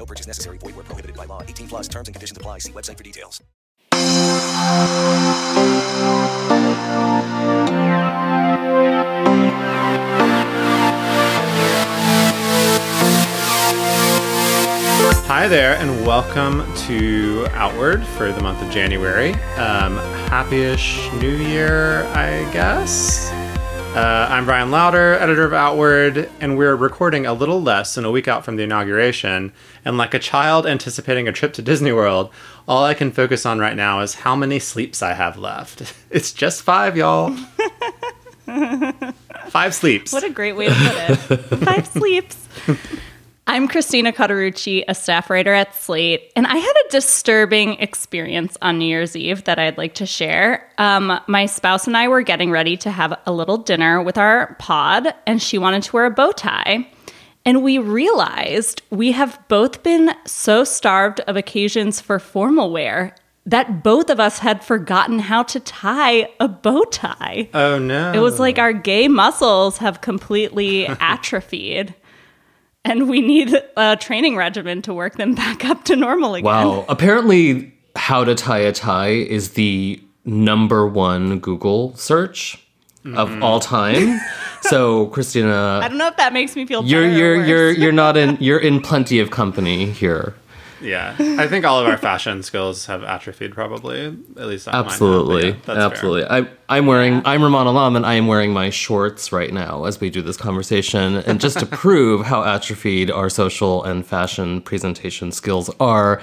No 0.00 0.06
purchase 0.06 0.26
necessary. 0.26 0.56
Void 0.56 0.76
where 0.76 0.84
prohibited 0.84 1.14
by 1.14 1.26
law. 1.26 1.42
18 1.42 1.68
plus 1.68 1.86
terms 1.86 2.08
and 2.08 2.14
conditions 2.14 2.38
apply. 2.38 2.60
See 2.60 2.72
website 2.72 2.96
for 2.96 3.02
details. 3.02 3.42
Hi 15.26 15.46
there, 15.48 15.74
and 15.74 16.06
welcome 16.06 16.64
to 16.86 17.46
Outward 17.52 18.02
for 18.02 18.32
the 18.32 18.40
month 18.40 18.62
of 18.62 18.70
January. 18.70 19.34
Um, 19.58 19.98
happy-ish 20.30 21.12
New 21.20 21.36
Year, 21.36 22.04
I 22.14 22.50
guess. 22.54 23.30
Uh, 23.92 24.28
I'm 24.30 24.44
Bryan 24.44 24.70
Lowder, 24.70 25.14
editor 25.14 25.44
of 25.44 25.52
Outward, 25.52 26.30
and 26.38 26.56
we're 26.56 26.76
recording 26.76 27.26
a 27.26 27.32
little 27.32 27.60
less 27.60 27.96
than 27.96 28.04
a 28.04 28.10
week 28.12 28.28
out 28.28 28.44
from 28.44 28.54
the 28.54 28.62
inauguration. 28.62 29.52
And 29.84 29.98
like 29.98 30.14
a 30.14 30.20
child 30.20 30.64
anticipating 30.64 31.26
a 31.26 31.32
trip 31.32 31.52
to 31.54 31.62
Disney 31.62 31.90
World, 31.92 32.30
all 32.68 32.84
I 32.84 32.94
can 32.94 33.10
focus 33.10 33.44
on 33.44 33.58
right 33.58 33.74
now 33.74 33.98
is 33.98 34.14
how 34.14 34.36
many 34.36 34.60
sleeps 34.60 35.02
I 35.02 35.14
have 35.14 35.36
left. 35.36 35.92
It's 36.10 36.32
just 36.32 36.62
five, 36.62 36.96
y'all. 36.96 37.36
five 39.48 39.74
sleeps. 39.74 40.12
What 40.12 40.24
a 40.24 40.30
great 40.30 40.54
way 40.56 40.68
to 40.68 40.74
put 40.74 41.30
it. 41.30 41.38
Five 41.64 41.86
sleeps. 41.86 42.48
I'm 43.46 43.66
Christina 43.66 44.12
Cauterucci, 44.12 44.84
a 44.86 44.94
staff 44.94 45.28
writer 45.28 45.52
at 45.52 45.74
Slate, 45.74 46.30
and 46.36 46.46
I 46.46 46.56
had 46.56 46.72
a 46.86 46.90
disturbing 46.90 47.74
experience 47.80 48.56
on 48.62 48.78
New 48.78 48.84
Year's 48.84 49.16
Eve 49.16 49.44
that 49.44 49.58
I'd 49.58 49.76
like 49.76 49.94
to 49.94 50.06
share. 50.06 50.70
Um, 50.78 51.18
my 51.26 51.46
spouse 51.46 51.86
and 51.86 51.96
I 51.96 52.06
were 52.06 52.22
getting 52.22 52.50
ready 52.50 52.76
to 52.76 52.90
have 52.90 53.18
a 53.26 53.32
little 53.32 53.56
dinner 53.56 54.00
with 54.02 54.18
our 54.18 54.54
pod, 54.60 55.14
and 55.26 55.42
she 55.42 55.58
wanted 55.58 55.82
to 55.84 55.92
wear 55.92 56.04
a 56.04 56.10
bow 56.10 56.30
tie. 56.30 56.88
And 57.44 57.64
we 57.64 57.78
realized 57.78 58.82
we 58.90 59.12
have 59.12 59.40
both 59.48 59.82
been 59.82 60.14
so 60.26 60.62
starved 60.62 61.20
of 61.20 61.36
occasions 61.36 62.00
for 62.00 62.18
formal 62.20 62.70
wear 62.70 63.16
that 63.46 63.82
both 63.82 64.10
of 64.10 64.20
us 64.20 64.38
had 64.38 64.62
forgotten 64.62 65.18
how 65.18 65.42
to 65.44 65.58
tie 65.58 66.28
a 66.38 66.46
bow 66.46 66.84
tie. 66.84 67.48
Oh 67.54 67.78
no. 67.78 68.12
It 68.12 68.18
was 68.18 68.38
like 68.38 68.58
our 68.58 68.74
gay 68.74 69.08
muscles 69.08 69.78
have 69.78 70.02
completely 70.02 70.86
atrophied. 71.00 71.94
And 72.84 73.08
we 73.08 73.20
need 73.20 73.54
a 73.76 73.96
training 73.96 74.36
regimen 74.36 74.82
to 74.82 74.94
work 74.94 75.16
them 75.16 75.34
back 75.34 75.64
up 75.64 75.84
to 75.84 75.96
normal 75.96 76.34
again. 76.34 76.44
Wow. 76.44 76.84
Apparently, 76.88 77.72
how 77.96 78.24
to 78.24 78.34
tie 78.34 78.58
a 78.58 78.72
tie 78.72 79.08
is 79.08 79.52
the 79.52 80.02
number 80.24 80.86
one 80.86 81.40
Google 81.40 81.94
search 81.96 82.58
of 83.04 83.28
mm-hmm. 83.28 83.42
all 83.42 83.60
time. 83.60 84.20
so, 84.62 85.06
Christina, 85.06 85.80
I 85.82 85.88
don't 85.88 85.98
know 85.98 86.08
if 86.08 86.16
that 86.16 86.32
makes 86.32 86.56
me 86.56 86.66
feel 86.66 86.84
you're 86.84 87.08
you're 87.08 87.36
worse. 87.38 87.48
you're 87.48 87.72
you're 87.72 87.92
not 87.92 88.16
in 88.16 88.36
you're 88.40 88.58
in 88.58 88.80
plenty 88.80 89.18
of 89.18 89.30
company 89.30 89.90
here. 89.90 90.34
Yeah, 90.80 91.14
I 91.18 91.46
think 91.46 91.64
all 91.64 91.78
of 91.78 91.86
our 91.86 91.96
fashion 91.98 92.42
skills 92.42 92.86
have 92.86 93.02
atrophied. 93.04 93.52
Probably, 93.54 94.06
at 94.06 94.46
least 94.46 94.66
mine 94.66 94.74
have, 94.74 94.86
but 94.86 94.92
Absolutely, 94.92 95.48
yeah, 95.48 95.56
that's 95.64 95.66
fair. 95.66 95.78
absolutely. 95.78 96.24
I 96.24 96.48
I'm 96.68 96.86
wearing 96.86 97.22
I'm 97.24 97.40
Rumaan 97.40 97.66
Alam 97.66 97.96
and 97.96 98.06
I 98.06 98.14
am 98.14 98.26
wearing 98.26 98.52
my 98.52 98.70
shorts 98.70 99.32
right 99.32 99.52
now 99.52 99.84
as 99.84 100.00
we 100.00 100.10
do 100.10 100.22
this 100.22 100.36
conversation, 100.36 101.16
and 101.16 101.40
just 101.40 101.58
to 101.58 101.66
prove 101.84 102.26
how 102.26 102.42
atrophied 102.44 103.10
our 103.10 103.28
social 103.28 103.84
and 103.84 104.06
fashion 104.06 104.60
presentation 104.62 105.32
skills 105.32 105.70
are. 105.80 106.22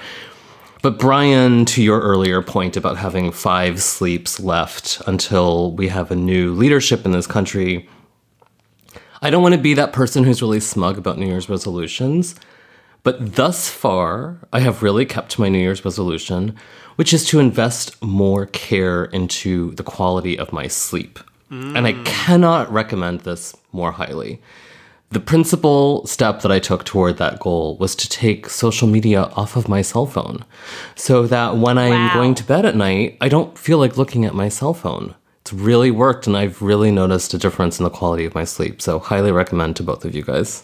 But 0.80 0.98
Bryan, 0.98 1.64
to 1.66 1.82
your 1.82 2.00
earlier 2.00 2.40
point 2.40 2.76
about 2.76 2.96
having 2.98 3.32
five 3.32 3.82
sleeps 3.82 4.38
left 4.38 5.02
until 5.08 5.72
we 5.72 5.88
have 5.88 6.10
a 6.12 6.16
new 6.16 6.54
leadership 6.54 7.04
in 7.04 7.10
this 7.10 7.26
country, 7.26 7.88
I 9.20 9.30
don't 9.30 9.42
want 9.42 9.54
to 9.56 9.60
be 9.60 9.74
that 9.74 9.92
person 9.92 10.22
who's 10.22 10.40
really 10.40 10.60
smug 10.60 10.96
about 10.96 11.18
New 11.18 11.26
Year's 11.26 11.48
resolutions. 11.48 12.36
But 13.08 13.36
thus 13.36 13.70
far, 13.70 14.36
I 14.52 14.60
have 14.60 14.82
really 14.82 15.06
kept 15.06 15.30
to 15.30 15.40
my 15.40 15.48
New 15.48 15.58
Year's 15.58 15.82
resolution, 15.82 16.54
which 16.96 17.14
is 17.14 17.24
to 17.28 17.40
invest 17.40 17.96
more 18.02 18.44
care 18.44 19.06
into 19.06 19.70
the 19.76 19.82
quality 19.82 20.38
of 20.38 20.52
my 20.52 20.66
sleep. 20.66 21.18
And 21.50 21.86
I 21.86 21.94
mm. 21.94 22.04
cannot 22.04 22.70
recommend 22.70 23.20
this 23.20 23.56
more 23.72 23.92
highly. 23.92 24.42
The 25.08 25.20
principal 25.20 26.06
step 26.06 26.42
that 26.42 26.52
I 26.52 26.58
took 26.58 26.84
toward 26.84 27.16
that 27.16 27.40
goal 27.40 27.78
was 27.78 27.96
to 27.96 28.06
take 28.10 28.50
social 28.50 28.86
media 28.86 29.22
off 29.40 29.56
of 29.56 29.70
my 29.70 29.80
cell 29.80 30.04
phone 30.04 30.44
so 30.94 31.26
that 31.28 31.56
when 31.56 31.78
I'm 31.78 32.08
Wow. 32.08 32.12
going 32.12 32.34
to 32.34 32.44
bed 32.44 32.66
at 32.66 32.76
night, 32.76 33.16
I 33.22 33.30
don't 33.30 33.56
feel 33.56 33.78
like 33.78 33.96
looking 33.96 34.26
at 34.26 34.34
my 34.34 34.50
cell 34.50 34.74
phone. 34.74 35.14
It's 35.40 35.54
really 35.54 35.90
worked, 35.90 36.26
and 36.26 36.36
I've 36.36 36.60
really 36.60 36.90
noticed 36.90 37.32
a 37.32 37.38
difference 37.38 37.78
in 37.78 37.84
the 37.84 37.98
quality 37.98 38.26
of 38.26 38.34
my 38.34 38.44
sleep. 38.44 38.82
So, 38.82 38.98
highly 38.98 39.32
recommend 39.32 39.76
to 39.76 39.82
both 39.82 40.04
of 40.04 40.14
you 40.14 40.22
guys. 40.22 40.62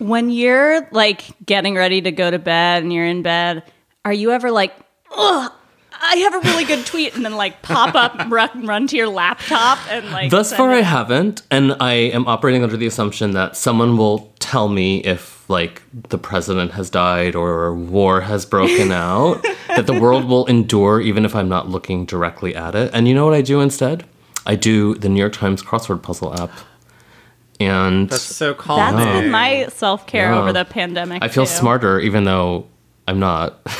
When 0.00 0.30
you're 0.30 0.88
like 0.90 1.24
getting 1.44 1.74
ready 1.76 2.00
to 2.00 2.10
go 2.10 2.30
to 2.30 2.38
bed 2.38 2.82
and 2.82 2.92
you're 2.92 3.06
in 3.06 3.22
bed, 3.22 3.62
are 4.04 4.12
you 4.12 4.32
ever 4.32 4.50
like, 4.50 4.74
ugh, 5.14 5.52
I 6.02 6.16
have 6.16 6.34
a 6.34 6.40
really 6.40 6.64
good 6.64 6.86
tweet, 6.86 7.14
and 7.14 7.24
then 7.24 7.36
like 7.36 7.60
pop 7.62 7.94
up, 7.94 8.14
run, 8.30 8.66
run 8.66 8.86
to 8.88 8.96
your 8.96 9.08
laptop, 9.08 9.78
and 9.90 10.10
like. 10.10 10.30
Thus 10.30 10.52
far, 10.52 10.72
it 10.72 10.78
I 10.78 10.82
haven't, 10.82 11.42
and 11.50 11.76
I 11.78 11.92
am 11.92 12.26
operating 12.26 12.62
under 12.62 12.76
the 12.76 12.86
assumption 12.86 13.32
that 13.32 13.56
someone 13.56 13.96
will 13.96 14.32
tell 14.38 14.68
me 14.68 14.98
if, 15.00 15.48
like, 15.50 15.82
the 16.08 16.16
president 16.16 16.72
has 16.72 16.88
died 16.88 17.34
or 17.34 17.74
war 17.74 18.22
has 18.22 18.46
broken 18.46 18.92
out, 18.92 19.42
that 19.68 19.86
the 19.86 20.00
world 20.00 20.24
will 20.24 20.46
endure 20.46 21.00
even 21.00 21.24
if 21.24 21.36
I'm 21.36 21.48
not 21.48 21.68
looking 21.68 22.06
directly 22.06 22.54
at 22.56 22.74
it. 22.74 22.90
And 22.94 23.06
you 23.06 23.14
know 23.14 23.26
what 23.26 23.34
I 23.34 23.42
do 23.42 23.60
instead? 23.60 24.04
I 24.46 24.56
do 24.56 24.94
the 24.94 25.08
New 25.10 25.20
York 25.20 25.34
Times 25.34 25.62
crossword 25.62 26.02
puzzle 26.02 26.34
app, 26.40 26.50
and 27.60 28.08
That's 28.10 28.22
so 28.22 28.52
That's 28.54 28.62
calming. 28.64 29.04
been 29.06 29.30
my 29.30 29.66
self 29.68 30.06
care 30.06 30.32
Yeah. 30.32 30.40
over 30.40 30.52
the 30.52 30.64
pandemic. 30.64 31.22
I 31.22 31.28
feel 31.28 31.46
too. 31.46 31.52
smarter 31.52 32.00
even 32.00 32.24
though 32.24 32.66
I'm 33.06 33.20
not. 33.20 33.60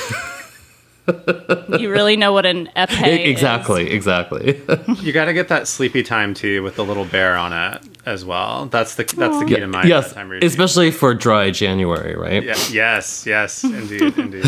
You 1.81 1.91
really 1.91 2.15
know 2.17 2.33
what 2.33 2.47
an 2.47 2.69
epee 2.77 3.19
is. 3.25 3.29
exactly, 3.31 3.91
exactly. 3.91 4.61
You 5.01 5.13
got 5.13 5.25
to 5.25 5.33
get 5.33 5.49
that 5.49 5.67
sleepy 5.67 6.05
time 6.05 6.35
tea 6.35 6.61
with 6.61 6.77
the 6.77 6.85
little 6.85 7.05
bear 7.05 7.37
on 7.37 7.53
it 7.53 7.83
as 8.07 8.25
well. 8.25 8.67
That's 8.67 8.95
the 8.95 9.03
that's 9.05 9.39
the 9.41 9.45
key 9.45 9.57
to 9.57 9.67
my 9.67 9.83
yes, 9.85 10.09
bedtime 10.09 10.29
routine. 10.29 10.47
especially 10.49 10.93
for 10.93 11.13
dry 11.15 11.51
January, 11.51 12.15
right? 12.15 12.45
Yeah, 12.45 12.55
yes, 12.71 13.27
yes, 13.27 13.65
indeed, 13.65 14.17
indeed. 14.19 14.45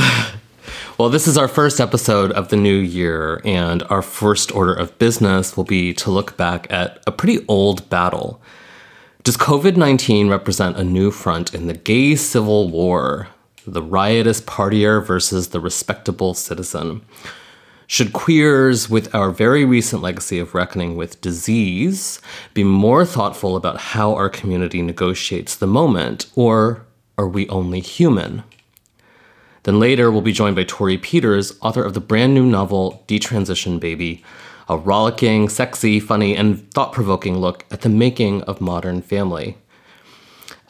Well, 0.99 1.09
this 1.09 1.27
is 1.27 1.37
our 1.37 1.49
first 1.49 1.81
episode 1.81 2.31
of 2.33 2.49
the 2.51 2.57
new 2.57 2.77
year, 2.79 3.41
and 3.45 3.83
our 3.85 4.03
first 4.03 4.55
order 4.55 4.73
of 4.75 4.97
business 4.99 5.57
will 5.57 5.65
be 5.65 5.93
to 5.95 6.11
look 6.13 6.37
back 6.37 6.71
at 6.73 7.03
a 7.09 7.11
pretty 7.13 7.45
old 7.49 7.89
battle. 7.91 8.41
Does 9.25 9.37
COVID 9.37 9.77
19 9.77 10.29
represent 10.29 10.77
a 10.77 10.83
new 10.83 11.13
front 11.13 11.55
in 11.55 11.69
the 11.69 11.75
gay 11.75 12.17
civil 12.17 12.69
war? 12.69 13.29
The 13.65 13.81
riotous 13.81 14.41
partier 14.41 15.01
versus 15.01 15.51
the 15.51 15.61
respectable 15.61 16.35
citizen? 16.35 17.03
Should 17.87 18.13
queers, 18.13 18.91
with 18.91 19.15
our 19.15 19.31
very 19.31 19.65
recent 19.65 20.03
legacy 20.03 20.41
of 20.41 20.57
reckoning 20.57 20.97
with 20.97 21.21
disease, 21.21 22.21
be 22.53 22.65
more 22.65 23.07
thoughtful 23.07 23.55
about 23.55 23.79
how 23.79 24.13
our 24.13 24.29
community 24.29 24.83
negotiates 24.83 25.55
the 25.55 25.69
moment, 25.69 26.27
or 26.35 26.85
are 27.17 27.29
we 27.29 27.49
only 27.49 27.79
human? 27.79 28.43
Then 29.65 29.79
later, 29.79 30.11
we'll 30.11 30.23
be 30.23 30.33
joined 30.33 30.57
by 30.57 30.65
Torrey 30.65 30.99
Peters, 30.99 31.57
author 31.61 31.85
of 31.85 31.95
the 31.95 32.01
brand 32.01 32.35
new 32.35 32.45
novel 32.45 33.05
Detransition 33.07 33.79
Baby, 33.79 34.25
a 34.69 34.77
rollicking, 34.77 35.49
sexy, 35.49 36.01
funny, 36.01 36.37
and 36.37 36.69
thought 36.73 36.93
provoking 36.93 37.39
look 37.39 37.65
at 37.71 37.83
the 37.83 37.89
making 37.89 38.43
of 38.43 38.61
modern 38.61 39.03
family. 39.03 39.57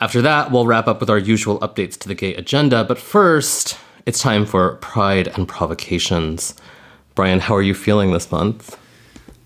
After 0.01 0.21
that, 0.23 0.51
we'll 0.51 0.67
wrap 0.67 0.89
up 0.89 1.01
with 1.01 1.09
our 1.09 1.19
usual 1.19 1.59
updates 1.61 1.99
to 2.01 2.09
the 2.09 2.15
gay 2.15 2.35
agenda, 2.35 2.85
but 2.85 2.99
first, 2.99 3.79
it's 4.05 4.19
time 4.19 4.45
for 4.45 4.77
Pride 4.77 5.29
and 5.29 5.47
Provocations. 5.49 6.55
Bryan, 7.15 7.41
how 7.41 7.55
are 7.55 7.63
you 7.63 7.75
feeling 7.75 8.13
this 8.13 8.31
month? 8.31 8.79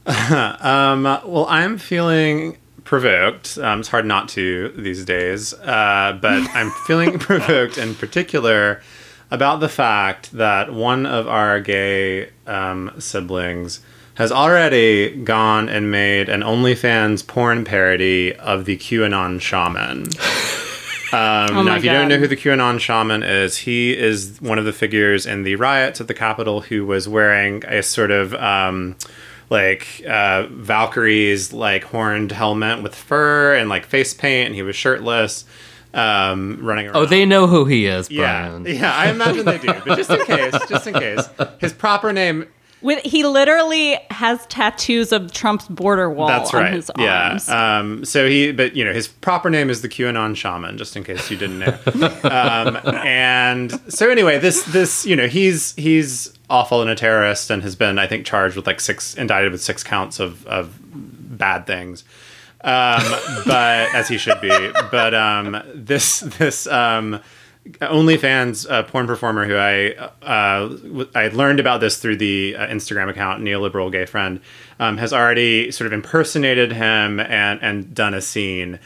Um, 0.07 1.03
well, 1.03 1.47
I'm 1.49 1.79
feeling 1.79 2.57
provoked. 2.85 3.59
Um, 3.59 3.81
it's 3.81 3.89
hard 3.89 4.07
not 4.07 4.29
to 4.31 4.69
these 4.77 5.05
days, 5.05 5.53
uh, 5.53 6.17
but 6.23 6.49
I'm 6.55 6.71
feeling 6.87 7.19
provoked 7.19 7.77
in 7.77 7.95
particular 7.97 8.81
about 9.31 9.61
the 9.61 9.69
fact 9.69 10.33
that 10.33 10.73
one 10.73 11.07
of 11.07 11.27
our 11.27 11.61
gay 11.61 12.31
um, 12.47 12.93
siblings 12.99 13.81
has 14.15 14.33
already 14.33 15.15
gone 15.25 15.69
and 15.69 15.91
made 15.91 16.29
an 16.29 16.41
OnlyFans 16.41 17.27
porn 17.27 17.65
parody 17.65 18.35
of 18.35 18.65
the 18.65 18.77
QAnon 18.77 19.41
shaman. 19.41 20.09
Um, 21.13 21.57
Oh 21.57 21.63
now, 21.63 21.77
if 21.77 21.85
you 21.85 21.91
don't 21.91 22.09
know 22.09 22.19
who 22.19 22.27
the 22.27 22.37
QAnon 22.37 22.81
shaman 22.81 23.23
is, 23.23 23.59
he 23.59 23.97
is 23.97 24.41
one 24.41 24.59
of 24.59 24.65
the 24.65 24.73
figures 24.73 25.25
in 25.25 25.45
the 25.45 25.55
riots 25.55 26.01
at 26.01 26.09
the 26.09 26.15
Capitol 26.15 26.63
who 26.63 26.85
was 26.85 27.09
wearing 27.09 27.65
a 27.67 27.81
sort 27.85 28.11
of 28.11 28.35
um, 28.35 28.97
like 29.49 30.03
uh, 30.07 30.47
Valkyrie's 30.51 31.53
like 31.53 31.85
horned 31.85 32.33
helmet 32.33 32.83
with 32.83 32.95
fur 32.95 33.55
and 33.55 33.69
like 33.69 33.87
face 33.87 34.15
paint, 34.15 34.47
and 34.47 34.55
he 34.57 34.63
was 34.63 34.75
shirtless, 34.75 35.45
um, 35.95 36.59
running 36.63 36.87
around. 36.87 36.97
Oh, 36.97 37.07
they 37.07 37.25
know 37.25 37.47
who 37.47 37.65
he 37.65 37.87
is, 37.87 38.11
yeah, 38.11 38.49
Bryan. 38.49 38.65
yeah. 38.77 38.95
I 38.95 39.11
imagine 39.11 39.45
they 39.45 39.59
do, 39.59 39.73
but 39.85 39.97
just 39.97 40.11
in 40.11 40.25
case, 40.27 40.55
just 40.69 40.87
in 40.87 40.95
case, 40.95 41.29
his 41.61 41.73
proper 41.73 42.13
name 42.13 42.47
With 42.83 43.03
he 43.03 43.25
literally 43.25 43.99
has 44.11 44.45
tattoos 44.47 45.11
of 45.13 45.33
Trump's 45.33 45.67
border 45.69 46.11
wall 46.11 46.29
That's 46.29 46.53
on 46.53 46.63
right. 46.63 46.73
his 46.75 46.91
Yeah. 46.99 47.29
arms. 47.31 47.49
Um, 47.49 48.05
so 48.05 48.29
he, 48.29 48.53
but 48.53 48.77
you 48.77 48.85
know, 48.85 48.93
his 48.93 49.09
proper 49.09 49.49
name 49.49 49.71
is 49.71 49.81
the 49.83 49.89
QAnon 49.89 50.37
shaman, 50.37 50.77
just 50.77 50.97
in 50.97 51.03
case 51.05 51.31
you 51.31 51.37
didn't 51.39 51.61
know. 51.61 51.79
um, 52.25 52.77
and 53.05 53.81
so 53.93 54.11
anyway, 54.11 54.39
this 54.39 54.63
this 54.65 55.07
you 55.07 55.17
know 55.17 55.27
he's 55.29 55.75
he's 55.77 56.33
awful 56.51 56.81
and 56.83 56.89
a 56.91 56.95
terrorist 56.95 57.51
and 57.51 57.63
has 57.63 57.75
been 57.75 57.99
I 57.99 58.07
think 58.07 58.25
charged 58.27 58.55
with 58.57 58.67
like 58.67 58.81
six 58.81 59.15
indicted 59.15 59.51
with 59.53 59.63
six 59.63 59.83
counts 59.83 60.21
of 60.21 60.47
of 60.47 60.79
bad 60.93 61.67
things. 61.67 62.05
Um, 62.63 63.03
but 63.45 63.95
as 63.95 64.09
he 64.09 64.19
should 64.19 64.41
be. 64.41 64.73
But 64.91 65.15
um, 65.15 65.63
this 65.75 66.21
this 66.21 66.67
um, 66.67 67.21
OnlyFans 67.67 68.71
uh, 68.71 68.83
porn 68.85 69.07
performer 69.07 69.45
who 69.45 69.57
I 69.57 69.91
uh, 70.25 70.69
w- 70.69 71.09
I 71.15 71.29
learned 71.29 71.61
about 71.61 71.81
this 71.81 71.99
through 71.99 72.17
the 72.17 72.57
uh, 72.57 72.67
Instagram 72.67 73.09
account 73.09 73.43
neoliberal 73.43 73.91
gay 73.91 74.07
friend 74.07 74.41
um, 74.79 74.99
has 74.99 75.13
already 75.13 75.71
sort 75.71 75.87
of 75.87 75.93
impersonated 75.93 76.73
him 76.73 77.21
and 77.21 77.61
and 77.63 77.95
done 77.95 78.15
a 78.15 78.21
scene. 78.21 78.79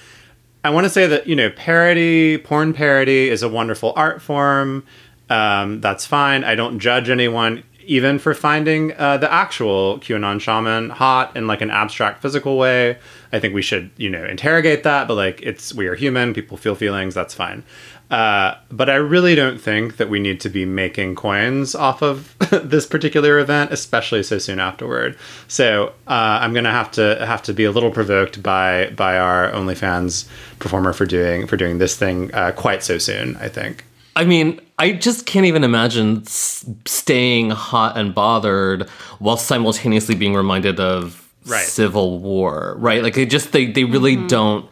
I 0.63 0.71
want 0.71 0.85
to 0.85 0.91
say 0.91 1.07
that 1.07 1.27
you 1.27 1.37
know 1.37 1.51
parody, 1.51 2.39
porn 2.39 2.73
parody, 2.73 3.29
is 3.29 3.43
a 3.43 3.49
wonderful 3.49 3.93
art 3.97 4.21
form. 4.21 4.85
Um, 5.29 5.81
that's 5.81 6.07
fine. 6.07 6.43
I 6.45 6.55
don't 6.55 6.81
judge 6.81 7.09
anyone 7.09 7.63
even 7.85 8.19
for 8.19 8.35
finding 8.35 8.93
uh, 8.99 9.17
the 9.17 9.33
actual 9.33 9.99
QAnon 9.99 10.41
shaman 10.41 10.91
hot 10.91 11.37
in 11.37 11.47
like 11.47 11.61
an 11.61 11.71
abstract 11.71 12.23
physical 12.23 12.57
way. 12.59 12.99
I 13.33 13.41
think 13.41 13.55
we 13.55 13.63
should 13.63 13.91
you 13.97 14.11
know 14.11 14.25
interrogate 14.25 14.83
that, 14.85 15.09
but 15.09 15.15
like 15.15 15.41
it's 15.43 15.73
we 15.75 15.87
are 15.87 15.95
human. 15.95 16.35
People 16.35 16.57
feel 16.57 16.75
feelings. 16.75 17.15
That's 17.15 17.35
fine. 17.35 17.63
Uh, 18.11 18.57
but 18.73 18.91
I 18.91 18.97
really 18.97 19.37
don't 19.37 19.61
think 19.61 19.99
that 19.99 20.11
we 20.11 20.19
need 20.19 20.41
to 20.41 20.49
be 20.49 20.65
making 20.65 21.15
coins 21.15 21.77
off 21.77 22.03
of 22.03 22.37
this 22.51 22.85
particular 22.85 23.39
event, 23.39 23.73
especially 23.73 24.25
so 24.25 24.39
soon 24.39 24.59
afterward. 24.59 25.17
So 25.47 25.93
uh, 26.09 26.39
I'm 26.43 26.53
gonna 26.53 26.73
have 26.73 26.91
to 26.93 27.25
have 27.25 27.43
to 27.45 27.55
be 27.55 27.65
a 27.65 27.71
little 27.71 27.91
provoked 27.91 28.43
by 28.43 28.91
by 28.97 29.17
our 29.19 29.53
OnlyFans 29.53 30.29
performer 30.59 30.93
for 30.93 31.07
doing 31.07 31.47
for 31.47 31.57
doing 31.57 31.79
this 31.79 31.97
thing 31.97 32.35
uh, 32.35 32.53
quite 32.53 32.83
so 32.83 32.99
soon. 32.99 33.37
I 33.37 33.49
think. 33.49 33.85
I 34.17 34.25
mean, 34.25 34.61
I 34.77 34.93
just 34.93 35.25
can't 35.25 35.47
even 35.47 35.63
imagine 35.63 36.23
s- 36.23 36.69
staying 36.85 37.51
hot 37.51 37.97
and 37.97 38.13
bothered 38.13 38.89
while 39.21 39.37
simultaneously 39.37 40.17
being 40.17 40.35
reminded 40.35 40.81
of 40.81 41.20
Right. 41.47 41.65
civil 41.65 42.19
war, 42.19 42.75
right? 42.79 43.03
Like 43.03 43.15
they 43.15 43.27
just 43.27 43.53
they 43.53 43.67
they 43.67 43.85
really 43.85 44.17
mm-hmm. 44.17 44.27
don't 44.27 44.71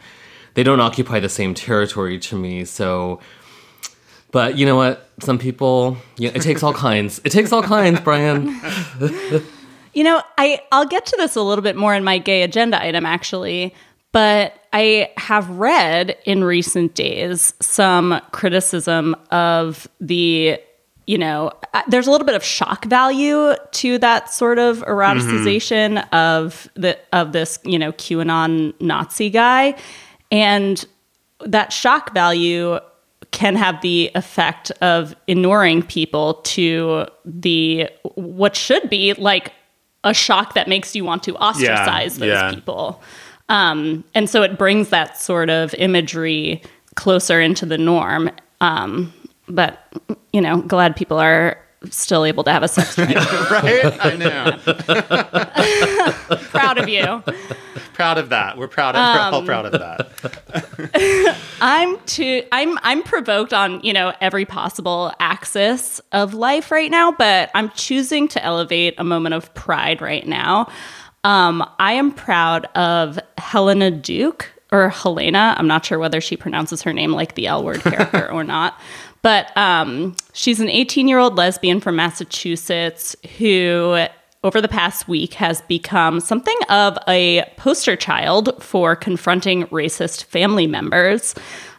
they 0.53 0.63
don't 0.63 0.79
occupy 0.79 1.19
the 1.19 1.29
same 1.29 1.53
territory 1.53 2.19
to 2.19 2.37
me. 2.37 2.65
So, 2.65 3.19
but 4.31 4.57
you 4.57 4.65
know 4.65 4.75
what? 4.75 5.09
Some 5.19 5.39
people, 5.39 5.97
yeah, 6.17 6.31
it 6.33 6.41
takes 6.41 6.63
all 6.63 6.73
kinds. 6.87 7.19
It 7.23 7.31
takes 7.31 7.51
all 7.51 7.63
kinds, 7.63 7.99
Bryan. 8.01 8.59
You 9.93 10.03
know, 10.03 10.21
I 10.37 10.61
I'll 10.71 10.85
get 10.85 11.05
to 11.07 11.17
this 11.17 11.35
a 11.35 11.41
little 11.41 11.63
bit 11.63 11.75
more 11.75 11.95
in 11.95 12.03
my 12.03 12.19
gay 12.19 12.43
agenda 12.43 12.81
item 12.81 13.05
actually, 13.05 13.73
but 14.11 14.53
I 14.71 15.11
have 15.17 15.49
read 15.49 16.15
in 16.25 16.43
recent 16.43 16.93
days 16.95 17.53
some 17.59 18.21
criticism 18.31 19.15
of 19.31 19.87
the 19.99 20.59
you 21.09 21.17
know, 21.17 21.51
uh, 21.73 21.81
there's 21.87 22.05
a 22.05 22.11
little 22.11 22.25
bit 22.25 22.35
of 22.35 22.43
shock 22.43 22.85
value 22.85 23.55
to 23.71 23.97
that 23.97 24.31
sort 24.31 24.59
of 24.59 24.83
eroticization 24.83 26.07
of 26.13 26.69
the 26.75 26.99
of 27.11 27.31
this, 27.31 27.57
you 27.63 27.79
know, 27.79 27.91
QAnon 27.93 28.79
Nazi 28.79 29.31
guy. 29.31 29.75
And 30.31 30.85
that 31.43 31.73
shock 31.73 32.13
value 32.13 32.77
can 33.31 33.55
have 33.55 33.81
the 33.81 34.11
effect 34.13 34.69
of 34.81 35.15
inuring 35.25 35.81
people 35.81 36.35
to 36.43 37.07
the 37.25 37.89
what 38.13 38.55
should 38.55 38.87
be 38.87 39.15
like 39.15 39.51
a 40.03 40.13
shock 40.13 40.53
that 40.53 40.67
makes 40.67 40.95
you 40.95 41.03
want 41.03 41.23
to 41.23 41.35
ostracize 41.37 42.19
those 42.19 42.29
yeah. 42.29 42.53
people. 42.53 43.01
Um, 43.49 44.03
and 44.13 44.29
so 44.29 44.43
it 44.43 44.59
brings 44.59 44.89
that 44.89 45.19
sort 45.19 45.49
of 45.49 45.73
imagery 45.73 46.61
closer 46.93 47.41
into 47.41 47.65
the 47.65 47.79
norm. 47.79 48.29
Um, 48.61 49.11
but 49.49 49.91
you 50.33 50.41
know, 50.41 50.61
glad 50.61 50.95
people 50.95 51.17
are 51.17 51.57
still 51.89 52.25
able 52.25 52.43
to 52.43 52.51
have 52.51 52.61
a 52.63 52.67
sex 52.67 52.95
drive. 52.97 53.15
right? 53.15 54.05
I 54.05 54.15
know. 54.15 54.57
Proud 56.49 56.77
of 56.77 56.89
you. 56.89 57.23
proud 57.93 58.17
of 58.17 58.29
that. 58.29 58.57
We're 58.57 58.67
proud 58.67 58.95
of. 58.95 59.33
we're 59.33 59.37
all 59.37 59.45
proud 59.45 59.65
of 59.65 59.71
that. 59.73 61.37
I'm 61.61 61.97
too 62.01 62.43
I'm 62.51 62.77
I'm 62.81 63.03
provoked 63.03 63.53
on, 63.53 63.81
you 63.81 63.93
know, 63.93 64.13
every 64.21 64.45
possible 64.45 65.13
axis 65.19 65.99
of 66.11 66.33
life 66.33 66.71
right 66.71 66.91
now, 66.91 67.11
but 67.11 67.49
I'm 67.53 67.69
choosing 67.71 68.27
to 68.29 68.43
elevate 68.43 68.95
a 68.97 69.03
moment 69.03 69.35
of 69.35 69.53
pride 69.53 70.01
right 70.01 70.25
now. 70.27 70.69
Um, 71.23 71.67
I 71.79 71.93
am 71.93 72.11
proud 72.11 72.65
of 72.75 73.19
Helena 73.37 73.91
Duke 73.91 74.49
or 74.71 74.89
Helena. 74.89 75.55
I'm 75.57 75.67
not 75.67 75.85
sure 75.85 75.99
whether 75.99 76.21
she 76.21 76.37
pronounces 76.37 76.81
her 76.83 76.93
name 76.93 77.11
like 77.11 77.35
the 77.35 77.47
L 77.47 77.63
word 77.63 77.81
character 77.81 78.31
or 78.31 78.43
not. 78.43 78.79
But 79.21 79.55
um, 79.57 80.15
she's 80.33 80.59
an 80.59 80.69
18 80.69 81.07
year 81.07 81.19
old 81.19 81.35
lesbian 81.35 81.79
from 81.79 81.95
Massachusetts 81.95 83.15
who, 83.37 84.05
over 84.43 84.61
the 84.61 84.67
past 84.67 85.07
week, 85.07 85.33
has 85.35 85.61
become 85.63 86.19
something 86.19 86.57
of 86.69 86.97
a 87.07 87.43
poster 87.57 87.95
child 87.95 88.61
for 88.63 88.95
confronting 88.95 89.65
racist 89.67 90.23
family 90.25 90.67
members. 90.67 91.35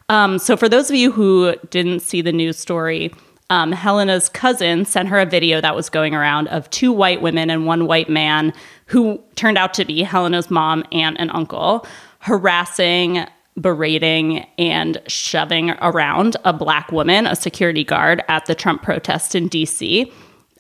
Um, 0.09 0.39
so, 0.39 0.57
for 0.57 0.69
those 0.69 0.91
of 0.91 0.97
you 0.97 1.13
who 1.13 1.55
didn't 1.71 2.01
see 2.01 2.21
the 2.21 2.33
news 2.33 2.59
story, 2.59 3.13
um, 3.49 3.73
Helena's 3.73 4.29
cousin 4.29 4.85
sent 4.85 5.09
her 5.09 5.19
a 5.19 5.27
video 5.27 5.61
that 5.61 5.75
was 5.75 5.89
going 5.89 6.15
around 6.15 6.49
of 6.49 6.69
two 6.71 6.93
white 6.93 7.21
women 7.21 7.51
and 7.51 7.67
one 7.67 7.87
white 7.87 8.09
man 8.09 8.53
who 8.87 9.21
turned 9.35 9.59
out 9.59 9.75
to 9.75 9.85
be 9.85 10.03
Helena's 10.03 10.51
mom, 10.51 10.85
aunt, 10.93 11.17
and 11.19 11.31
uncle 11.33 11.87
harassing, 12.21 13.27
berating, 13.59 14.47
and 14.59 15.01
shoving 15.07 15.71
around 15.83 16.37
a 16.45 16.53
black 16.53 16.93
woman, 16.93 17.27
a 17.27 17.37
security 17.37 17.85
guard, 17.85 18.23
at 18.29 18.47
the 18.47 18.55
Trump 18.55 18.83
protest 18.83 19.35
in 19.35 19.49
DC. 19.49 20.11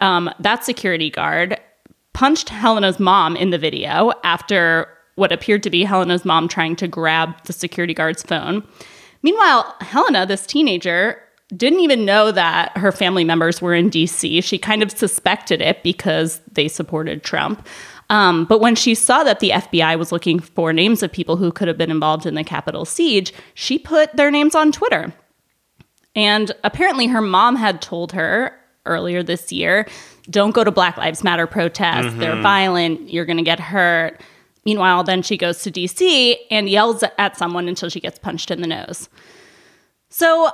Um, 0.01 0.31
that 0.41 0.65
security 0.65 1.11
guard 1.11 1.59
punched 2.13 2.49
Helena's 2.49 2.99
mom 2.99 3.37
in 3.37 3.51
the 3.51 3.59
video 3.59 4.13
after 4.25 4.89
what 5.15 5.33
appeared 5.33 5.63
to 5.63 5.71
be 5.71 5.85
Helena's 5.85 6.25
mom 6.25 6.49
trying 6.49 6.77
to 6.77 6.89
grab 6.89 7.43
the 7.45 7.53
security 7.53 7.95
guard's 7.95 8.23
phone. 8.23 8.65
Meanwhile, 9.23 9.75
Helena, 9.81 10.27
this 10.27 10.47
teenager, 10.47 11.21
didn't 11.57 11.81
even 11.81 12.05
know 12.05 12.31
that 12.33 12.77
her 12.77 12.93
family 12.93 13.25
members 13.25 13.61
were 13.61 13.75
in 13.75 13.91
DC. 13.91 14.43
She 14.43 14.59
kind 14.59 14.83
of 14.83 14.91
suspected 14.91 15.61
it 15.61 15.83
because 15.83 16.41
they 16.53 16.69
supported 16.69 17.23
Trump. 17.23 17.67
Um, 18.11 18.45
but 18.45 18.61
when 18.61 18.75
she 18.75 18.95
saw 18.95 19.23
that 19.23 19.41
the 19.41 19.51
FBI 19.51 19.99
was 19.99 20.13
looking 20.13 20.41
for 20.41 20.73
names 20.73 21.03
of 21.03 21.11
people 21.13 21.37
who 21.37 21.51
could 21.51 21.69
have 21.69 21.79
been 21.79 21.91
involved 21.91 22.27
in 22.27 22.35
the 22.35 22.45
Capitol 22.45 22.85
siege, 22.85 23.33
she 23.55 23.79
put 23.79 24.15
their 24.17 24.31
names 24.31 24.55
on 24.55 24.73
Twitter. 24.73 25.15
And 26.15 26.53
apparently, 26.65 27.07
her 27.07 27.23
mom 27.23 27.57
had 27.57 27.81
told 27.81 28.13
her 28.13 28.55
earlier 28.85 29.23
this 29.23 29.53
year 29.53 29.87
don't 30.29 30.53
go 30.53 30.63
to 30.63 30.71
Black 30.71 30.97
Lives 30.97 31.25
Matter 31.25 31.47
protests. 31.47 32.15
They're 32.15 32.41
violent. 32.41 33.13
You're 33.13 33.25
going 33.25 33.39
to 33.39 33.43
get 33.43 33.59
hurt. 33.59 34.21
Meanwhile, 34.65 35.05
then 35.05 35.23
she 35.23 35.37
goes 35.37 35.63
to 35.63 35.71
DC 35.71 36.37
and 36.51 36.69
yells 36.69 37.03
at 37.19 37.37
someone 37.37 37.67
until 37.67 37.89
she 37.89 38.01
gets 38.01 38.19
punched 38.19 38.51
in 38.51 38.61
the 38.61 38.67
nose. 38.67 39.09
So 40.09 40.51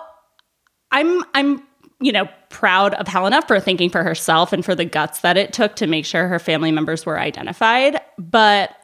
I'm 0.92 1.24
I'm 1.34 1.62
you 2.00 2.12
know 2.12 2.28
proud 2.56 2.94
of 2.94 3.06
Helena 3.06 3.42
for 3.42 3.60
thinking 3.60 3.90
for 3.90 4.02
herself 4.02 4.50
and 4.50 4.64
for 4.64 4.74
the 4.74 4.86
guts 4.86 5.20
that 5.20 5.36
it 5.36 5.52
took 5.52 5.76
to 5.76 5.86
make 5.86 6.06
sure 6.06 6.26
her 6.26 6.38
family 6.38 6.72
members 6.72 7.04
were 7.04 7.20
identified, 7.20 8.00
but 8.16 8.74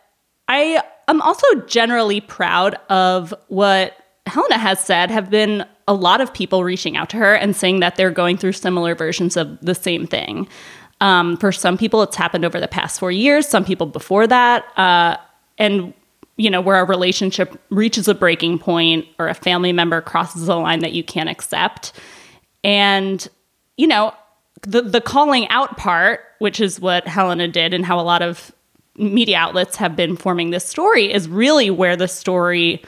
I 0.46 0.82
am 1.08 1.22
also 1.22 1.46
generally 1.66 2.20
proud 2.20 2.74
of 2.90 3.32
what 3.48 3.96
Helena 4.26 4.58
has 4.58 4.78
said 4.78 5.10
have 5.10 5.30
been 5.30 5.64
a 5.88 5.94
lot 5.94 6.20
of 6.20 6.34
people 6.34 6.64
reaching 6.64 6.98
out 6.98 7.08
to 7.08 7.16
her 7.16 7.34
and 7.34 7.56
saying 7.56 7.80
that 7.80 7.96
they're 7.96 8.10
going 8.10 8.36
through 8.36 8.52
similar 8.52 8.94
versions 8.94 9.38
of 9.38 9.58
the 9.62 9.74
same 9.74 10.06
thing. 10.06 10.46
Um, 11.00 11.38
for 11.38 11.50
some 11.50 11.78
people, 11.78 12.02
it's 12.02 12.14
happened 12.14 12.44
over 12.44 12.60
the 12.60 12.68
past 12.68 13.00
four 13.00 13.10
years. 13.10 13.48
Some 13.48 13.64
people 13.64 13.86
before 13.86 14.26
that, 14.26 14.66
uh, 14.78 15.16
and 15.56 15.94
you 16.36 16.50
know, 16.50 16.60
where 16.60 16.78
a 16.78 16.84
relationship 16.84 17.58
reaches 17.70 18.06
a 18.06 18.14
breaking 18.14 18.58
point 18.58 19.06
or 19.18 19.28
a 19.28 19.34
family 19.34 19.72
member 19.72 20.02
crosses 20.02 20.46
a 20.46 20.56
line 20.56 20.80
that 20.80 20.92
you 20.92 21.02
can't 21.02 21.30
accept. 21.30 21.94
And, 22.62 23.26
you 23.76 23.86
know, 23.86 24.14
the, 24.62 24.82
the 24.82 25.00
calling 25.00 25.48
out 25.48 25.76
part, 25.76 26.20
which 26.38 26.60
is 26.60 26.80
what 26.80 27.06
Helena 27.06 27.48
did 27.48 27.74
and 27.74 27.84
how 27.84 27.98
a 27.98 28.02
lot 28.02 28.22
of 28.22 28.52
media 28.96 29.38
outlets 29.38 29.76
have 29.76 29.96
been 29.96 30.16
forming 30.16 30.50
this 30.50 30.64
story, 30.64 31.12
is 31.12 31.28
really 31.28 31.70
where 31.70 31.96
the 31.96 32.08
story 32.08 32.82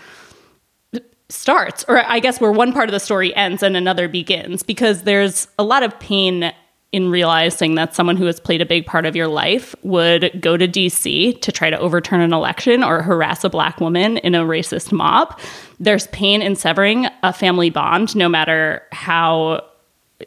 starts, 1.29 1.85
or 1.88 2.05
I 2.07 2.21
guess 2.21 2.41
where 2.41 2.53
one 2.53 2.73
part 2.73 2.88
of 2.88 2.93
the 2.93 3.00
story 3.00 3.35
ends 3.35 3.62
and 3.62 3.76
another 3.76 4.09
begins, 4.09 4.62
because 4.62 5.03
there's 5.03 5.49
a 5.59 5.64
lot 5.64 5.83
of 5.83 5.99
pain 5.99 6.53
in 6.93 7.11
realizing 7.11 7.75
that 7.75 7.93
someone 7.93 8.17
who 8.17 8.26
has 8.26 8.38
played 8.38 8.61
a 8.61 8.67
big 8.67 8.87
part 8.87 9.05
of 9.05 9.17
your 9.17 9.26
life 9.26 9.75
would 9.83 10.31
go 10.41 10.57
to 10.57 10.69
DC 10.69 11.41
to 11.41 11.50
try 11.50 11.69
to 11.69 11.76
overturn 11.81 12.21
an 12.21 12.33
election 12.33 12.85
or 12.85 13.03
harass 13.03 13.43
a 13.43 13.50
black 13.50 13.81
woman 13.81 14.17
in 14.19 14.37
a 14.37 14.45
racist 14.45 14.93
mob. 14.93 15.37
There's 15.81 16.07
pain 16.09 16.41
in 16.41 16.55
severing 16.55 17.09
a 17.25 17.33
family 17.33 17.69
bond, 17.69 18.14
no 18.14 18.29
matter 18.29 18.81
how, 18.93 19.64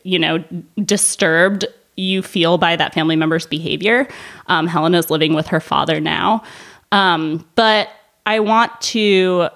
you 0.04 0.20
know, 0.20 0.44
disturbed 0.84 1.66
you 1.96 2.22
feel 2.22 2.58
by 2.58 2.76
that 2.76 2.94
family 2.94 3.16
member's 3.16 3.48
behavior. 3.48 4.08
Um, 4.48 4.68
Helena's 4.68 5.10
living 5.10 5.34
with 5.34 5.48
her 5.48 5.60
father 5.60 6.00
now. 6.00 6.44
Um, 6.92 7.48
but 7.56 7.90
I 8.26 8.40
want 8.40 8.80
to 8.82 9.50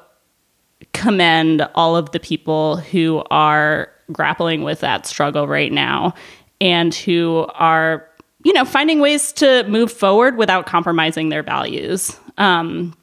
commend 0.93 1.67
all 1.75 1.95
of 1.95 2.11
the 2.11 2.19
people 2.19 2.77
who 2.77 3.23
are 3.29 3.91
grappling 4.11 4.63
with 4.63 4.81
that 4.81 5.05
struggle 5.05 5.47
right 5.47 5.71
now 5.71 6.13
and 6.59 6.93
who 6.93 7.47
are, 7.53 8.07
you 8.43 8.53
know, 8.53 8.65
finding 8.65 8.99
ways 8.99 9.31
to 9.33 9.63
move 9.67 9.91
forward 9.91 10.37
without 10.37 10.65
compromising 10.65 11.29
their 11.29 11.43
values. 11.43 12.19
Um, 12.37 12.95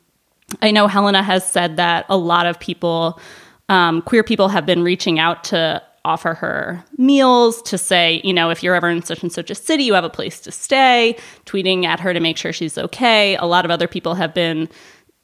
I 0.63 0.71
know 0.71 0.87
Helena 0.87 1.23
has 1.23 1.51
said 1.51 1.77
that 1.77 2.07
a 2.09 2.17
lot 2.17 2.47
of 2.47 2.59
people, 2.59 3.21
um, 3.69 4.03
queer 4.03 4.23
people, 4.23 4.49
have 4.49 4.67
been 4.67 4.83
reaching 4.83 5.19
out 5.19 5.45
to 5.45 5.83
offer 6.05 6.35
her 6.35 6.85
meals, 6.97 7.63
to 7.63 7.79
say, 7.79 8.21
you 8.25 8.33
know, 8.33 8.51
if 8.51 8.63
you're 8.63 8.75
ever 8.75 8.89
in 8.89 9.03
such 9.03 9.23
and 9.23 9.33
such 9.33 9.51
a 9.51 9.55
city, 9.55 9.85
you 9.85 9.95
have 9.95 10.05
a 10.05 10.11
place 10.11 10.41
to 10.41 10.51
stay, 10.51 11.17
tweeting 11.47 11.85
at 11.85 12.01
her 12.01 12.13
to 12.13 12.21
make 12.21 12.37
sure 12.37 12.53
she's 12.53 12.79
okay. 12.79 13.37
A 13.37 13.45
lot 13.45 13.65
of 13.65 13.71
other 13.71 13.89
people 13.89 14.15
have 14.15 14.35
been 14.35 14.69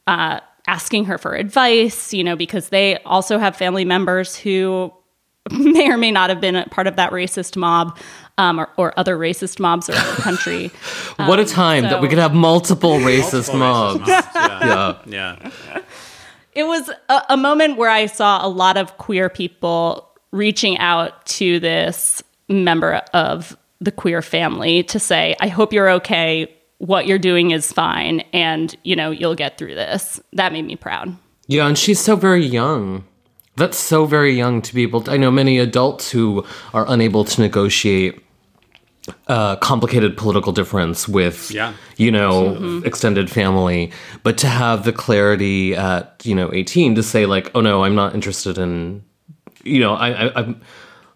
uh, 0.07 0.41
asking 0.67 1.05
her 1.07 1.19
for 1.19 1.35
advice, 1.35 2.13
you 2.13 2.25
know, 2.25 2.37
because 2.37 2.69
they 2.71 2.99
also 2.99 3.39
have 3.39 3.57
family 3.57 3.85
members 3.85 4.37
who 4.37 4.93
may 5.51 5.91
or 5.91 5.97
may 5.97 6.11
not 6.11 6.31
have 6.31 6.41
been 6.41 6.57
a 6.57 6.67
part 6.69 6.87
of 6.87 6.97
that 6.97 7.11
racist 7.11 7.57
mob 7.57 7.99
um, 8.39 8.59
or, 8.59 8.69
or, 8.77 8.99
other 8.99 9.17
racist 9.17 9.61
mobs 9.61 9.89
around 9.89 10.17
the 10.17 10.23
country. 10.23 10.69
what 11.17 11.39
a 11.39 11.45
time 11.45 11.85
so, 11.85 11.91
that 11.91 12.03
we 12.03 12.09
could 12.09 12.19
have 12.19 12.35
multiple 12.35 12.99
racist 12.99 13.57
multiple 13.57 13.59
mobs. 13.59 14.01
Racist 14.01 14.35
mobs. 14.35 15.07
Yeah. 15.07 15.43
yeah. 15.43 15.51
yeah. 15.69 15.81
It 16.53 16.65
was 16.65 16.91
a, 17.09 17.23
a 17.31 17.37
moment 17.37 17.77
where 17.77 17.91
I 17.91 18.07
saw 18.07 18.45
a 18.45 18.49
lot 18.49 18.77
of 18.77 18.97
queer 18.97 19.29
people 19.29 20.14
reaching 20.35 20.77
out 20.79 21.25
to 21.27 21.61
this 21.61 22.23
member 22.49 22.95
of 23.15 23.57
the 23.81 23.93
queer 23.93 24.21
family 24.21 24.83
to 24.83 24.99
say, 24.99 25.37
I 25.41 25.49
hope 25.49 25.73
you're 25.73 25.91
okay. 25.91 26.53
What 26.79 27.07
you're 27.07 27.19
doing 27.19 27.53
is 27.53 27.73
fine. 27.73 28.21
And, 28.33 28.77
you 28.83 28.97
know, 28.97 29.11
you'll 29.11 29.37
get 29.37 29.59
through 29.59 29.77
this. 29.77 30.21
That 30.33 30.53
made 30.53 30.65
me 30.65 30.77
proud. 30.77 31.17
Yeah. 31.47 31.67
And 31.67 31.79
she's 31.79 32.01
so 32.01 32.17
very 32.17 32.45
young. 32.45 33.05
That's 33.57 33.79
so 33.79 34.07
very 34.07 34.33
young 34.33 34.61
to 34.63 34.75
be 34.75 34.83
able 34.83 35.03
to. 35.03 35.13
I 35.13 35.17
know 35.17 35.31
many 35.31 35.59
adults 35.59 36.11
who 36.11 36.45
are 36.73 36.85
unable 36.89 37.25
to 37.25 37.41
negotiate 37.41 38.21
uh, 39.29 39.55
complicated 39.57 40.17
political 40.17 40.51
difference 40.51 41.07
with, 41.07 41.53
yeah. 41.53 41.75
you 41.97 42.11
know, 42.11 42.57
mm-hmm. 42.57 42.87
extended 42.87 43.31
family, 43.31 43.93
but 44.25 44.37
to 44.39 44.49
have 44.49 44.85
the 44.85 44.93
clarity 44.93 45.77
at, 45.77 46.21
you 46.25 46.35
know, 46.35 46.53
18 46.53 46.97
to 46.97 47.03
say, 47.03 47.27
like, 47.27 47.53
oh 47.55 47.61
no, 47.61 47.85
I'm 47.85 47.95
not 47.95 48.15
interested 48.15 48.59
in 48.59 49.05
you 49.65 49.81
know, 49.81 49.95
I, 49.95 50.27
I 50.27 50.41
I'm 50.41 50.61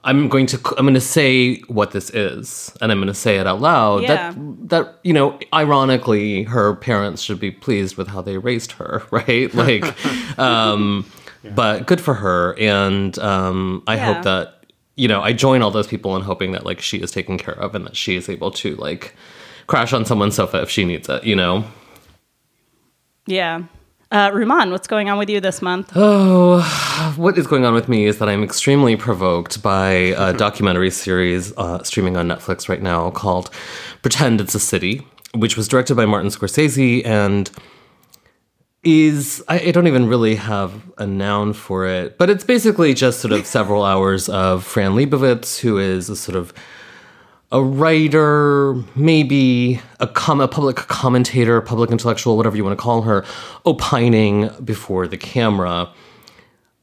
I'm 0.04 0.28
going 0.28 0.46
to 0.46 0.74
I'm 0.78 0.84
going 0.84 0.94
to 0.94 1.00
say 1.00 1.60
what 1.62 1.90
this 1.90 2.10
is, 2.10 2.72
and 2.80 2.92
I'm 2.92 2.98
going 2.98 3.08
to 3.08 3.14
say 3.14 3.38
it 3.38 3.46
out 3.46 3.60
loud. 3.60 4.02
Yeah. 4.02 4.30
That 4.30 4.68
that 4.68 4.98
you 5.02 5.12
know, 5.12 5.38
ironically, 5.52 6.44
her 6.44 6.76
parents 6.76 7.20
should 7.20 7.40
be 7.40 7.50
pleased 7.50 7.96
with 7.96 8.08
how 8.08 8.22
they 8.22 8.38
raised 8.38 8.72
her, 8.72 9.02
right? 9.10 9.52
Like, 9.54 9.84
um, 10.38 11.04
yeah. 11.42 11.50
but 11.50 11.86
good 11.86 12.00
for 12.00 12.14
her, 12.14 12.56
and 12.58 13.18
um, 13.18 13.82
I 13.86 13.96
yeah. 13.96 14.14
hope 14.14 14.24
that 14.24 14.66
you 14.94 15.08
know 15.08 15.20
I 15.20 15.32
join 15.32 15.62
all 15.62 15.70
those 15.70 15.88
people 15.88 16.14
in 16.16 16.22
hoping 16.22 16.52
that 16.52 16.64
like 16.64 16.80
she 16.80 16.98
is 16.98 17.10
taken 17.10 17.36
care 17.36 17.58
of 17.58 17.74
and 17.74 17.84
that 17.84 17.96
she 17.96 18.16
is 18.16 18.28
able 18.28 18.52
to 18.52 18.76
like 18.76 19.14
crash 19.66 19.92
on 19.92 20.04
someone's 20.04 20.36
sofa 20.36 20.62
if 20.62 20.70
she 20.70 20.84
needs 20.84 21.08
it. 21.08 21.24
You 21.24 21.36
know. 21.36 21.64
Yeah. 23.26 23.64
Uh, 24.10 24.30
Rumaan, 24.30 24.70
what's 24.70 24.88
going 24.88 25.10
on 25.10 25.18
with 25.18 25.28
you 25.28 25.38
this 25.38 25.60
month? 25.60 25.92
Oh, 25.94 26.62
what 27.18 27.36
is 27.36 27.46
going 27.46 27.66
on 27.66 27.74
with 27.74 27.90
me 27.90 28.06
is 28.06 28.18
that 28.18 28.28
I'm 28.28 28.42
extremely 28.42 28.96
provoked 28.96 29.62
by 29.62 29.90
a 30.16 30.32
documentary 30.36 30.90
series 30.90 31.52
uh, 31.58 31.82
streaming 31.82 32.16
on 32.16 32.26
Netflix 32.26 32.70
right 32.70 32.80
now 32.80 33.10
called 33.10 33.50
Pretend 34.00 34.40
It's 34.40 34.54
a 34.54 34.60
City, 34.60 35.06
which 35.34 35.58
was 35.58 35.68
directed 35.68 35.94
by 35.94 36.06
Martin 36.06 36.30
Scorsese 36.30 37.04
and 37.04 37.50
is 38.82 39.44
I, 39.48 39.58
I, 39.58 39.70
don't 39.72 39.88
even 39.88 40.06
really 40.06 40.36
have 40.36 40.72
a 40.96 41.06
noun 41.06 41.52
for 41.52 41.84
it, 41.86 42.16
but 42.16 42.30
it's 42.30 42.44
basically 42.44 42.94
just 42.94 43.20
sort 43.20 43.32
of 43.32 43.44
several 43.44 43.84
hours 43.84 44.28
of 44.30 44.64
Fran 44.64 44.92
Lebowitz, 44.92 45.58
who 45.58 45.78
is 45.78 46.08
a 46.08 46.16
sort 46.16 46.36
of 46.36 46.54
a 47.50 47.62
writer, 47.62 48.74
maybe 48.94 49.80
a, 50.00 50.06
com- 50.06 50.40
a 50.40 50.48
public 50.48 50.76
commentator, 50.76 51.60
public 51.60 51.90
intellectual, 51.90 52.36
whatever 52.36 52.56
you 52.56 52.64
want 52.64 52.78
to 52.78 52.82
call 52.82 53.02
her, 53.02 53.24
opining 53.64 54.50
before 54.64 55.08
the 55.08 55.16
camera. 55.16 55.90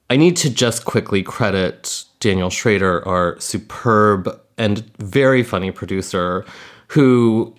I 0.09 0.17
need 0.17 0.35
to 0.37 0.49
just 0.49 0.85
quickly 0.85 1.21
credit 1.23 2.03
Daniel 2.19 2.49
Schrader, 2.49 3.07
our 3.07 3.39
superb 3.39 4.39
and 4.57 4.79
very 4.97 5.43
funny 5.43 5.71
producer, 5.71 6.45
who 6.89 7.55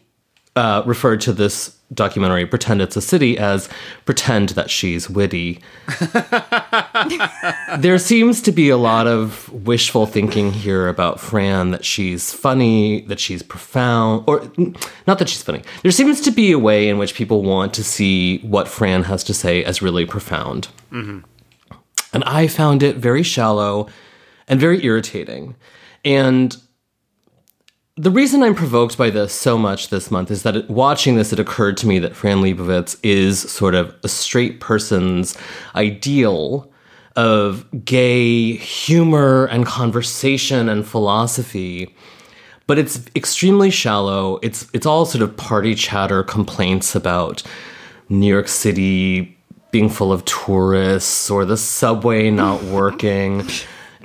uh, 0.57 0.83
referred 0.87 1.21
to 1.23 1.33
this 1.33 1.76
documentary, 1.95 2.47
Pretend 2.47 2.83
It's 2.83 2.97
a 2.97 3.01
City, 3.01 3.39
as 3.39 3.69
Pretend 4.05 4.51
That 4.51 4.71
She's 4.71 5.09
Witty. 5.09 5.61
there 7.79 7.99
seems 7.99 8.43
to 8.43 8.53
be 8.53 8.69
a 8.69 8.77
lot 8.77 9.07
of 9.07 9.53
wishful 9.53 10.07
thinking 10.07 10.53
here 10.53 10.89
about 10.89 11.21
Fran 11.21 11.71
that 11.71 11.85
she's 11.85 12.33
funny, 12.33 13.03
that 13.03 13.21
she's 13.21 13.43
profound, 13.43 14.25
or 14.27 14.51
not 15.07 15.19
that 15.19 15.29
she's 15.29 15.43
funny. 15.43 15.63
There 15.83 15.93
seems 15.93 16.21
to 16.23 16.31
be 16.31 16.53
a 16.53 16.59
way 16.59 16.89
in 16.89 16.99
which 16.99 17.15
people 17.15 17.43
want 17.43 17.73
to 17.75 17.85
see 17.85 18.39
what 18.39 18.69
Fran 18.69 19.05
has 19.05 19.23
to 19.25 19.35
say 19.35 19.63
as 19.63 19.81
really 19.81 20.07
profound. 20.07 20.69
Mm-hmm. 20.91 21.21
And 22.13 22.25
I 22.25 22.47
found 22.47 22.83
it 22.83 22.97
very 22.97 23.23
shallow 23.23 23.89
and 24.49 24.59
very 24.59 24.85
irritating. 24.85 25.55
And 26.05 26.57
the 27.97 28.11
reason 28.11 28.43
I'm 28.43 28.55
provoked 28.55 28.99
by 28.99 29.09
this 29.09 29.33
so 29.33 29.57
much 29.57 29.89
this 29.89 30.11
month 30.11 30.31
is 30.31 30.43
that 30.43 30.55
it, 30.55 30.69
watching 30.69 31.17
this, 31.17 31.33
it 31.33 31.39
occurred 31.39 31.79
to 31.79 31.87
me 31.87 31.99
that 32.01 32.15
Fran 32.15 32.43
Lebowitz 32.43 32.99
is 33.03 33.41
sort 33.41 33.75
of 33.75 33.95
a 34.05 34.09
straight 34.09 34.61
person's 34.61 35.37
ideal 35.75 36.71
of 37.17 37.67
gay 37.87 38.57
humor 38.57 39.47
and 39.47 39.65
conversation 39.65 40.69
and 40.69 40.87
philosophy. 40.87 41.95
But 42.67 42.79
it's 42.79 43.07
extremely 43.17 43.71
shallow. 43.71 44.39
It's 44.43 44.69
it's 44.75 44.85
all 44.85 45.07
sort 45.07 45.23
of 45.23 45.35
party 45.37 45.75
chatter 45.75 46.23
complaints 46.23 46.95
about 46.95 47.43
New 48.11 48.27
York 48.27 48.49
City 48.49 49.39
being 49.71 49.89
full 49.89 50.13
of 50.13 50.25
tourists 50.27 51.31
or 51.31 51.47
the 51.47 51.57
subway 51.57 52.31
not 52.31 52.63
working. 52.65 53.49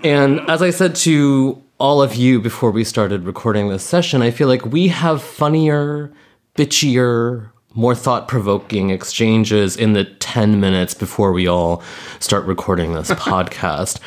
And 0.03 0.39
as 0.50 0.62
I 0.62 0.69
said 0.69 0.95
to 0.98 1.62
all 1.81 2.00
of 2.00 2.13
you 2.13 2.39
before 2.39 2.69
we 2.69 2.83
started 2.83 3.25
recording 3.25 3.69
this 3.69 3.83
session, 3.83 4.21
I 4.21 4.29
feel 4.29 4.47
like 4.47 4.63
we 4.67 4.89
have 4.89 5.19
funnier, 5.19 6.13
bitchier, 6.55 7.50
more 7.73 7.95
thought 7.95 8.27
provoking 8.27 8.91
exchanges 8.91 9.75
in 9.75 9.93
the 9.93 10.03
10 10.05 10.59
minutes 10.59 10.93
before 10.93 11.31
we 11.31 11.47
all 11.47 11.81
start 12.19 12.45
recording 12.45 12.93
this 12.93 13.09
podcast. 13.11 14.00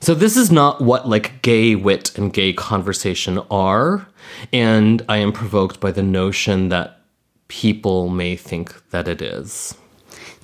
So, 0.00 0.14
this 0.14 0.38
is 0.38 0.50
not 0.50 0.80
what 0.80 1.06
like 1.06 1.42
gay 1.42 1.74
wit 1.74 2.16
and 2.16 2.32
gay 2.32 2.54
conversation 2.54 3.40
are. 3.50 4.08
And 4.50 5.04
I 5.06 5.18
am 5.18 5.32
provoked 5.32 5.80
by 5.80 5.92
the 5.92 6.02
notion 6.02 6.70
that 6.70 7.02
people 7.48 8.08
may 8.08 8.36
think 8.36 8.88
that 8.88 9.06
it 9.06 9.20
is. 9.20 9.76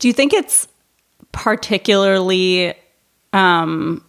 Do 0.00 0.08
you 0.08 0.12
think 0.12 0.34
it's 0.34 0.68
particularly 1.32 2.74
um, 3.32 4.04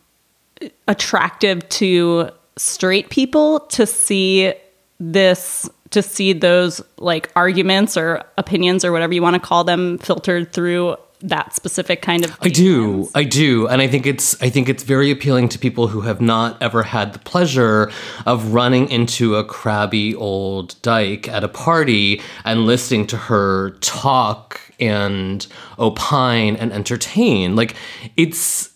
attractive 0.89 1.70
to 1.70 2.32
straight 2.58 3.10
people 3.10 3.62
to 3.62 3.86
see 3.86 4.54
this 5.00 5.70
to 5.92 6.02
see 6.02 6.34
those 6.34 6.82
like 6.98 7.32
arguments 7.36 7.96
or 7.96 8.24
opinions 8.38 8.84
or 8.84 8.92
whatever 8.92 9.14
you 9.14 9.22
want 9.22 9.34
to 9.36 9.40
call 9.40 9.64
them 9.64 9.98
filtered 9.98 10.52
through 10.52 10.98
that 11.22 11.54
specific 11.56 12.02
kind 12.02 12.24
of 12.24 12.38
I 12.42 12.50
do. 12.50 13.10
I 13.16 13.24
do. 13.24 13.68
And 13.68 13.82
I 13.82 13.88
think 13.88 14.06
it's 14.06 14.42
I 14.42 14.50
think 14.50 14.70
it's 14.70 14.84
very 14.84 15.12
appealing 15.12 15.50
to 15.50 15.60
people 15.60 15.88
who 15.88 16.02
have 16.02 16.22
not 16.22 16.62
ever 16.62 16.84
had 16.84 17.14
the 17.14 17.20
pleasure 17.20 17.92
of 18.26 18.54
running 18.54 18.90
into 18.90 19.36
a 19.36 19.44
crabby 19.44 20.14
old 20.16 20.80
dyke 20.82 21.28
at 21.28 21.44
a 21.44 21.48
party 21.48 22.22
and 22.44 22.66
listening 22.66 23.08
to 23.08 23.18
her 23.18 23.72
talk 23.82 24.60
and 24.80 25.48
opine 25.80 26.56
and 26.58 26.72
entertain. 26.72 27.56
Like 27.56 27.76
it's 28.18 28.72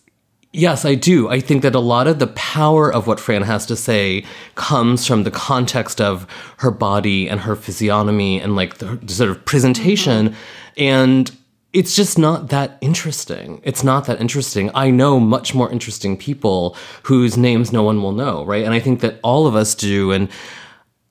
Yes, 0.51 0.83
I 0.83 0.95
do. 0.95 1.29
I 1.29 1.39
think 1.39 1.61
that 1.61 1.75
a 1.75 1.79
lot 1.79 2.07
of 2.07 2.17
the 2.17 2.27
power 2.27 2.91
of 2.91 3.05
what 3.05 3.19
Fran 3.19 3.43
has 3.43 3.67
to 3.67 3.75
say 3.75 4.25
comes 4.55 5.05
from 5.05 5.23
the 5.23 5.31
context 5.31 6.01
of 6.01 6.25
her 6.57 6.71
body 6.71 7.29
and 7.29 7.41
her 7.41 7.55
physiognomy 7.55 8.41
and 8.41 8.55
like 8.55 8.79
the, 8.79 8.95
the 8.95 9.13
sort 9.13 9.29
of 9.29 9.45
presentation. 9.45 10.29
Mm-hmm. 10.29 10.81
And 10.81 11.31
it's 11.71 11.95
just 11.95 12.17
not 12.17 12.49
that 12.49 12.79
interesting. 12.81 13.61
It's 13.63 13.83
not 13.83 14.05
that 14.05 14.19
interesting. 14.19 14.71
I 14.73 14.89
know 14.89 15.19
much 15.19 15.53
more 15.53 15.71
interesting 15.71 16.17
people 16.17 16.75
whose 17.03 17.37
names 17.37 17.71
no 17.71 17.83
one 17.83 18.01
will 18.01 18.11
know, 18.11 18.43
right? 18.43 18.65
And 18.65 18.73
I 18.73 18.79
think 18.79 19.01
that 19.01 19.19
all 19.21 19.45
of 19.45 19.55
us 19.55 19.75
do. 19.75 20.11
And 20.11 20.29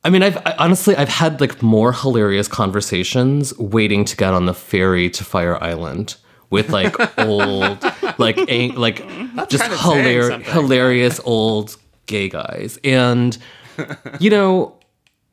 I 0.02 0.10
mean, 0.10 0.24
I've 0.24 0.36
I, 0.38 0.56
honestly, 0.58 0.96
I've 0.96 1.08
had 1.08 1.40
like 1.40 1.62
more 1.62 1.92
hilarious 1.92 2.48
conversations 2.48 3.56
waiting 3.56 4.04
to 4.06 4.16
get 4.16 4.34
on 4.34 4.46
the 4.46 4.54
ferry 4.54 5.08
to 5.10 5.22
Fire 5.22 5.62
Island 5.62 6.16
with 6.50 6.70
like 6.70 6.94
old, 7.18 7.82
like 8.18 8.38
a, 8.48 8.70
like 8.70 8.96
just 9.48 9.64
kind 9.64 9.72
of 9.72 9.80
saying 9.80 10.04
hilarious, 10.04 10.48
hilarious 10.48 11.20
old 11.24 11.76
gay 12.06 12.28
guys, 12.28 12.78
and 12.84 13.36
you 14.20 14.30
know, 14.30 14.78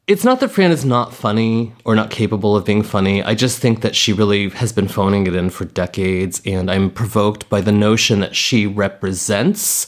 it's 0.08 0.24
not 0.24 0.40
that 0.40 0.50
Fran 0.50 0.72
is 0.72 0.86
not 0.86 1.14
funny 1.14 1.74
or 1.84 1.96
not 1.96 2.12
capable 2.12 2.56
of 2.56 2.66
being 2.66 2.84
funny. 2.84 3.24
I 3.24 3.34
just 3.34 3.60
think 3.60 3.82
that 3.82 3.96
she 3.96 4.14
really 4.14 4.50
has 4.50 4.72
been 4.72 4.88
phoning 4.88 5.26
it 5.26 5.36
in 5.36 5.50
for 5.50 5.66
decades, 5.66 6.42
and 6.46 6.70
I'm 6.70 6.92
provoked 6.92 7.50
by 7.50 7.62
the 7.62 7.72
notion 7.72 8.20
that 8.20 8.36
she 8.36 8.68
represents 8.68 9.88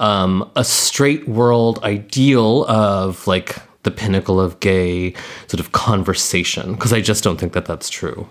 um, 0.00 0.50
a 0.56 0.64
straight 0.64 1.28
world 1.28 1.78
ideal 1.84 2.64
of 2.66 3.26
like 3.26 3.56
the 3.84 3.90
pinnacle 3.90 4.40
of 4.40 4.58
gay 4.60 5.12
sort 5.46 5.60
of 5.60 5.72
conversation, 5.72 6.74
because 6.74 6.92
I 6.92 7.00
just 7.00 7.22
don't 7.22 7.38
think 7.38 7.52
that 7.52 7.66
that's 7.66 7.88
true. 7.88 8.28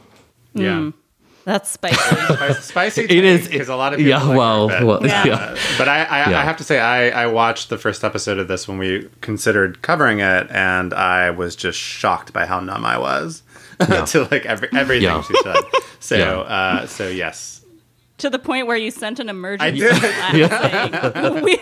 Yeah. 0.53 0.91
That's 1.43 1.69
spicy. 1.69 1.98
Spicy- 2.36 2.62
Spicy 2.62 3.01
It 3.03 3.24
is- 3.24 3.48
because 3.48 3.67
a 3.69 3.75
lot 3.75 3.93
of 3.93 3.98
people 3.98 4.10
yeah, 4.12 4.24
like 4.24 4.38
well, 4.38 4.67
her, 4.69 4.79
but, 4.79 4.86
well, 4.86 5.05
Yeah. 5.07 5.25
yeah. 5.25 5.57
but 5.77 5.88
I, 5.89 6.03
I, 6.03 6.29
Yeah. 6.29 6.39
I 6.39 6.43
have 6.43 6.57
to 6.57 6.63
say 6.63 6.79
I, 6.79 7.24
I 7.24 7.25
watched 7.27 7.69
the 7.69 7.77
first 7.77 8.03
episode 8.03 8.38
of 8.38 8.48
this 8.48 8.67
when 8.67 8.77
we 8.77 9.10
considered 9.21 9.81
covering 9.81 10.19
it, 10.19 10.48
and 10.51 10.93
I 10.93 11.31
was 11.31 11.55
just 11.55 11.79
shocked 11.79 12.31
by 12.33 12.45
how 12.45 12.60
numb 12.60 12.86
I 12.86 12.98
was 13.00 13.41
to 13.79 14.27
like 14.29 14.45
every, 14.45 14.69
everything 14.74 15.03
Yeah. 15.10 15.21
she 15.24 15.33
said. 15.41 15.55
So 16.00 16.15
Yeah. 16.17 16.31
uh, 16.41 16.86
so 16.88 17.07
yes, 17.07 17.61
to 18.22 18.30
the 18.30 18.40
point 18.40 18.68
where 18.68 18.78
you 18.78 18.92
sent 18.92 19.20
an 19.20 19.30
emergency. 19.30 19.86
I 19.86 20.32
did. 20.32 20.42
message 20.50 21.13
saying, 21.13 21.44
we, 21.44 21.60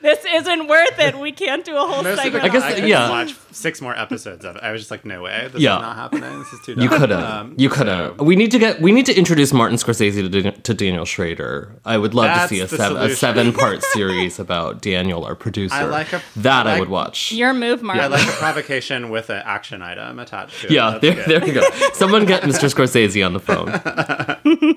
this 0.00 0.24
isn't 0.24 0.68
worth 0.68 0.98
it. 0.98 1.18
We 1.18 1.32
can't 1.32 1.64
do 1.64 1.76
a 1.76 1.80
whole 1.80 2.02
Most 2.02 2.20
segment. 2.22 2.44
I 2.44 2.48
guess, 2.48 2.62
I 2.62 2.74
could 2.74 2.88
yeah. 2.88 3.10
watch 3.10 3.34
six 3.52 3.80
more 3.80 3.96
episodes 3.98 4.44
of 4.44 4.56
it. 4.56 4.62
I 4.62 4.70
was 4.72 4.80
just 4.80 4.90
like, 4.90 5.04
no 5.04 5.22
way, 5.22 5.48
this 5.52 5.60
Yeah. 5.60 5.76
is 5.76 5.82
not 5.82 5.96
happening. 5.96 6.38
This 6.38 6.52
is 6.52 6.60
too. 6.64 6.74
You 6.78 6.88
could 6.88 7.10
have. 7.10 7.24
Um, 7.24 7.54
you 7.56 7.68
could 7.68 7.86
have. 7.88 8.20
We 8.20 8.36
need 8.36 8.50
to 8.52 8.58
get. 8.58 8.80
We 8.80 8.92
need 8.92 9.06
to 9.06 9.14
introduce 9.16 9.52
Martin 9.52 9.76
Scorsese 9.76 10.30
to, 10.30 10.52
to 10.52 10.74
Daniel 10.74 11.04
Schrader. 11.04 11.74
I 11.84 11.98
would 11.98 12.14
love 12.14 12.26
That's 12.26 12.48
to 12.50 12.54
see 12.54 12.60
a, 12.60 12.66
the 12.66 12.76
sev- 12.76 12.96
a 12.96 13.14
seven-part 13.14 13.82
series 13.92 14.38
about 14.38 14.82
Daniel, 14.82 15.24
our 15.24 15.34
producer. 15.34 15.74
I 15.74 15.84
like 15.84 16.12
a- 16.12 16.22
that. 16.36 16.66
I 16.66 16.76
I, 16.76 16.80
would 16.80 16.88
watch. 16.90 17.32
Your 17.32 17.52
move, 17.52 17.82
Mark. 17.82 17.98
I 17.98 18.06
like 18.06 18.26
a 18.26 18.32
provocation 18.32 19.10
with 19.10 19.30
an 19.30 19.42
action 19.44 19.82
item 19.82 20.18
attached 20.20 20.60
to 20.60 20.66
it. 20.68 20.72
yeah, 20.72 20.90
That's 20.90 21.00
there, 21.02 21.14
good. 21.14 21.42
there 21.42 21.46
you 21.48 21.54
go. 21.54 21.68
Someone 21.94 22.24
get 22.24 22.42
Mr. 22.44 22.72
Scorsese 22.72 23.24
on 23.26 23.32
the 23.32 23.40
phone. 23.40 24.76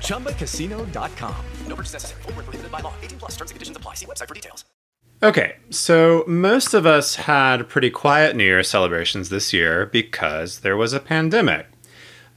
ChumbaCasino.com. 0.00 1.44
No 1.66 1.74
purchase 1.76 1.94
necessary. 1.94 2.22
Void 2.22 2.36
where 2.36 2.42
prohibited 2.44 2.72
by 2.72 2.80
law. 2.80 2.92
18 3.00 3.18
plus 3.18 3.30
terms 3.32 3.50
and 3.50 3.56
conditions 3.56 3.76
apply. 3.76 3.94
See 3.94 4.06
website 4.06 4.28
for 4.28 4.34
details. 4.34 4.64
Okay, 5.22 5.56
so 5.68 6.24
most 6.26 6.72
of 6.72 6.86
us 6.86 7.16
had 7.16 7.68
pretty 7.68 7.90
quiet 7.90 8.34
New 8.34 8.44
Year 8.44 8.62
celebrations 8.62 9.28
this 9.28 9.52
year 9.52 9.84
because 9.84 10.60
there 10.60 10.78
was 10.78 10.94
a 10.94 11.00
pandemic. 11.00 11.66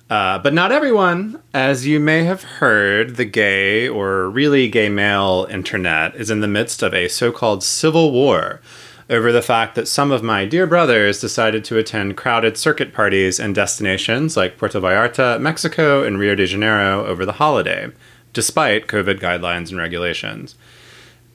Uh, 0.10 0.38
but 0.38 0.54
not 0.54 0.72
everyone, 0.72 1.42
as 1.54 1.88
you 1.88 1.98
may 2.00 2.26
have 2.26 2.44
heard, 2.44 3.16
the 3.16 3.26
gay 3.26 3.88
or 3.88 4.30
really 4.30 4.68
gay 4.68 4.90
male 4.90 5.48
internet 5.50 6.14
is 6.16 6.30
in 6.30 6.42
the 6.42 6.48
midst 6.48 6.84
of 6.84 6.94
a 6.94 7.08
so 7.08 7.32
called 7.32 7.64
civil 7.64 8.12
war 8.12 8.60
over 9.10 9.32
the 9.32 9.42
fact 9.42 9.76
that 9.76 9.88
some 9.88 10.12
of 10.12 10.24
my 10.24 10.46
dear 10.46 10.66
brothers 10.66 11.20
decided 11.20 11.64
to 11.66 11.78
attend 11.78 12.18
crowded 12.18 12.58
circuit 12.58 12.94
parties 12.94 13.40
in 13.40 13.54
destinations 13.54 14.38
like 14.38 14.58
Puerto 14.58 14.80
Vallarta, 14.80 15.40
Mexico, 15.40 16.04
and 16.04 16.20
Rio 16.20 16.36
de 16.36 16.46
Janeiro 16.46 17.06
over 17.06 17.26
the 17.26 17.34
holiday, 17.34 17.92
despite 18.32 18.88
COVID 18.88 19.20
guidelines 19.20 19.70
and 19.70 19.78
regulations. 19.78 20.56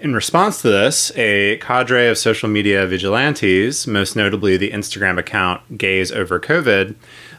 In 0.01 0.15
response 0.15 0.63
to 0.63 0.69
this, 0.69 1.11
a 1.17 1.57
cadre 1.59 2.07
of 2.07 2.17
social 2.17 2.49
media 2.49 2.87
vigilantes, 2.87 3.87
most 3.87 4.15
notably 4.15 4.57
the 4.57 4.71
Instagram 4.71 5.19
account 5.19 5.77
Gays 5.77 6.13
Over 6.13 6.39
COVID, 6.39 6.95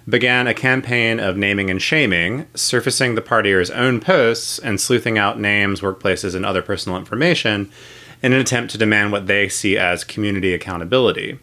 began 0.07 0.45
a 0.45 0.53
campaign 0.53 1.21
of 1.21 1.37
naming 1.37 1.69
and 1.69 1.81
shaming, 1.81 2.47
surfacing 2.55 3.15
the 3.15 3.21
partiers' 3.21 3.73
own 3.73 4.01
posts 4.01 4.59
and 4.59 4.81
sleuthing 4.81 5.17
out 5.17 5.39
names, 5.39 5.79
workplaces, 5.79 6.35
and 6.35 6.45
other 6.45 6.61
personal 6.61 6.97
information 6.97 7.71
in 8.21 8.33
an 8.33 8.39
attempt 8.39 8.71
to 8.71 8.77
demand 8.77 9.11
what 9.11 9.27
they 9.27 9.47
see 9.49 9.77
as 9.77 10.03
community 10.03 10.53
accountability. 10.53 11.39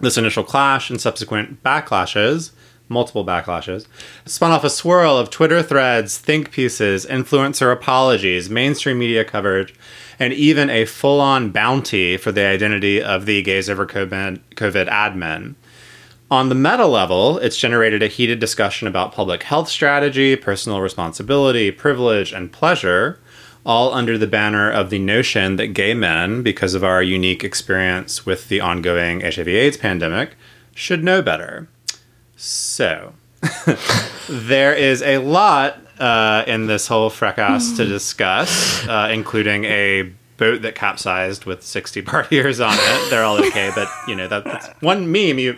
This 0.00 0.16
initial 0.16 0.44
clash 0.44 0.90
and 0.90 1.00
subsequent 1.00 1.62
backlashes, 1.62 2.52
multiple 2.88 3.24
backlashes, 3.24 3.86
spun 4.24 4.50
off 4.50 4.64
a 4.64 4.70
swirl 4.70 5.16
of 5.16 5.30
Twitter 5.30 5.62
threads, 5.62 6.18
think 6.18 6.50
pieces, 6.50 7.06
influencer 7.06 7.72
apologies, 7.72 8.50
mainstream 8.50 8.98
media 8.98 9.24
coverage, 9.24 9.74
and 10.18 10.32
even 10.32 10.68
a 10.68 10.84
full 10.84 11.20
on 11.20 11.50
bounty 11.50 12.16
for 12.16 12.32
the 12.32 12.44
identity 12.44 13.02
of 13.02 13.26
the 13.26 13.42
Gays 13.42 13.70
Over 13.70 13.86
COVID, 13.86 14.40
COVID 14.56 14.88
admin. 14.88 15.54
On 16.30 16.48
the 16.48 16.54
meta 16.54 16.86
level, 16.86 17.38
it's 17.38 17.56
generated 17.56 18.02
a 18.02 18.06
heated 18.06 18.38
discussion 18.38 18.86
about 18.86 19.12
public 19.12 19.42
health 19.42 19.68
strategy, 19.68 20.36
personal 20.36 20.80
responsibility, 20.80 21.70
privilege, 21.70 22.32
and 22.32 22.52
pleasure, 22.52 23.18
all 23.64 23.92
under 23.92 24.16
the 24.16 24.26
banner 24.26 24.70
of 24.70 24.90
the 24.90 24.98
notion 24.98 25.56
that 25.56 25.68
gay 25.68 25.94
men, 25.94 26.42
because 26.42 26.74
of 26.74 26.84
our 26.84 27.02
unique 27.02 27.44
experience 27.44 28.24
with 28.24 28.48
the 28.48 28.60
ongoing 28.60 29.20
HIV/AIDS 29.20 29.76
pandemic, 29.76 30.36
should 30.74 31.04
know 31.04 31.22
better. 31.22 31.68
So, 32.36 33.14
there 34.28 34.74
is 34.74 35.02
a 35.02 35.18
lot 35.18 35.78
uh, 35.98 36.44
in 36.46 36.66
this 36.66 36.86
whole 36.86 37.10
fracas 37.10 37.76
to 37.76 37.84
discuss, 37.84 38.86
uh, 38.88 39.10
including 39.12 39.64
a 39.66 40.12
boat 40.40 40.62
that 40.62 40.74
capsized 40.74 41.44
with 41.44 41.62
60 41.62 42.02
partiers 42.10 42.58
on 42.66 42.74
it. 42.74 43.10
They're 43.10 43.22
all 43.22 43.38
okay, 43.44 43.70
but 43.76 43.88
you 44.08 44.16
know 44.16 44.26
that, 44.26 44.42
that's 44.44 44.68
one 44.80 45.12
meme. 45.12 45.38
You 45.38 45.56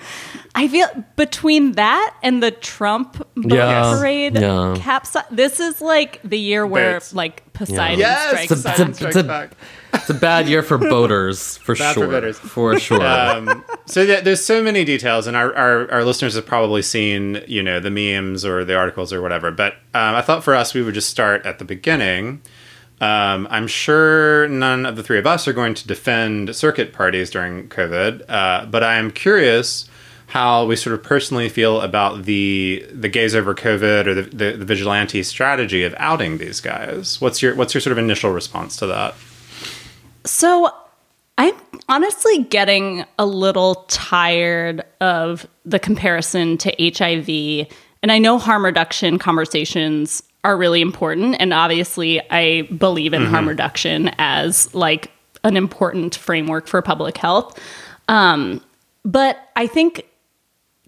I 0.55 0.69
feel 0.69 0.87
between 1.17 1.73
that 1.73 2.15
and 2.23 2.43
the 2.43 2.51
Trump 2.51 3.17
boat 3.37 3.53
Yeah. 3.55 3.97
parade 3.99 4.35
Yeah. 4.35 4.75
capsi- 4.77 5.25
This 5.31 5.61
is 5.61 5.81
like 5.81 6.21
the 6.23 6.39
year 6.39 6.67
where 6.67 6.95
Boats. 6.97 7.15
like 7.15 7.51
Poseidon 7.55 7.99
yes, 7.99 8.29
strikes. 8.29 8.51
It's 8.53 8.61
a- 8.61 8.69
Poseidon 8.69 8.91
it's 8.91 8.97
a- 8.99 9.01
strikes 9.01 9.17
it's 9.17 9.25
a- 9.25 9.29
back. 9.29 9.51
It's 9.95 10.09
a 10.09 10.15
bad 10.15 10.49
year 10.49 10.63
for 10.63 10.79
boaters, 10.79 11.59
for 11.59 11.75
Bad 11.75 11.93
for 11.95 12.01
sure. 12.01 12.09
boaters. 12.11 12.39
For 12.39 12.79
sure. 12.81 13.07
um, 13.07 13.63
so 13.85 14.01
yeah, 14.01 14.21
there's 14.23 14.43
so 14.43 14.63
many 14.63 14.87
details, 14.87 15.27
and 15.27 15.37
our, 15.37 15.55
our, 15.55 15.91
our 15.93 16.03
listeners 16.03 16.35
have 16.35 16.47
probably 16.47 16.81
seen 16.81 17.43
you 17.47 17.63
know 17.63 17.79
the 17.79 17.91
memes 17.91 18.43
or 18.45 18.65
the 18.65 18.75
articles 18.75 19.13
or 19.13 19.21
whatever. 19.21 19.51
But 19.51 19.75
um, 19.95 20.15
I 20.15 20.23
thought 20.23 20.45
for 20.45 20.55
us 20.55 20.73
we 20.73 20.83
would 20.83 20.95
just 20.95 21.11
start 21.11 21.45
at 21.45 21.59
the 21.59 21.67
beginning. 21.67 22.41
Um, 23.03 23.49
I'm 23.51 23.67
sure 23.67 24.47
none 24.47 24.87
of 24.87 24.95
the 24.95 25.03
three 25.03 25.19
of 25.19 25.27
us 25.27 25.49
are 25.49 25.53
going 25.53 25.75
to 25.75 25.89
defend 25.89 26.55
circuit 26.55 26.93
parties 26.93 27.31
during 27.31 27.69
COVID, 27.69 28.23
uh, 28.29 28.67
but 28.67 28.85
I 28.85 28.95
am 28.95 29.11
curious 29.11 29.89
how 30.29 30.65
we 30.65 30.77
sort 30.77 30.95
of 30.95 31.03
personally 31.03 31.49
feel 31.49 31.81
about 31.81 32.23
the 32.23 32.87
the 32.93 33.09
gays 33.09 33.35
over 33.35 33.57
COVID 33.57 34.07
or 34.07 34.15
the, 34.15 34.23
the, 34.23 34.53
the 34.53 34.65
vigilante 34.65 35.25
strategy 35.25 35.83
of 35.83 35.97
outing 35.99 36.39
these 36.39 36.61
guys. 36.61 37.21
What's 37.21 37.43
your 37.43 37.57
what's 37.57 37.75
your 37.75 37.81
sort 37.81 37.91
of 37.91 37.99
initial 37.99 38.31
response 38.31 38.77
to 38.77 38.87
that? 38.87 39.17
So 40.25 40.73
I'm 41.39 41.57
honestly 41.89 42.45
getting 42.45 43.05
a 43.19 43.27
little 43.27 43.85
tired 43.89 44.85
of 45.01 45.45
the 45.65 45.81
comparison 45.81 46.57
to 46.59 46.73
HIV. 46.79 47.67
And 48.01 48.13
I 48.13 48.21
know 48.21 48.39
harm 48.39 48.65
reduction 48.65 49.19
conversations 49.19 50.23
are 50.45 50.57
really 50.57 50.81
important. 50.81 51.37
And 51.39 51.53
obviously, 51.53 52.21
I 52.31 52.63
believe 52.63 53.15
in 53.15 53.25
harm 53.27 53.49
reduction 53.49 54.11
as 54.19 54.75
like 54.75 55.11
an 55.45 55.57
important 55.57 56.17
framework 56.17 56.67
for 56.67 56.83
public 56.83 57.17
health. 57.17 57.59
Um, 58.09 58.61
but 59.05 59.39
I 59.57 59.67
think 59.67 60.07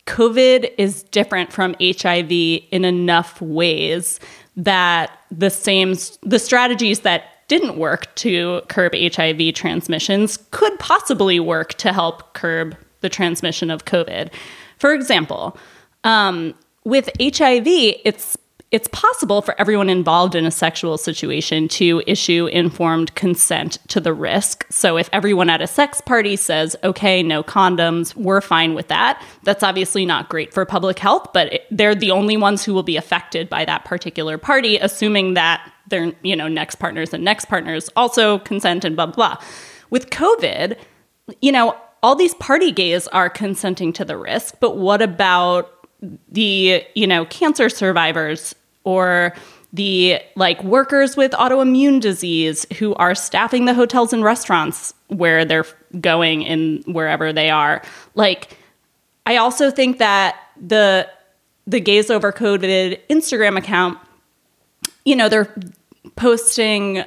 COVID 0.07 0.73
is 0.77 1.03
different 1.05 1.53
from 1.53 1.75
HIV 1.81 2.31
in 2.31 2.85
enough 2.85 3.41
ways 3.41 4.21
that 4.57 5.11
the 5.31 5.51
same 5.51 5.95
the 6.23 6.39
strategies 6.39 7.01
that 7.01 7.25
didn't 7.49 7.77
work 7.77 8.15
to 8.17 8.63
curb 8.69 8.95
HIV 8.95 9.55
transmissions 9.55 10.39
could 10.51 10.79
possibly 10.79 11.41
work 11.41 11.75
to 11.75 11.93
help 11.93 12.33
curb 12.35 12.77
the 13.01 13.09
transmission 13.09 13.71
of 13.71 13.85
COVID. 13.85 14.31
For 14.79 14.95
example, 14.95 15.57
um, 16.05 16.55
with 16.85 17.09
HIV, 17.21 17.67
it's 17.67 18.37
it's 18.75 18.89
possible 18.89 19.41
for 19.41 19.55
everyone 19.61 19.89
involved 19.89 20.35
in 20.35 20.45
a 20.45 20.51
sexual 20.51 20.99
situation 20.99 21.69
to 21.69 22.03
issue 22.09 22.47
informed 22.47 23.15
consent 23.15 23.79
to 23.87 24.01
the 24.01 24.13
risk. 24.13 24.67
So 24.69 24.97
if 24.97 25.09
everyone 25.13 25.49
at 25.49 25.63
a 25.63 25.69
sex 25.69 26.01
party 26.01 26.35
says, 26.35 26.75
okay, 26.83 27.23
no 27.23 27.45
condoms, 27.45 28.17
we're 28.17 28.41
fine 28.41 28.75
with 28.75 28.89
that, 28.89 29.25
that's 29.45 29.63
obviously 29.63 30.05
not 30.05 30.29
great 30.29 30.53
for 30.53 30.67
public 30.67 30.99
health, 30.99 31.33
but 31.33 31.53
it, 31.53 31.67
they're 31.71 31.95
the 31.95 32.11
only 32.11 32.37
ones 32.37 32.65
who 32.65 32.75
will 32.75 32.83
be 32.83 32.97
affected 32.97 33.49
by 33.49 33.65
that 33.65 33.85
particular 33.85 34.39
party, 34.39 34.77
assuming 34.79 35.35
that 35.35 35.73
their 35.87 36.13
you 36.25 36.35
know 36.35 36.49
next 36.49 36.75
partners 36.77 37.15
and 37.15 37.23
next 37.23 37.45
partners 37.45 37.89
also 37.95 38.41
consent 38.41 38.85
and 38.85 38.97
blah 38.97 39.07
blah. 39.07 39.37
With 39.91 40.11
COVID, 40.11 40.77
you 41.41 41.53
know, 41.53 41.77
all 42.03 42.17
these 42.17 42.35
party 42.35 42.73
gays 42.73 43.07
are 43.09 43.31
consenting 43.31 43.93
to 43.93 44.05
the 44.05 44.17
risk, 44.17 44.57
but 44.59 44.79
what 44.79 45.01
about 45.01 45.71
the 46.29 46.83
you 46.97 47.07
know 47.07 47.25
cancer 47.27 47.69
survivors 47.69 48.53
or 48.85 49.35
the 49.73 50.21
like 50.37 50.63
workers 50.63 51.17
with 51.17 51.33
autoimmune 51.33 52.01
disease 52.01 52.65
who 52.79 52.95
are 52.95 53.15
staffing 53.15 53.65
the 53.65 53.75
hotels 53.75 54.13
and 54.13 54.23
restaurants 54.23 54.95
where 55.09 55.45
they're 55.45 55.67
going 56.01 56.43
in 56.43 56.83
wherever 56.87 57.33
they 57.33 57.51
are 57.51 57.83
like 58.15 58.57
i 59.27 59.37
also 59.37 59.71
think 59.71 59.99
that 59.99 60.37
the 60.61 61.09
the 61.67 61.81
gays 61.81 62.11
over 62.11 62.31
covid 62.33 63.01
instagram 63.09 63.57
account 63.59 63.99
you 65.05 65.17
know 65.17 65.29
they're 65.29 65.53
posting 66.17 67.05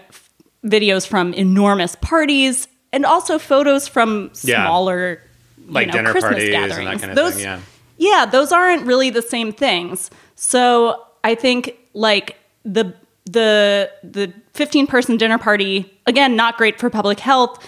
videos 0.65 1.07
from 1.07 1.33
enormous 1.33 1.95
parties 1.95 2.67
and 2.91 3.05
also 3.05 3.37
photos 3.39 3.87
from 3.87 4.29
Yeah. 4.43 4.65
smaller 4.65 5.21
you 5.65 5.71
Like 5.73 5.87
know, 5.87 5.93
dinner 5.93 6.11
Christmas 6.11 6.31
parties 6.33 6.53
and 6.77 6.87
that 6.87 6.99
kind 6.99 7.11
of 7.11 7.15
those, 7.15 7.33
thing, 7.35 7.43
yeah. 7.43 7.59
yeah, 7.97 8.25
those 8.25 8.51
aren't 8.53 8.85
really 8.85 9.09
the 9.09 9.21
same 9.21 9.51
things. 9.51 10.09
So 10.35 11.03
I 11.27 11.35
think 11.35 11.77
like 11.93 12.37
the 12.63 12.93
the 13.25 13.91
the 14.03 14.33
15 14.53 14.87
person 14.87 15.17
dinner 15.17 15.37
party 15.37 15.93
again 16.05 16.35
not 16.37 16.57
great 16.57 16.79
for 16.79 16.89
public 16.89 17.19
health 17.19 17.61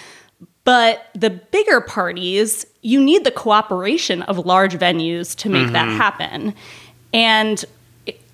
but 0.63 1.08
the 1.13 1.30
bigger 1.30 1.82
parties 1.82 2.65
you 2.82 3.04
need 3.04 3.24
the 3.24 3.32
cooperation 3.32 4.22
of 4.24 4.45
large 4.45 4.76
venues 4.76 5.36
to 5.38 5.50
make 5.50 5.72
that 5.72 5.88
mm-hmm. 5.88 5.98
happen. 5.98 6.54
And 7.13 7.65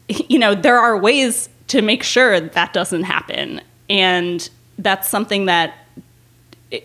you 0.08 0.38
know 0.38 0.54
there 0.54 0.78
are 0.78 0.98
ways 0.98 1.50
to 1.70 1.82
make 1.82 2.04
sure 2.04 2.40
that 2.40 2.74
doesn't 2.74 3.04
happen. 3.04 3.62
And 3.90 4.48
that's 4.78 5.10
something 5.10 5.46
that 5.46 5.74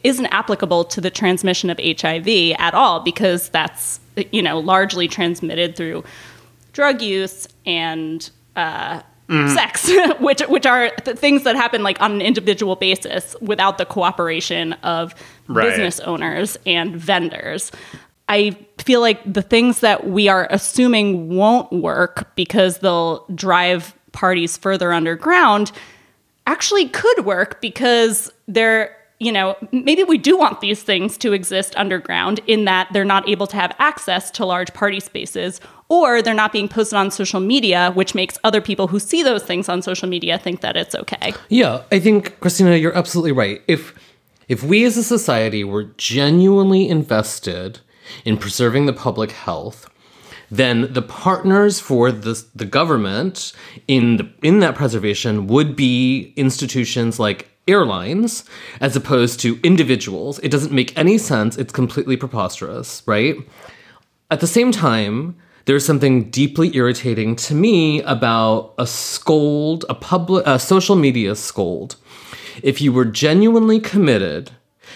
isn't 0.05 0.26
applicable 0.26 0.85
to 0.85 1.00
the 1.00 1.11
transmission 1.11 1.68
of 1.68 1.79
HIV 1.79 2.55
at 2.59 2.72
all 2.72 3.00
because 3.00 3.48
that's 3.48 4.00
you 4.33 4.42
know 4.42 4.59
largely 4.59 5.09
transmitted 5.09 5.76
through 5.76 6.05
drug 6.72 7.02
use 7.02 7.48
and 7.66 8.30
uh, 8.56 9.02
sex, 9.28 9.90
which 10.20 10.40
which 10.42 10.66
are 10.66 10.90
the 11.04 11.14
things 11.14 11.44
that 11.44 11.54
happen 11.56 11.83
like 11.83 12.00
on 12.00 12.12
an 12.12 12.20
individual 12.20 12.76
basis 12.76 13.37
without 13.40 13.78
the 13.78 13.85
cooperation 13.87 14.72
of 14.83 15.14
Right. 15.48 15.68
business 15.68 15.98
owners 16.00 16.56
and 16.66 16.94
vendors. 16.94 17.72
I 18.28 18.56
feel 18.78 19.00
like 19.00 19.20
the 19.33 19.42
things 19.42 19.80
that 19.80 20.06
we 20.09 20.28
are 20.28 20.46
assuming 20.50 21.35
won't 21.35 21.72
work 21.72 22.35
because 22.37 22.78
they'll 22.78 23.24
drive 23.35 23.92
parties 24.12 24.56
further 24.56 24.92
underground 24.92 25.72
actually 26.46 26.88
could 26.88 27.24
work 27.24 27.61
because 27.61 28.33
they're 28.46 28.96
you 29.18 29.33
know 29.33 29.56
maybe 29.72 30.04
we 30.04 30.18
do 30.18 30.37
want 30.37 30.61
these 30.61 30.83
things 30.85 31.18
to 31.18 31.33
exist 31.33 31.74
underground 31.76 32.40
in 32.46 32.64
that 32.64 32.88
they're 32.92 33.04
not 33.04 33.28
able 33.28 33.46
to 33.48 33.56
have 33.56 33.74
access 33.80 34.30
to 34.30 34.44
large 34.46 34.72
party 34.74 35.00
spaces 35.00 35.61
or 35.90 36.22
they're 36.22 36.33
not 36.33 36.53
being 36.53 36.68
posted 36.68 36.96
on 36.96 37.11
social 37.11 37.40
media 37.40 37.90
which 37.92 38.14
makes 38.14 38.38
other 38.44 38.62
people 38.62 38.87
who 38.87 38.98
see 38.98 39.22
those 39.22 39.42
things 39.42 39.68
on 39.68 39.83
social 39.83 40.09
media 40.09 40.38
think 40.38 40.62
that 40.62 40.76
it's 40.76 40.94
okay 40.94 41.35
Yeah, 41.50 41.83
I 41.92 41.98
think 42.00 42.40
Christina, 42.40 42.76
you're 42.76 42.96
absolutely 42.96 43.33
right. 43.33 43.61
If 43.68 43.94
if 44.48 44.62
we 44.64 44.85
as 44.85 44.96
a 44.96 45.05
society 45.05 45.62
were 45.62 45.85
genuinely 45.96 46.88
invested 46.88 47.81
in 48.24 48.37
preserving 48.37 48.87
the 48.87 48.92
public 48.92 49.31
health, 49.31 49.88
then 50.50 50.92
the 50.92 51.03
partners 51.03 51.79
for 51.79 52.11
the 52.11 52.44
the 52.55 52.64
government 52.64 53.53
in 53.87 54.16
the, 54.16 54.33
in 54.42 54.61
that 54.61 54.74
preservation 54.74 55.46
would 55.46 55.76
be 55.76 56.33
institutions 56.37 57.18
like 57.20 57.48
airlines 57.68 58.44
as 58.81 58.96
opposed 58.96 59.38
to 59.40 59.61
individuals. 59.62 60.38
It 60.40 60.50
doesn't 60.50 60.72
make 60.72 60.96
any 60.98 61.18
sense. 61.18 61.57
It's 61.57 61.72
completely 61.72 62.16
preposterous, 62.16 63.03
right? 63.07 63.37
At 64.31 64.40
the 64.40 64.46
same 64.46 64.72
time, 64.72 65.37
there's 65.70 65.87
something 65.87 66.28
deeply 66.30 66.74
irritating 66.74 67.37
to 67.37 67.54
me 67.54 68.02
about 68.02 68.74
a 68.76 68.85
scold, 68.85 69.85
a 69.88 69.94
public, 69.94 70.44
a 70.44 70.59
social 70.59 70.96
media 70.96 71.37
scold. 71.37 71.94
If 72.61 72.80
you 72.80 72.92
were 72.92 73.04
genuinely 73.04 73.78
committed 73.78 74.50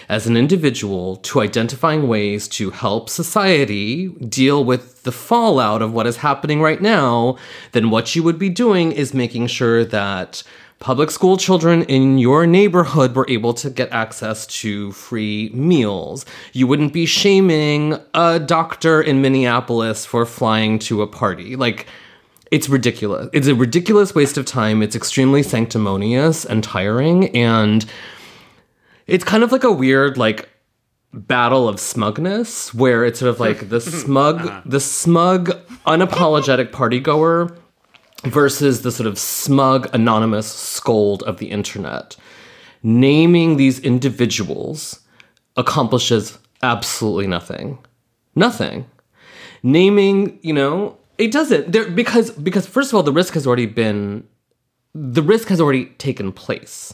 as 0.09 0.27
an 0.27 0.35
individual 0.35 1.15
to 1.15 1.39
identifying 1.39 2.09
ways 2.09 2.49
to 2.49 2.71
help 2.71 3.09
society 3.09 4.09
deal 4.09 4.65
with 4.65 5.03
the 5.03 5.13
fallout 5.13 5.81
of 5.81 5.93
what 5.93 6.07
is 6.07 6.17
happening 6.17 6.61
right 6.61 6.81
now, 6.81 7.37
then 7.71 7.89
what 7.89 8.13
you 8.13 8.21
would 8.23 8.37
be 8.37 8.49
doing 8.49 8.91
is 8.91 9.13
making 9.13 9.47
sure 9.47 9.85
that 9.85 10.43
public 10.85 11.09
school 11.09 11.35
children 11.35 11.81
in 11.85 12.19
your 12.19 12.45
neighborhood 12.45 13.15
were 13.15 13.25
able 13.27 13.55
to 13.55 13.71
get 13.71 13.91
access 13.91 14.45
to 14.45 14.91
free 14.91 15.49
meals. 15.49 16.27
You 16.53 16.67
wouldn't 16.67 16.93
be 16.93 17.07
shaming 17.07 17.97
a 18.13 18.37
doctor 18.37 19.01
in 19.01 19.19
Minneapolis 19.19 20.05
for 20.05 20.27
flying 20.27 20.77
to 20.77 21.01
a 21.01 21.07
party. 21.07 21.55
Like, 21.55 21.87
it's 22.51 22.69
ridiculous. 22.69 23.29
It's 23.33 23.47
a 23.47 23.55
ridiculous 23.55 24.13
waste 24.13 24.37
of 24.37 24.45
time. 24.45 24.83
It's 24.83 24.95
extremely 24.95 25.41
sanctimonious 25.41 26.45
and 26.45 26.63
tiring. 26.63 27.35
And 27.35 27.83
it's 29.07 29.23
kind 29.23 29.43
of 29.43 29.51
like 29.51 29.63
a 29.63 29.71
weird, 29.71 30.19
like, 30.19 30.49
battle 31.13 31.67
of 31.67 31.79
smugness 31.79 32.75
where 32.75 33.03
it's 33.03 33.21
sort 33.21 33.29
of 33.31 33.39
like 33.39 33.69
the 33.69 33.81
smug, 33.81 34.61
the 34.69 34.79
smug, 34.79 35.49
unapologetic 35.87 36.69
partygoer 36.69 37.57
versus 38.25 38.81
the 38.81 38.91
sort 38.91 39.07
of 39.07 39.17
smug, 39.17 39.87
anonymous 39.93 40.51
scold 40.51 41.23
of 41.23 41.37
the 41.37 41.51
internet. 41.51 42.15
Naming 42.83 43.57
these 43.57 43.79
individuals 43.79 44.99
accomplishes 45.57 46.37
absolutely 46.61 47.27
nothing. 47.27 47.79
Nothing. 48.35 48.85
Naming, 49.63 50.39
you 50.41 50.53
know, 50.53 50.97
it 51.17 51.31
doesn't. 51.31 51.71
There 51.71 51.89
because 51.89 52.31
because 52.31 52.67
first 52.67 52.91
of 52.91 52.95
all, 52.95 53.03
the 53.03 53.13
risk 53.13 53.33
has 53.33 53.47
already 53.47 53.65
been 53.65 54.27
the 54.93 55.23
risk 55.23 55.49
has 55.49 55.59
already 55.59 55.85
taken 55.97 56.31
place, 56.31 56.93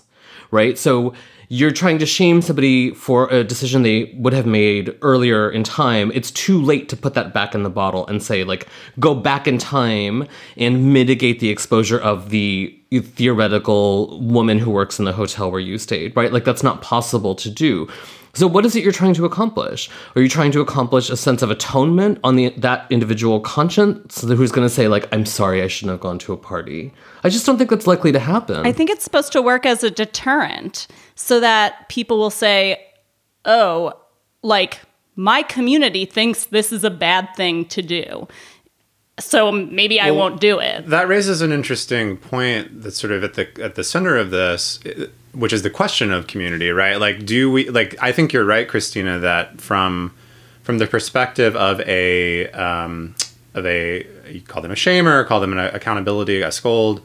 right? 0.49 0.77
So 0.77 1.13
you're 1.51 1.69
trying 1.69 1.99
to 1.99 2.05
shame 2.05 2.41
somebody 2.41 2.93
for 2.93 3.27
a 3.27 3.43
decision 3.43 3.81
they 3.81 4.05
would 4.15 4.31
have 4.31 4.45
made 4.45 4.97
earlier 5.01 5.51
in 5.51 5.65
time. 5.65 6.09
It's 6.15 6.31
too 6.31 6.61
late 6.61 6.87
to 6.87 6.95
put 6.95 7.13
that 7.15 7.33
back 7.33 7.53
in 7.53 7.63
the 7.63 7.69
bottle 7.69 8.07
and 8.07 8.23
say, 8.23 8.45
like, 8.45 8.69
go 9.01 9.13
back 9.13 9.49
in 9.49 9.57
time 9.57 10.29
and 10.55 10.93
mitigate 10.93 11.41
the 11.41 11.49
exposure 11.49 11.99
of 11.99 12.29
the 12.29 12.80
theoretical 12.99 14.19
woman 14.19 14.59
who 14.59 14.69
works 14.69 14.99
in 14.99 15.05
the 15.05 15.13
hotel 15.13 15.49
where 15.49 15.61
you 15.61 15.77
stayed, 15.77 16.15
right? 16.15 16.33
Like, 16.33 16.43
that's 16.43 16.63
not 16.63 16.81
possible 16.81 17.35
to 17.35 17.49
do. 17.49 17.87
So 18.33 18.47
what 18.47 18.65
is 18.65 18.75
it 18.75 18.83
you're 18.83 18.93
trying 18.93 19.13
to 19.15 19.25
accomplish? 19.25 19.89
Are 20.15 20.21
you 20.21 20.29
trying 20.29 20.51
to 20.53 20.61
accomplish 20.61 21.09
a 21.09 21.17
sense 21.17 21.41
of 21.41 21.51
atonement 21.51 22.19
on 22.23 22.35
the 22.35 22.49
that 22.57 22.85
individual 22.89 23.41
conscience 23.41 24.21
who's 24.21 24.51
going 24.51 24.65
to 24.65 24.73
say 24.73 24.87
like 24.87 25.07
I'm 25.13 25.25
sorry 25.25 25.61
I 25.61 25.67
shouldn't 25.67 25.91
have 25.91 25.99
gone 25.99 26.17
to 26.19 26.33
a 26.33 26.37
party? 26.37 26.93
I 27.23 27.29
just 27.29 27.45
don't 27.45 27.57
think 27.57 27.69
that's 27.69 27.87
likely 27.87 28.11
to 28.13 28.19
happen. 28.19 28.65
I 28.65 28.71
think 28.71 28.89
it's 28.89 29.03
supposed 29.03 29.33
to 29.33 29.41
work 29.41 29.65
as 29.65 29.83
a 29.83 29.91
deterrent 29.91 30.87
so 31.15 31.39
that 31.41 31.89
people 31.89 32.17
will 32.17 32.29
say, 32.29 32.85
oh, 33.43 33.93
like 34.43 34.79
my 35.15 35.43
community 35.43 36.05
thinks 36.05 36.45
this 36.45 36.71
is 36.71 36.83
a 36.83 36.89
bad 36.89 37.27
thing 37.35 37.65
to 37.65 37.81
do. 37.81 38.27
So 39.25 39.51
maybe 39.51 39.99
I 39.99 40.11
won't 40.11 40.39
do 40.39 40.59
it. 40.59 40.87
That 40.87 41.07
raises 41.07 41.41
an 41.41 41.51
interesting 41.51 42.17
point 42.17 42.81
that's 42.81 42.99
sort 42.99 43.13
of 43.13 43.23
at 43.23 43.33
the 43.35 43.63
at 43.63 43.75
the 43.75 43.83
center 43.83 44.17
of 44.17 44.31
this, 44.31 44.79
which 45.33 45.53
is 45.53 45.61
the 45.61 45.69
question 45.69 46.11
of 46.11 46.27
community, 46.27 46.69
right? 46.69 46.99
Like, 46.99 47.25
do 47.25 47.51
we 47.51 47.69
like? 47.69 47.95
I 48.01 48.11
think 48.11 48.33
you're 48.33 48.45
right, 48.45 48.67
Christina, 48.67 49.19
that 49.19 49.61
from 49.61 50.13
from 50.63 50.77
the 50.77 50.87
perspective 50.87 51.55
of 51.55 51.81
a 51.81 52.49
um, 52.51 53.15
of 53.53 53.65
a 53.65 54.05
you 54.29 54.41
call 54.41 54.61
them 54.61 54.71
a 54.71 54.75
shamer, 54.75 55.25
call 55.25 55.39
them 55.39 55.57
an 55.57 55.59
accountability, 55.59 56.41
a 56.41 56.51
scold, 56.51 57.01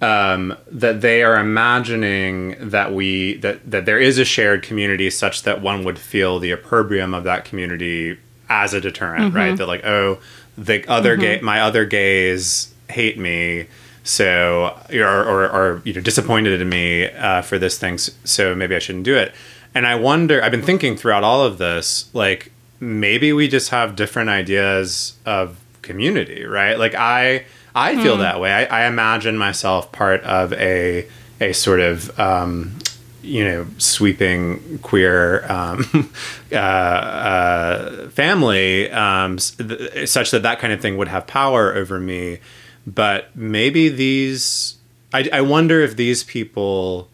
um, 0.00 0.56
that 0.70 1.00
they 1.00 1.22
are 1.22 1.38
imagining 1.38 2.56
that 2.70 2.92
we 2.92 3.34
that 3.38 3.70
that 3.70 3.86
there 3.86 3.98
is 3.98 4.18
a 4.18 4.24
shared 4.24 4.62
community 4.62 5.10
such 5.10 5.42
that 5.42 5.60
one 5.60 5.84
would 5.84 5.98
feel 5.98 6.38
the 6.38 6.50
opprobrium 6.50 7.14
of 7.14 7.24
that 7.24 7.44
community 7.44 8.18
as 8.48 8.74
a 8.74 8.80
deterrent, 8.80 9.34
right? 9.34 9.56
That 9.56 9.66
like, 9.66 9.84
oh, 9.84 10.18
the 10.56 10.86
other 10.88 11.16
gay, 11.16 11.40
my 11.40 11.60
other 11.60 11.84
gays 11.84 12.72
hate 12.88 13.18
me, 13.18 13.66
so 14.02 14.78
or 14.92 15.24
or, 15.24 15.44
or 15.50 15.82
you 15.84 15.92
know 15.92 16.00
disappointed 16.00 16.60
in 16.60 16.68
me 16.68 17.10
uh, 17.10 17.42
for 17.42 17.58
this 17.58 17.78
thing, 17.78 17.98
so 17.98 18.54
maybe 18.54 18.74
I 18.74 18.78
shouldn't 18.78 19.04
do 19.04 19.16
it. 19.16 19.34
And 19.74 19.86
I 19.86 19.96
wonder. 19.96 20.42
I've 20.42 20.52
been 20.52 20.62
thinking 20.62 20.96
throughout 20.96 21.24
all 21.24 21.42
of 21.44 21.58
this, 21.58 22.08
like 22.14 22.52
maybe 22.80 23.32
we 23.32 23.48
just 23.48 23.70
have 23.70 23.96
different 23.96 24.30
ideas 24.30 25.14
of 25.26 25.58
community, 25.82 26.44
right? 26.44 26.78
Like 26.78 26.94
I 26.94 27.44
I 27.74 28.00
feel 28.00 28.16
that 28.18 28.40
way. 28.40 28.52
I, 28.52 28.84
I 28.84 28.86
imagine 28.86 29.36
myself 29.36 29.90
part 29.90 30.22
of 30.22 30.52
a 30.52 31.06
a 31.40 31.52
sort 31.52 31.80
of 31.80 32.18
um, 32.18 32.78
you 33.24 33.42
know 33.42 33.66
sweeping 33.78 34.78
queer 34.80 35.50
um, 35.50 36.10
uh, 36.52 36.56
uh, 36.56 38.08
family, 38.10 38.90
um, 38.90 39.38
th- 39.38 40.08
such 40.08 40.30
that 40.30 40.42
that 40.42 40.58
kind 40.58 40.72
of 40.72 40.80
thing 40.80 40.96
would 40.96 41.08
have 41.08 41.26
power 41.26 41.74
over 41.74 41.98
me. 41.98 42.38
But 42.86 43.34
maybe 43.34 43.88
these, 43.88 44.76
I, 45.12 45.28
I 45.32 45.40
wonder 45.40 45.80
if 45.80 45.96
these 45.96 46.22
people 46.22 47.08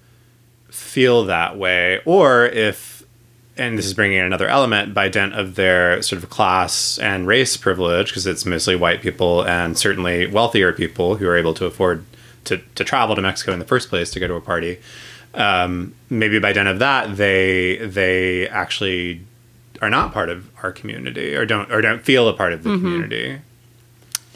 feel 0.68 1.25
that 1.25 1.57
way, 1.57 2.01
or 2.05 2.46
if, 2.46 3.05
and 3.57 3.79
this 3.79 3.87
is 3.87 3.94
bringing 3.94 4.18
in 4.18 4.25
another 4.25 4.49
element 4.49 4.94
by 4.94 5.09
dint 5.09 5.35
of 5.35 5.55
their 5.55 6.03
sort 6.03 6.23
of 6.23 6.29
class 6.29 6.99
and 6.99 7.27
race 7.27 7.57
privilege, 7.57 8.09
because 8.09 8.27
it's 8.27 8.44
mostly 8.44 8.75
white 8.75 9.01
people 9.01 9.42
and 9.46 9.79
certainly 9.79 10.27
wealthier 10.27 10.73
people 10.73 11.16
who 11.16 11.29
are 11.29 11.37
able 11.37 11.55
to 11.55 11.66
afford 11.66 12.05
to, 12.44 12.59
to 12.75 12.83
travel 12.83 13.14
to 13.14 13.23
Mexico 13.23 13.53
in 13.53 13.61
the 13.61 13.64
first 13.64 13.88
place 13.88 14.11
to 14.11 14.18
go 14.18 14.27
to 14.27 14.35
a 14.35 14.40
party. 14.40 14.81
Um, 15.35 15.95
maybe 16.09 16.38
by 16.40 16.53
dint 16.53 16.69
of 16.69 16.79
that, 16.81 17.16
they 17.16 17.77
they 17.79 18.49
actually 18.49 19.21
are 19.81 19.90
not 19.90 20.12
part 20.12 20.29
of 20.29 20.49
our 20.62 20.73
community 20.73 21.35
or 21.37 21.47
don't 21.47 21.71
or 21.71 21.81
don't 21.81 22.03
feel 22.03 22.29
a 22.29 22.33
part 22.35 22.53
of 22.53 22.64
the 22.64 22.71
community. 22.71 23.38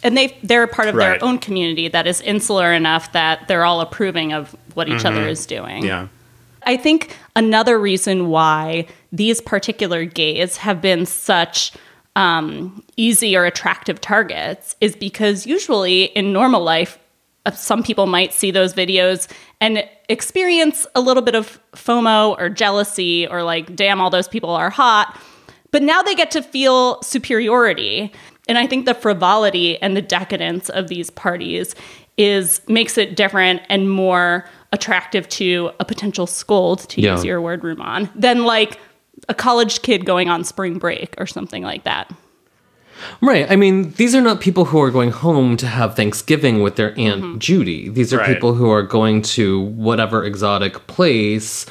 and 0.04 0.16
they 0.16 0.36
they're 0.42 0.62
a 0.62 0.68
part 0.68 0.88
of 0.88 0.94
Right. 0.94 1.18
their 1.18 1.24
own 1.28 1.38
community 1.38 1.88
that 1.88 2.06
is 2.06 2.20
insular 2.20 2.72
enough 2.72 3.10
that 3.12 3.48
they're 3.48 3.64
all 3.64 3.80
approving 3.80 4.32
of 4.32 4.54
what 4.74 4.88
each 4.88 5.04
other 5.04 5.26
is 5.26 5.46
doing. 5.46 5.84
Yeah. 5.84 6.08
I 6.66 6.76
think 6.76 7.16
another 7.36 7.78
reason 7.78 8.28
why 8.28 8.86
these 9.12 9.40
particular 9.40 10.04
gays 10.04 10.56
have 10.58 10.80
been 10.80 11.04
such 11.06 11.72
um, 12.16 12.82
easy 12.96 13.36
or 13.36 13.44
attractive 13.44 14.00
targets 14.00 14.76
is 14.80 14.94
because 14.94 15.46
usually 15.46 16.04
in 16.04 16.32
normal 16.32 16.62
life, 16.62 16.98
Uh, 17.46 17.50
some 17.50 17.82
people 17.82 18.06
might 18.06 18.32
see 18.32 18.50
those 18.50 18.72
videos 18.74 19.28
and 19.60 19.86
experience 20.08 20.86
a 20.94 21.00
little 21.00 21.22
bit 21.22 21.34
of 21.34 21.58
FOMO 21.72 22.36
or 22.38 22.48
jealousy 22.48 23.26
or 23.26 23.42
like, 23.42 23.74
damn, 23.76 24.00
all 24.00 24.10
those 24.10 24.28
people 24.28 24.50
are 24.50 24.70
hot. 24.70 25.18
But 25.70 25.82
now 25.82 26.02
they 26.02 26.14
get 26.14 26.30
to 26.32 26.42
feel 26.42 27.02
superiority. 27.02 28.12
And 28.48 28.58
I 28.58 28.66
think 28.66 28.86
the 28.86 28.94
frivolity 28.94 29.80
and 29.82 29.96
the 29.96 30.02
decadence 30.02 30.68
of 30.70 30.88
these 30.88 31.10
parties 31.10 31.74
is 32.16 32.60
makes 32.68 32.96
it 32.96 33.16
different 33.16 33.60
and 33.68 33.90
more 33.90 34.48
attractive 34.72 35.28
to 35.30 35.70
a 35.80 35.84
potential 35.84 36.26
scold, 36.26 36.80
to 36.90 37.00
Yeah. 37.00 37.12
use 37.14 37.24
your 37.24 37.40
word, 37.40 37.62
Rumaan, 37.62 38.08
than 38.14 38.44
like 38.44 38.78
a 39.28 39.34
college 39.34 39.82
kid 39.82 40.04
going 40.04 40.28
on 40.28 40.44
spring 40.44 40.78
break 40.78 41.14
or 41.18 41.26
something 41.26 41.62
like 41.62 41.84
that. 41.84 42.10
Right. 43.20 43.50
I 43.50 43.56
mean, 43.56 43.92
these 43.92 44.14
are 44.14 44.20
not 44.20 44.40
people 44.40 44.66
who 44.66 44.80
are 44.80 44.90
going 44.90 45.10
home 45.10 45.56
to 45.58 45.66
have 45.66 45.96
Thanksgiving 45.96 46.62
with 46.62 46.76
their 46.76 46.98
Aunt 46.98 47.38
Judy. 47.38 47.88
These 47.88 48.12
are 48.12 48.18
Right. 48.18 48.34
people 48.34 48.54
who 48.54 48.70
are 48.70 48.82
going 48.82 49.22
to 49.22 49.60
whatever 49.60 50.24
exotic 50.24 50.86
place, 50.86 51.66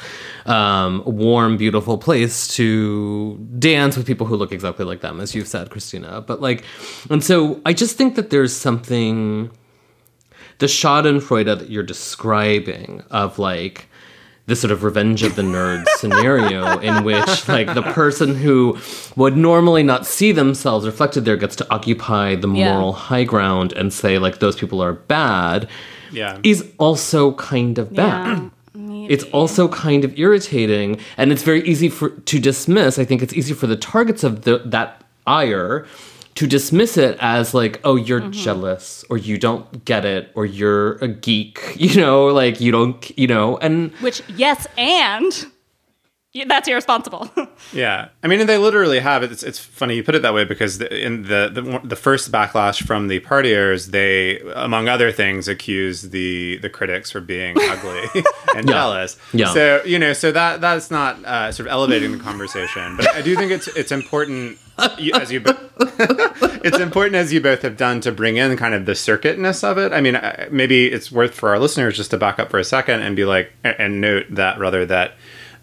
um, 0.46 1.02
warm, 1.06 1.56
beautiful 1.56 1.96
place 1.98 2.48
to 2.56 3.38
dance 3.58 3.96
with 3.96 4.06
people 4.06 4.26
who 4.26 4.36
look 4.36 4.52
exactly 4.52 4.84
like 4.84 5.00
them, 5.00 5.20
as 5.20 5.34
you've 5.34 5.48
said, 5.48 5.70
Christina. 5.70 6.20
But 6.20 6.40
like, 6.42 6.64
and 7.10 7.22
so 7.24 7.60
I 7.64 7.72
just 7.72 7.96
think 7.96 8.14
that 8.16 8.30
there's 8.30 8.54
something, 8.54 9.50
the 10.58 10.66
Schadenfreude 10.66 11.46
that 11.58 11.70
you're 11.70 11.82
describing 11.82 13.02
of 13.10 13.38
like, 13.38 13.88
this 14.46 14.60
sort 14.60 14.70
of 14.70 14.84
revenge 14.84 15.22
of 15.22 15.36
the 15.36 15.42
nerds 15.42 15.86
scenario 15.96 16.78
in 16.80 17.02
which 17.04 17.48
like 17.48 17.72
the 17.74 17.82
person 17.82 18.34
who 18.34 18.76
would 19.16 19.36
normally 19.36 19.82
not 19.82 20.04
see 20.06 20.32
themselves 20.32 20.84
reflected 20.86 21.24
there 21.24 21.36
gets 21.36 21.56
to 21.56 21.66
occupy 21.72 22.34
the 22.34 22.48
Yeah. 22.48 22.72
moral 22.74 22.92
high 22.92 23.24
ground 23.24 23.72
and 23.72 23.92
say 23.92 24.18
like 24.18 24.40
those 24.40 24.54
people 24.56 24.82
are 24.82 24.92
bad 24.92 25.66
Yeah. 26.12 26.38
is 26.42 26.70
also 26.78 27.32
kind 27.32 27.78
of 27.78 27.94
bad. 27.94 28.50
It's 29.08 29.24
also 29.32 29.68
kind 29.68 30.04
of 30.04 30.18
irritating 30.18 30.98
and 31.16 31.32
it's 31.32 31.42
very 31.42 31.62
easy 31.66 31.88
for 31.88 32.10
to 32.10 32.38
dismiss. 32.38 32.98
I 32.98 33.04
think 33.04 33.22
it's 33.22 33.32
easy 33.34 33.54
for 33.54 33.66
the 33.66 33.76
targets 33.76 34.24
of 34.24 34.42
the, 34.42 34.58
that 34.66 35.02
ire 35.26 35.86
to 36.34 36.46
dismiss 36.46 36.96
it 36.96 37.16
as 37.20 37.54
like, 37.54 37.80
oh, 37.84 37.96
you're 37.96 38.28
jealous 38.30 39.04
or 39.08 39.16
you 39.16 39.38
don't 39.38 39.84
get 39.84 40.04
it 40.04 40.32
or 40.34 40.44
you're 40.44 40.94
a 40.96 41.08
geek, 41.08 41.60
you 41.76 42.00
know, 42.00 42.26
like 42.26 42.60
you 42.60 42.72
don't, 42.72 43.16
you 43.18 43.26
know, 43.26 43.56
and 43.58 43.92
Which, 43.96 44.22
yes, 44.28 44.66
and 44.76 45.46
that's 46.46 46.66
irresponsible. 46.68 47.30
Yeah, 47.72 48.08
I 48.22 48.28
mean, 48.28 48.40
and 48.40 48.48
they 48.48 48.58
literally 48.58 49.00
have 49.00 49.22
it. 49.22 49.32
It's, 49.32 49.42
it's 49.42 49.58
funny 49.58 49.96
you 49.96 50.04
put 50.04 50.14
it 50.14 50.22
that 50.22 50.34
way 50.34 50.44
because 50.44 50.78
the, 50.78 51.04
in 51.04 51.22
the, 51.22 51.50
the 51.52 51.80
the 51.82 51.96
first 51.96 52.30
backlash 52.30 52.86
from 52.86 53.08
the 53.08 53.18
partiers, 53.20 53.86
they, 53.90 54.38
among 54.54 54.88
other 54.88 55.10
things, 55.10 55.48
accuse 55.48 56.02
the 56.02 56.58
the 56.58 56.68
critics 56.68 57.10
for 57.10 57.20
being 57.20 57.56
ugly 57.60 58.22
and 58.54 58.68
jealous. 58.68 59.16
Yeah. 59.32 59.52
So 59.52 59.82
you 59.84 59.98
know, 59.98 60.12
so 60.12 60.30
that 60.30 60.60
that's 60.60 60.90
not 60.90 61.24
uh, 61.24 61.50
sort 61.50 61.66
of 61.66 61.72
elevating 61.72 62.12
the 62.12 62.18
conversation, 62.18 62.96
but 62.96 63.08
I 63.14 63.22
do 63.22 63.34
think 63.34 63.50
it's 63.50 63.66
it's 63.68 63.90
important. 63.90 64.58
You, 64.98 65.12
as 65.14 65.30
you, 65.30 65.40
bo- 65.40 65.56
it's 66.64 66.78
important 66.78 67.16
as 67.16 67.32
you 67.32 67.40
both 67.40 67.62
have 67.62 67.76
done 67.76 68.00
to 68.00 68.12
bring 68.12 68.36
in 68.36 68.56
kind 68.56 68.74
of 68.74 68.86
the 68.86 68.94
circuitness 68.94 69.62
of 69.62 69.78
it. 69.78 69.92
I 69.92 70.00
mean, 70.00 70.20
maybe 70.50 70.86
it's 70.86 71.12
worth 71.12 71.34
for 71.34 71.50
our 71.50 71.58
listeners 71.58 71.96
just 71.96 72.10
to 72.10 72.16
back 72.16 72.38
up 72.38 72.50
for 72.50 72.58
a 72.58 72.64
second 72.64 73.02
and 73.02 73.14
be 73.14 73.24
like, 73.24 73.52
and 73.62 74.00
note 74.00 74.26
that 74.30 74.58
rather 74.58 74.84
that 74.86 75.14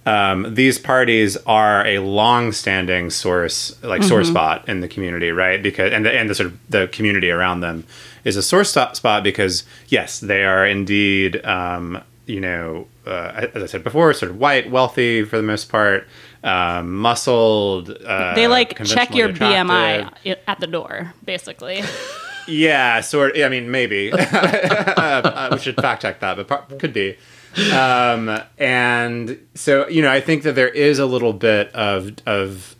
um, 0.05 0.55
these 0.55 0.79
parties 0.79 1.37
are 1.45 1.85
a 1.85 1.99
long-standing 1.99 3.09
source, 3.11 3.81
like 3.83 4.01
sore 4.03 4.23
spot 4.23 4.67
in 4.67 4.79
the 4.79 4.87
community, 4.87 5.29
right? 5.31 5.61
Because 5.61 5.91
and 5.93 6.05
the 6.05 6.11
and 6.11 6.29
the 6.29 6.33
sort 6.35 6.47
of 6.47 6.69
the 6.69 6.87
community 6.87 7.29
around 7.29 7.61
them 7.61 7.85
is 8.23 8.35
a 8.35 8.41
sore 8.41 8.63
stop 8.63 8.95
spot 8.95 9.23
because 9.23 9.63
yes, 9.89 10.19
they 10.19 10.43
are 10.43 10.65
indeed, 10.65 11.43
um, 11.45 12.01
you 12.31 12.39
know, 12.39 12.87
uh, 13.05 13.47
as 13.53 13.61
I 13.61 13.65
said 13.65 13.83
before, 13.83 14.13
sort 14.13 14.31
of 14.31 14.37
white, 14.37 14.71
wealthy 14.71 15.25
for 15.25 15.35
the 15.35 15.43
most 15.43 15.69
part, 15.69 16.07
um, 16.45 16.95
muscled. 16.95 17.89
Uh, 17.89 18.33
they 18.33 18.47
like 18.47 18.81
check 18.85 19.13
your 19.13 19.27
conventionally 19.27 20.05
BMI 20.25 20.37
at 20.47 20.59
the 20.59 20.67
door, 20.67 21.13
basically. 21.25 21.83
Yeah, 22.47 23.01
sort. 23.01 23.37
I 23.39 23.49
mean, 23.49 23.69
maybe 23.69 24.11
uh, 24.13 25.49
we 25.51 25.59
should 25.59 25.75
fact 25.75 26.01
check 26.01 26.21
that, 26.21 26.47
but 26.47 26.79
could 26.79 26.91
be. 26.91 27.15
Um, 27.71 28.41
and 28.57 29.39
so, 29.53 29.87
you 29.87 30.01
know, 30.01 30.11
I 30.11 30.21
think 30.21 30.41
that 30.43 30.55
there 30.55 30.67
is 30.67 30.97
a 30.97 31.05
little 31.05 31.33
bit 31.33 31.73
of 31.75 32.13
of 32.25 32.75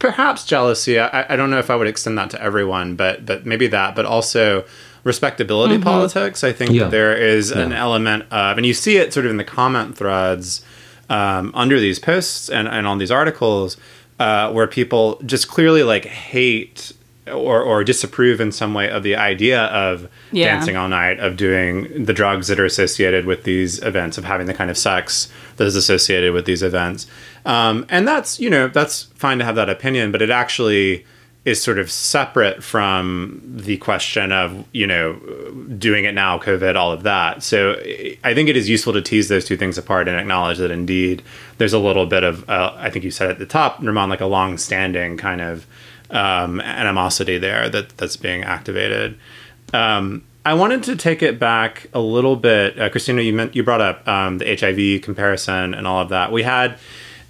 perhaps 0.00 0.44
jealousy. 0.44 0.98
I, 0.98 1.32
I 1.32 1.36
don't 1.36 1.50
know 1.50 1.60
if 1.60 1.70
I 1.70 1.76
would 1.76 1.86
extend 1.86 2.18
that 2.18 2.30
to 2.30 2.42
everyone, 2.42 2.96
but 2.96 3.24
but 3.24 3.46
maybe 3.46 3.68
that, 3.68 3.94
but 3.94 4.06
also 4.06 4.64
respectability 5.04 5.78
politics. 5.78 6.44
I 6.44 6.52
think 6.52 6.72
Yeah. 6.72 6.84
that 6.84 6.90
there 6.90 7.16
is 7.16 7.50
an 7.50 7.72
element 7.72 8.24
of, 8.30 8.56
and 8.58 8.66
you 8.66 8.74
see 8.74 8.96
it 8.96 9.12
sort 9.12 9.26
of 9.26 9.30
in 9.30 9.36
the 9.38 9.44
comment 9.44 9.96
threads 9.96 10.62
um, 11.08 11.50
under 11.54 11.80
these 11.80 11.98
posts 11.98 12.48
and, 12.48 12.68
and 12.68 12.86
on 12.86 12.98
these 12.98 13.10
articles, 13.10 13.76
uh, 14.18 14.50
where 14.52 14.66
people 14.66 15.20
just 15.26 15.48
clearly 15.48 15.82
like 15.82 16.04
hate 16.04 16.92
or, 17.26 17.62
or 17.62 17.82
disapprove 17.84 18.40
in 18.40 18.50
some 18.52 18.74
way 18.74 18.88
of 18.90 19.02
the 19.02 19.14
idea 19.16 19.64
of 19.64 20.08
Yeah. 20.32 20.54
dancing 20.54 20.76
all 20.76 20.88
night, 20.88 21.18
of 21.20 21.36
doing 21.36 22.04
the 22.04 22.12
drugs 22.12 22.48
that 22.48 22.58
are 22.60 22.64
associated 22.64 23.24
with 23.24 23.44
these 23.44 23.80
events, 23.82 24.18
of 24.18 24.24
having 24.24 24.46
the 24.46 24.54
kind 24.54 24.70
of 24.70 24.76
sex 24.78 25.28
that 25.56 25.66
is 25.66 25.76
associated 25.76 26.32
with 26.32 26.44
these 26.44 26.62
events. 26.62 27.06
Um, 27.46 27.86
and 27.88 28.06
that's, 28.06 28.38
you 28.40 28.50
know, 28.50 28.68
that's 28.68 29.04
fine 29.14 29.38
to 29.38 29.44
have 29.44 29.54
that 29.56 29.68
opinion, 29.70 30.12
but 30.12 30.22
it 30.22 30.30
actually 30.30 31.04
is 31.44 31.62
sort 31.62 31.78
of 31.78 31.90
separate 31.90 32.62
from 32.62 33.40
the 33.44 33.78
question 33.78 34.30
of, 34.30 34.64
you 34.72 34.86
know, 34.86 35.14
doing 35.78 36.04
it 36.04 36.12
now, 36.12 36.38
COVID, 36.38 36.76
all 36.76 36.92
of 36.92 37.02
that. 37.04 37.42
So 37.42 37.72
I 38.22 38.34
think 38.34 38.50
it 38.50 38.56
is 38.56 38.68
useful 38.68 38.92
to 38.92 39.00
tease 39.00 39.28
those 39.28 39.46
two 39.46 39.56
things 39.56 39.78
apart 39.78 40.06
and 40.06 40.18
acknowledge 40.18 40.58
that 40.58 40.70
indeed 40.70 41.22
there's 41.56 41.72
a 41.72 41.78
little 41.78 42.04
bit 42.04 42.24
of, 42.24 42.48
uh, 42.50 42.74
I 42.76 42.90
think 42.90 43.06
you 43.06 43.10
said 43.10 43.30
at 43.30 43.38
the 43.38 43.46
top, 43.46 43.78
Rumaan, 43.78 44.10
like 44.10 44.20
a 44.20 44.26
long 44.26 44.58
standing 44.58 45.16
kind 45.16 45.40
of 45.40 45.66
um, 46.10 46.60
animosity 46.60 47.38
there 47.38 47.70
that 47.70 47.96
that's 47.96 48.16
being 48.16 48.42
activated. 48.42 49.18
Um, 49.72 50.24
I 50.44 50.54
wanted 50.54 50.82
to 50.84 50.96
take 50.96 51.22
it 51.22 51.38
back 51.38 51.86
a 51.94 52.00
little 52.00 52.36
bit, 52.36 52.78
uh, 52.78 52.88
Christina. 52.90 53.22
You 53.22 53.32
meant 53.32 53.54
you 53.54 53.62
brought 53.62 53.80
up 53.80 54.06
um, 54.08 54.38
the 54.38 54.56
HIV 54.56 55.02
comparison 55.02 55.74
and 55.74 55.86
all 55.86 56.02
of 56.02 56.08
that. 56.10 56.32
We 56.32 56.42
had 56.42 56.78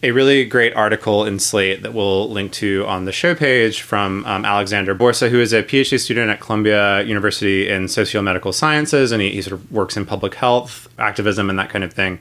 a 0.02 0.12
really 0.12 0.44
great 0.44 0.74
article 0.74 1.24
in 1.26 1.38
Slate 1.38 1.82
that 1.82 1.92
we'll 1.92 2.30
link 2.30 2.52
to 2.52 2.86
on 2.86 3.04
the 3.04 3.12
show 3.12 3.34
page 3.34 3.82
from 3.82 4.24
um, 4.24 4.44
Alexander 4.44 4.94
Borsa, 4.94 5.28
who 5.28 5.40
is 5.40 5.52
a 5.52 5.62
PhD 5.62 6.00
student 6.00 6.30
at 6.30 6.40
Columbia 6.40 7.02
University 7.02 7.68
in 7.68 7.86
socio-medical 7.86 8.52
sciences, 8.52 9.12
and 9.12 9.20
he, 9.20 9.30
he 9.30 9.42
sort 9.42 9.60
of 9.60 9.70
works 9.70 9.96
in 9.96 10.06
public 10.06 10.34
health 10.34 10.88
activism 10.98 11.50
and 11.50 11.58
that 11.58 11.68
kind 11.68 11.84
of 11.84 11.92
thing. 11.92 12.18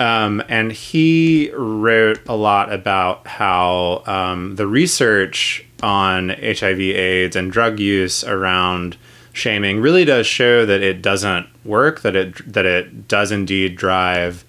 Um, 0.00 0.42
and 0.48 0.72
he 0.72 1.52
wrote 1.54 2.20
a 2.26 2.34
lot 2.34 2.72
about 2.72 3.28
how 3.28 4.02
um, 4.06 4.56
the 4.56 4.66
research 4.66 5.64
on 5.84 6.30
HIV/AIDS 6.30 7.36
and 7.36 7.52
drug 7.52 7.78
use 7.78 8.24
around 8.24 8.96
shaming 9.32 9.80
really 9.80 10.04
does 10.04 10.26
show 10.26 10.66
that 10.66 10.82
it 10.82 11.00
doesn't 11.00 11.46
work. 11.64 12.00
That 12.00 12.16
it 12.16 12.52
that 12.52 12.66
it 12.66 13.06
does 13.06 13.30
indeed 13.30 13.76
drive 13.76 14.43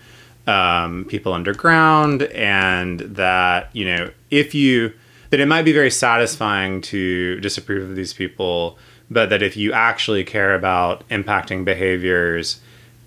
um, 0.47 1.05
people 1.05 1.33
underground, 1.33 2.23
and 2.23 2.99
that 2.99 3.69
you 3.73 3.85
know 3.85 4.11
if 4.31 4.53
you 4.55 4.93
that 5.31 5.39
it 5.39 5.47
might 5.47 5.63
be 5.63 5.73
very 5.73 5.91
satisfying 5.91 6.81
to 6.81 7.39
disapprove 7.41 7.89
of 7.89 7.95
these 7.95 8.13
people 8.13 8.77
but 9.09 9.29
that 9.29 9.41
if 9.41 9.55
you 9.55 9.73
actually 9.73 10.23
care 10.23 10.55
about 10.55 11.07
impacting 11.09 11.63
behaviors, 11.65 12.59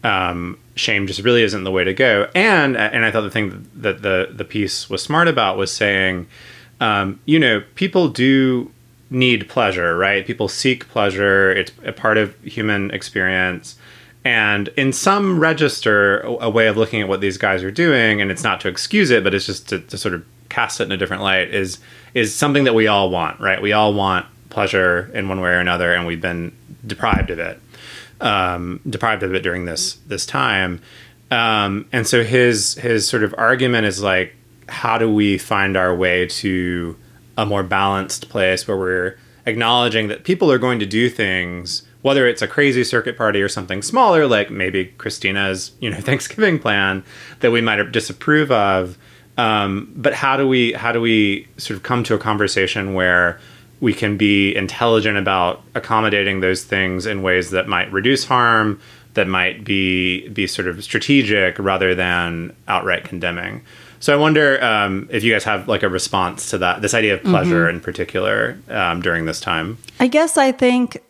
um, 0.05 0.59
shame 0.77 1.07
just 1.07 1.21
really 1.21 1.43
isn't 1.43 1.65
the 1.65 1.71
way 1.71 1.85
to 1.85 1.95
go. 1.95 2.29
And 2.35 2.77
and 2.77 3.05
I 3.05 3.11
thought 3.11 3.23
the 3.23 3.31
thing 3.31 3.69
that 3.75 4.03
the 4.03 4.29
the 4.33 4.45
piece 4.45 4.89
was 4.89 5.03
smart 5.03 5.29
about 5.29 5.57
was 5.57 5.73
saying, 5.73 6.27
um, 6.81 7.21
you 7.25 7.39
know, 7.39 7.63
people 7.75 8.09
do 8.09 8.71
need 9.11 9.49
pleasure, 9.49 9.97
right? 9.97 10.27
People 10.27 10.49
seek 10.49 10.89
pleasure. 10.89 11.51
It's 11.51 11.73
a 11.85 11.93
part 11.93 12.19
of 12.19 12.39
human 12.43 12.91
experience. 12.91 13.77
And 14.25 14.69
in 14.77 14.93
some 14.93 15.39
register, 15.39 16.21
a, 16.21 16.51
way 16.51 16.67
of 16.67 16.77
looking 16.77 17.01
at 17.01 17.09
what 17.09 17.21
these 17.21 17.39
guys 17.39 17.63
are 17.63 17.71
doing, 17.71 18.21
and 18.21 18.31
it's 18.31 18.45
not 18.45 18.61
to 18.63 18.69
excuse 18.69 19.11
it, 19.11 19.25
but 19.25 19.35
it's 19.35 19.47
just 19.47 19.69
to, 19.71 19.79
to 19.79 19.97
sort 19.97 20.15
of 20.15 20.25
cast 20.49 20.81
it 20.81 20.85
in 20.85 20.93
a 20.93 20.97
different 20.97 21.23
light, 21.23 21.55
is 21.55 21.79
is 22.15 22.35
something 22.35 22.65
that 22.65 22.75
we 22.75 22.87
all 22.87 23.11
want, 23.11 23.41
right? 23.41 23.63
We 23.63 23.73
all 23.73 23.95
want 23.95 24.27
pleasure 24.51 25.11
in 25.15 25.29
one 25.29 25.41
way 25.41 25.51
or 25.51 25.61
another, 25.61 25.95
and 25.95 26.07
we've 26.07 26.21
been 26.21 26.53
deprived 26.87 27.31
of 27.31 27.39
it 27.39 27.61
um, 28.21 28.81
deprived 28.89 29.23
of 29.23 29.35
it 29.35 29.43
during 29.43 29.65
this 29.65 29.95
this 30.07 30.27
time. 30.27 30.81
Um, 31.31 31.87
and 31.93 32.07
so 32.07 32.25
his 32.25 32.75
his 32.75 33.07
sort 33.07 33.23
of 33.23 33.35
argument 33.37 33.87
is 33.87 34.03
like, 34.03 34.35
how 34.69 34.99
do 34.99 35.13
we 35.13 35.39
find 35.39 35.77
our 35.77 35.95
way 35.95 36.27
to 36.27 36.97
a 37.37 37.47
more 37.47 37.63
balanced 37.63 38.29
place 38.29 38.67
where 38.67 38.77
we're 38.77 39.19
acknowledging 39.47 40.09
that 40.09 40.25
people 40.25 40.51
are 40.51 40.59
going 40.59 40.79
to 40.81 40.87
do 40.87 41.09
things, 41.09 41.83
whether 42.09 42.27
it's 42.27 42.41
a 42.41 42.49
crazy 42.49 42.85
circuit 42.85 43.19
party 43.19 43.43
or 43.43 43.51
something 43.51 43.83
smaller, 43.83 44.27
like 44.27 44.51
maybe 44.51 44.87
Christina's 44.97 45.73
you 45.79 45.91
know 45.91 46.01
Thanksgiving 46.01 46.59
plan 46.59 47.05
that 47.41 47.51
we 47.51 47.61
might 47.61 47.93
disapprove 47.93 48.51
of. 48.51 48.97
Um, 49.37 49.93
but 49.95 50.15
how 50.15 50.39
do 50.39 50.49
we 50.49 50.73
how 50.73 50.91
do 50.91 51.03
we 51.03 51.47
sort 51.59 51.77
of 51.77 51.83
come 51.83 52.03
to 52.05 52.15
a 52.15 52.19
conversation 52.19 52.95
where 52.95 53.39
we 53.81 53.93
can 53.93 54.17
be 54.17 54.57
intelligent 54.57 55.19
about 55.19 55.63
accommodating 55.75 56.41
those 56.41 56.65
things 56.65 57.05
in 57.05 57.23
ways 57.23 57.51
that 57.51 57.69
might 57.69 57.93
reduce 57.93 58.25
harm, 58.25 58.81
that 59.13 59.29
might 59.29 59.63
be 59.63 60.29
be 60.31 60.47
sort 60.47 60.67
of 60.67 60.83
strategic 60.83 61.59
rather 61.59 61.95
than 61.95 62.57
outright 62.69 63.05
condemning. 63.05 63.61
So 64.01 64.15
I 64.15 64.17
wonder 64.17 64.65
um, 64.65 65.09
if 65.11 65.25
you 65.25 65.33
guys 65.33 65.45
have 65.45 65.69
like 65.69 65.83
a 65.83 65.91
response 65.91 66.49
to 66.51 66.59
that, 66.59 66.81
this 66.81 66.95
idea 66.95 67.15
of 67.15 67.23
pleasure 67.23 67.67
mm-hmm. 67.67 67.77
in 67.77 67.81
particular 67.83 68.57
um, 68.71 69.03
during 69.03 69.27
this 69.27 69.41
time. 69.41 69.77
I 70.01 70.07
guess 70.07 70.39
I 70.39 70.53
think 70.53 71.03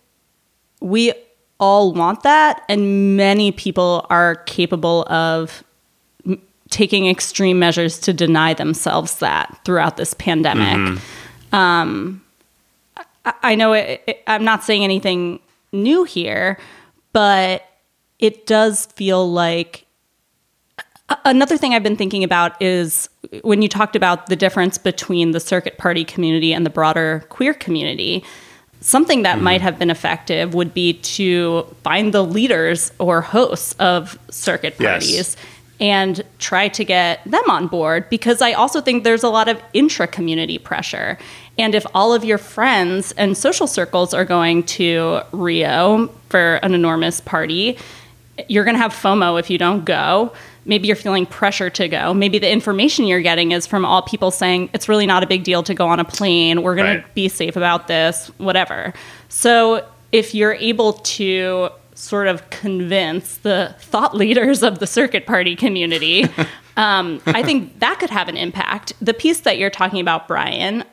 we 0.80 1.12
all 1.60 1.92
want 1.92 2.22
that, 2.22 2.62
and 2.68 3.16
many 3.16 3.52
people 3.52 4.06
are 4.10 4.36
capable 4.46 5.04
of 5.10 5.64
m- 6.24 6.40
taking 6.70 7.08
extreme 7.08 7.58
measures 7.58 7.98
to 7.98 8.12
deny 8.12 8.54
themselves 8.54 9.18
that 9.18 9.58
throughout 9.64 9.96
this 9.96 10.14
pandemic. 10.14 10.76
Mm-hmm. 10.76 11.54
Um, 11.54 12.22
I 13.42 13.54
know 13.54 13.72
it, 13.72 14.02
it, 14.06 14.22
I'm 14.26 14.44
not 14.44 14.64
saying 14.64 14.84
anything 14.84 15.40
new 15.72 16.04
here, 16.04 16.58
but 17.12 17.64
it 18.18 18.46
does 18.46 18.86
feel 18.86 19.30
like 19.30 19.86
another 21.24 21.56
thing 21.56 21.74
I've 21.74 21.82
been 21.82 21.96
thinking 21.96 22.24
about 22.24 22.60
is 22.60 23.08
when 23.42 23.62
you 23.62 23.68
talked 23.68 23.96
about 23.96 24.26
the 24.26 24.36
difference 24.36 24.78
between 24.78 25.32
the 25.32 25.40
circuit 25.40 25.78
party 25.78 26.04
community 26.04 26.52
and 26.52 26.64
the 26.64 26.70
broader 26.70 27.24
queer 27.28 27.54
community. 27.54 28.24
Something 28.80 29.22
that 29.22 29.36
mm-hmm. 29.36 29.44
might 29.44 29.60
have 29.60 29.78
been 29.78 29.90
effective 29.90 30.54
would 30.54 30.72
be 30.72 30.94
to 30.94 31.74
find 31.82 32.14
the 32.14 32.24
leaders 32.24 32.92
or 32.98 33.20
hosts 33.20 33.74
of 33.78 34.18
circuit 34.30 34.78
parties 34.78 35.12
yes. 35.12 35.36
and 35.80 36.22
try 36.38 36.68
to 36.68 36.84
get 36.84 37.24
them 37.24 37.42
on 37.50 37.66
board 37.66 38.08
because 38.08 38.40
I 38.40 38.52
also 38.52 38.80
think 38.80 39.02
there's 39.02 39.24
a 39.24 39.28
lot 39.28 39.48
of 39.48 39.60
intra 39.72 40.06
community 40.06 40.58
pressure. 40.58 41.18
And 41.58 41.74
if 41.74 41.84
all 41.92 42.14
of 42.14 42.24
your 42.24 42.38
friends 42.38 43.10
and 43.12 43.36
social 43.36 43.66
circles 43.66 44.14
are 44.14 44.24
going 44.24 44.62
to 44.64 45.22
Rio 45.32 46.06
for 46.28 46.56
an 46.56 46.72
enormous 46.72 47.20
party, 47.20 47.76
you're 48.48 48.64
going 48.64 48.76
to 48.76 48.80
have 48.80 48.92
FOMO 48.92 49.40
if 49.40 49.50
you 49.50 49.58
don't 49.58 49.84
go. 49.84 50.32
Maybe 50.68 50.86
you're 50.86 50.96
feeling 50.96 51.26
pressure 51.26 51.70
to 51.70 51.88
go. 51.88 52.14
Maybe 52.14 52.38
the 52.38 52.50
information 52.50 53.06
you're 53.06 53.22
getting 53.22 53.52
is 53.52 53.66
from 53.66 53.84
all 53.84 54.02
people 54.02 54.30
saying 54.30 54.70
it's 54.74 54.88
really 54.88 55.06
not 55.06 55.22
a 55.24 55.26
big 55.26 55.42
deal 55.42 55.62
to 55.64 55.74
go 55.74 55.88
on 55.88 55.98
a 55.98 56.04
plane. 56.04 56.62
We're 56.62 56.76
going 56.76 56.98
right. 56.98 57.06
to 57.06 57.12
be 57.14 57.28
safe 57.28 57.56
about 57.56 57.88
this, 57.88 58.28
whatever. 58.36 58.92
So 59.28 59.84
if 60.12 60.34
you're 60.34 60.54
able 60.54 60.92
to 60.92 61.70
sort 61.94 62.28
of 62.28 62.48
convince 62.50 63.38
the 63.38 63.74
thought 63.80 64.14
leaders 64.14 64.62
of 64.62 64.78
the 64.78 64.86
circuit 64.86 65.26
party 65.26 65.56
community, 65.56 66.24
um, 66.76 67.20
I 67.26 67.42
think 67.42 67.80
that 67.80 67.98
could 67.98 68.10
have 68.10 68.28
an 68.28 68.36
impact. 68.36 68.92
The 69.00 69.14
piece 69.14 69.40
that 69.40 69.58
you're 69.58 69.70
talking 69.70 70.00
about, 70.00 70.28
Bryan, 70.28 70.84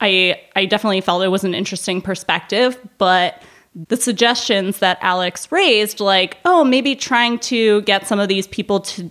I 0.00 0.40
I 0.54 0.66
definitely 0.66 1.00
felt 1.00 1.22
it 1.24 1.28
was 1.28 1.44
an 1.44 1.54
interesting 1.54 2.00
perspective, 2.00 2.78
but 2.98 3.42
the 3.88 3.96
suggestions 3.96 4.78
that 4.78 4.98
Alex 5.02 5.52
raised, 5.52 6.00
like, 6.00 6.38
oh, 6.46 6.64
maybe 6.64 6.96
trying 6.96 7.38
to 7.40 7.82
get 7.82 8.06
some 8.06 8.18
of 8.18 8.28
these 8.28 8.46
people 8.46 8.80
to, 8.80 9.10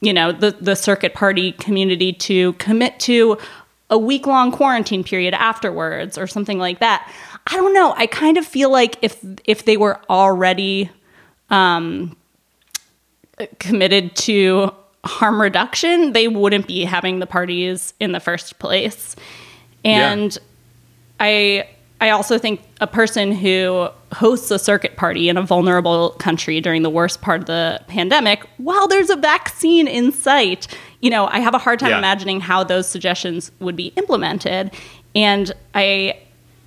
you 0.00 0.12
know, 0.12 0.32
the, 0.32 0.52
the 0.52 0.74
circuit 0.74 1.14
party 1.14 1.52
community 1.52 2.12
to 2.12 2.54
commit 2.54 2.98
to 3.00 3.38
a 3.90 3.98
week 3.98 4.26
long 4.26 4.52
quarantine 4.52 5.04
period 5.04 5.34
afterwards 5.34 6.16
or 6.16 6.26
something 6.26 6.58
like 6.58 6.78
that. 6.78 7.12
I 7.46 7.56
don't 7.56 7.74
know. 7.74 7.92
I 7.96 8.06
kind 8.06 8.36
of 8.36 8.46
feel 8.46 8.70
like 8.70 8.96
if 9.02 9.18
if 9.44 9.64
they 9.64 9.76
were 9.76 10.00
already 10.08 10.90
um, 11.50 12.16
committed 13.58 14.14
to 14.16 14.72
harm 15.04 15.40
reduction, 15.40 16.12
they 16.12 16.28
wouldn't 16.28 16.66
be 16.66 16.84
having 16.84 17.18
the 17.18 17.26
parties 17.26 17.94
in 17.98 18.12
the 18.12 18.20
first 18.20 18.58
place. 18.58 19.16
And 19.84 20.32
yeah. 20.32 20.40
I 21.18 21.68
I 22.00 22.10
also 22.10 22.38
think 22.38 22.62
a 22.80 22.86
person 22.86 23.32
who 23.32 23.88
hosts 24.12 24.50
a 24.50 24.58
circuit 24.58 24.96
party 24.96 25.28
in 25.28 25.36
a 25.36 25.42
vulnerable 25.42 26.10
country 26.12 26.60
during 26.60 26.82
the 26.82 26.90
worst 26.90 27.20
part 27.20 27.42
of 27.42 27.46
the 27.46 27.80
pandemic, 27.88 28.46
while 28.56 28.88
there's 28.88 29.10
a 29.10 29.16
vaccine 29.16 29.86
in 29.86 30.10
sight, 30.10 30.66
you 31.00 31.10
know, 31.10 31.26
I 31.26 31.40
have 31.40 31.54
a 31.54 31.58
hard 31.58 31.78
time 31.78 31.90
yeah. 31.90 31.98
imagining 31.98 32.40
how 32.40 32.64
those 32.64 32.88
suggestions 32.88 33.52
would 33.60 33.76
be 33.76 33.92
implemented. 33.96 34.70
And 35.14 35.52
I 35.74 36.18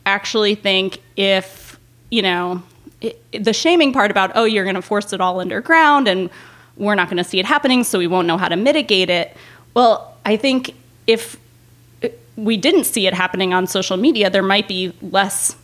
actually 0.06 0.54
think 0.54 1.00
if, 1.16 1.80
you 2.12 2.22
know, 2.22 2.62
it, 3.02 3.20
the 3.44 3.54
shaming 3.54 3.92
part 3.92 4.12
about, 4.12 4.32
oh, 4.36 4.44
you're 4.44 4.66
going 4.66 4.76
to 4.76 4.82
force 4.82 5.14
it 5.14 5.22
all 5.22 5.40
underground 5.40 6.08
and 6.08 6.30
we're 6.78 6.96
not 6.96 7.08
going 7.08 7.18
to 7.18 7.24
see 7.24 7.40
it 7.40 7.46
happening, 7.46 7.84
so 7.84 7.98
we 7.98 8.08
won't 8.08 8.28
know 8.28 8.38
how 8.38 8.48
to 8.50 8.56
mitigate 8.56 9.10
it. 9.10 9.36
Well, 9.74 10.16
I 10.26 10.38
think 10.38 10.76
if 11.08 11.38
we 12.36 12.58
didn't 12.58 12.86
see 12.86 13.08
it 13.08 13.14
happening 13.14 13.54
on 13.54 13.68
social 13.68 13.98
media, 13.98 14.30
there 14.30 14.44
might 14.44 14.68
be 14.68 14.94
less 15.02 15.56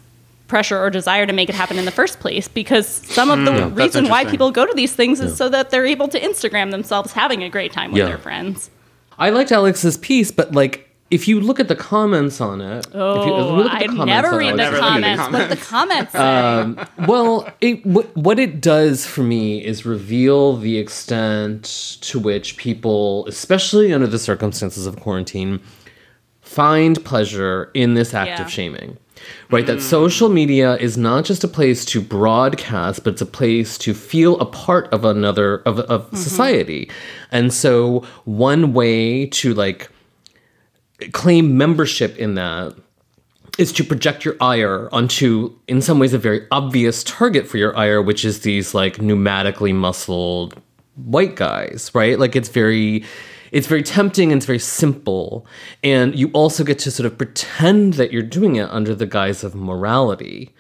pressure 0.47 0.77
or 0.77 0.89
desire 0.89 1.25
to 1.25 1.33
make 1.33 1.47
it 1.47 1.55
happen 1.55 1.77
in 1.77 1.85
the 1.85 1.91
first 1.91 2.19
place 2.19 2.47
because 2.47 2.87
some 2.87 3.29
of 3.29 3.45
the 3.45 3.51
mm, 3.51 3.77
reason 3.77 4.09
why 4.09 4.25
people 4.25 4.51
go 4.51 4.65
to 4.65 4.73
these 4.73 4.93
things 4.93 5.19
is 5.19 5.31
yeah. 5.31 5.35
so 5.35 5.49
that 5.49 5.69
they're 5.69 5.85
able 5.85 6.07
to 6.07 6.19
Instagram 6.19 6.71
themselves 6.71 7.13
having 7.13 7.43
a 7.43 7.49
great 7.49 7.71
time 7.71 7.91
with 7.91 7.99
yeah. 7.99 8.07
their 8.07 8.17
friends. 8.17 8.69
I 9.17 9.29
liked 9.29 9.51
Alex's 9.51 9.97
piece, 9.97 10.31
but 10.31 10.53
like 10.53 10.89
if 11.11 11.27
you 11.27 11.39
look 11.39 11.59
at 11.59 11.67
the 11.67 11.75
comments 11.75 12.39
on 12.39 12.61
it, 12.61 12.87
oh, 12.93 13.67
I 13.67 13.85
never 13.87 14.37
read 14.37 14.57
the 14.57 14.77
comments. 14.79 15.31
What 15.31 15.49
the 15.49 15.57
comments 15.57 16.11
say? 16.11 16.19
Um, 16.19 16.79
well, 17.07 17.51
it, 17.61 17.83
w- 17.83 18.07
what 18.13 18.37
it 18.37 18.61
does 18.61 19.07
for 19.07 19.23
me 19.23 19.63
is 19.63 19.85
reveal 19.85 20.55
the 20.57 20.77
extent 20.77 21.97
to 22.01 22.19
which 22.19 22.57
people, 22.57 23.25
especially 23.27 23.91
under 23.91 24.05
the 24.05 24.19
circumstances 24.19 24.85
of 24.85 24.99
quarantine, 24.99 25.59
find 26.49 27.03
pleasure 27.05 27.69
in 27.75 27.93
this 27.93 28.13
act 28.13 28.29
yeah. 28.29 28.41
of 28.41 28.49
shaming. 28.49 28.97
Right? 29.51 29.65
Mm. 29.65 29.67
That 29.67 29.81
social 29.81 30.29
media 30.29 30.77
is 30.77 30.97
not 30.97 31.23
just 31.23 31.43
a 31.43 31.47
place 31.47 31.85
to 31.85 32.01
broadcast, 32.01 33.03
but 33.03 33.13
it's 33.13 33.21
a 33.21 33.27
place 33.27 33.77
to 33.79 33.93
feel 33.93 34.39
a 34.39 34.45
part 34.45 34.91
of 34.91 35.05
another, 35.05 35.57
of, 35.67 35.79
of 35.81 36.07
mm-hmm. 36.07 36.15
society. 36.15 36.89
And 37.31 37.53
so, 37.53 38.03
one 38.25 38.73
way 38.73 39.27
to 39.27 39.53
like 39.53 39.89
claim 41.11 41.55
membership 41.55 42.17
in 42.17 42.33
that 42.35 42.75
is 43.59 43.71
to 43.73 43.83
project 43.83 44.25
your 44.25 44.35
ire 44.41 44.89
onto, 44.91 45.55
in 45.67 45.81
some 45.81 45.99
ways, 45.99 46.13
a 46.13 46.17
very 46.17 46.47
obvious 46.49 47.03
target 47.03 47.45
for 47.45 47.57
your 47.57 47.77
ire, 47.77 48.01
which 48.01 48.25
is 48.25 48.41
these 48.41 48.73
like 48.73 48.95
pneumatically 48.95 49.75
muscled 49.75 50.59
white 50.95 51.35
guys, 51.35 51.91
right? 51.93 52.17
Like 52.17 52.35
it's 52.35 52.49
very 52.49 53.03
it's 53.51 53.67
very 53.67 53.83
tempting 53.83 54.31
and 54.31 54.39
it's 54.39 54.45
very 54.45 54.59
simple. 54.59 55.45
And 55.83 56.17
you 56.17 56.29
also 56.33 56.63
get 56.63 56.79
to 56.79 56.91
sort 56.91 57.05
of 57.05 57.17
pretend 57.17 57.93
that 57.93 58.11
you're 58.11 58.23
doing 58.23 58.55
it 58.55 58.69
under 58.69 58.95
the 58.95 59.05
guise 59.05 59.43
of 59.43 59.55
morality. 59.55 60.53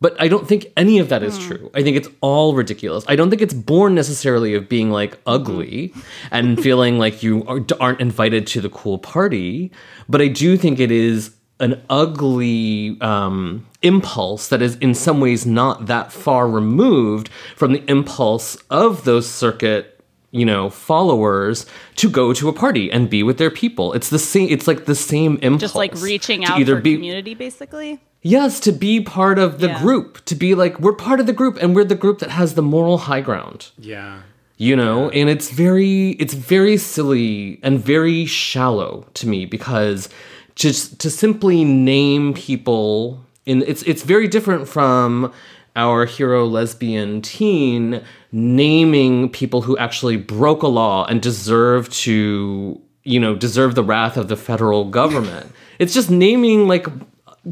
But 0.00 0.20
I 0.20 0.26
don't 0.26 0.48
think 0.48 0.66
any 0.76 0.98
of 0.98 1.10
that 1.10 1.22
is 1.22 1.38
mm. 1.38 1.46
true. 1.46 1.70
I 1.74 1.82
think 1.84 1.96
it's 1.96 2.08
all 2.20 2.54
ridiculous. 2.54 3.04
I 3.06 3.14
don't 3.14 3.30
think 3.30 3.40
it's 3.40 3.54
born 3.54 3.94
necessarily 3.94 4.54
of 4.54 4.68
being 4.68 4.90
like 4.90 5.16
ugly 5.26 5.94
and 6.32 6.60
feeling 6.60 6.98
like 6.98 7.22
you 7.22 7.46
aren't 7.80 8.00
invited 8.00 8.48
to 8.48 8.60
the 8.60 8.68
cool 8.68 8.98
party. 8.98 9.70
But 10.08 10.20
I 10.20 10.26
do 10.26 10.56
think 10.56 10.80
it 10.80 10.90
is 10.90 11.30
an 11.60 11.80
ugly 11.88 13.00
um, 13.00 13.64
impulse 13.82 14.48
that 14.48 14.60
is 14.60 14.74
in 14.78 14.94
some 14.94 15.20
ways 15.20 15.46
not 15.46 15.86
that 15.86 16.12
far 16.12 16.48
removed 16.48 17.28
from 17.54 17.72
the 17.72 17.84
impulse 17.88 18.56
of 18.68 19.04
those 19.04 19.28
circuit 19.28 19.91
you 20.32 20.44
know 20.44 20.68
followers 20.70 21.66
to 21.96 22.10
go 22.10 22.32
to 22.32 22.48
a 22.48 22.52
party 22.52 22.90
and 22.90 23.08
be 23.08 23.22
with 23.22 23.38
their 23.38 23.50
people 23.50 23.92
it's 23.92 24.08
the 24.10 24.18
same 24.18 24.48
it's 24.50 24.66
like 24.66 24.86
the 24.86 24.94
same 24.94 25.38
impulse 25.42 25.60
just 25.60 25.74
like 25.76 25.94
reaching 26.00 26.44
out 26.44 26.58
either 26.58 26.76
for 26.76 26.82
be, 26.82 26.94
community 26.96 27.34
basically 27.34 28.00
Yes, 28.24 28.60
to 28.60 28.70
be 28.70 29.00
part 29.00 29.36
of 29.40 29.58
the 29.58 29.66
Yeah. 29.66 29.80
group, 29.82 30.24
to 30.26 30.36
be 30.36 30.54
like, 30.54 30.78
we're 30.78 30.92
part 30.92 31.18
of 31.18 31.26
the 31.26 31.32
group 31.32 31.58
and 31.60 31.74
we're 31.74 31.82
the 31.82 31.96
group 31.96 32.20
that 32.20 32.30
has 32.30 32.54
the 32.54 32.62
moral 32.62 32.98
high 32.98 33.20
ground. 33.20 33.70
Yeah. 33.76 34.20
you 34.58 34.76
know 34.76 35.10
and 35.10 35.28
it's 35.28 35.50
very 35.50 36.10
it's 36.22 36.34
very 36.34 36.76
silly 36.76 37.58
and 37.64 37.80
very 37.84 38.24
shallow 38.26 38.90
to 39.14 39.26
me 39.26 39.44
because 39.44 40.08
just 40.54 41.00
to 41.00 41.10
simply 41.10 41.64
name 41.64 42.32
people 42.34 43.18
in 43.44 43.62
it's 43.66 43.82
it's 43.90 44.04
very 44.14 44.28
different 44.28 44.68
from 44.68 45.32
our 45.76 46.04
hero 46.04 46.44
lesbian 46.44 47.22
teen 47.22 48.02
naming 48.30 49.28
people 49.28 49.62
who 49.62 49.76
actually 49.78 50.16
broke 50.16 50.62
a 50.62 50.68
law 50.68 51.04
and 51.06 51.22
deserve 51.22 51.88
to 51.90 52.80
you 53.04 53.18
know 53.18 53.34
deserve 53.34 53.74
the 53.74 53.84
wrath 53.84 54.16
of 54.16 54.28
the 54.28 54.36
federal 54.36 54.84
government 54.84 55.50
it's 55.78 55.94
just 55.94 56.10
naming 56.10 56.68
like 56.68 56.86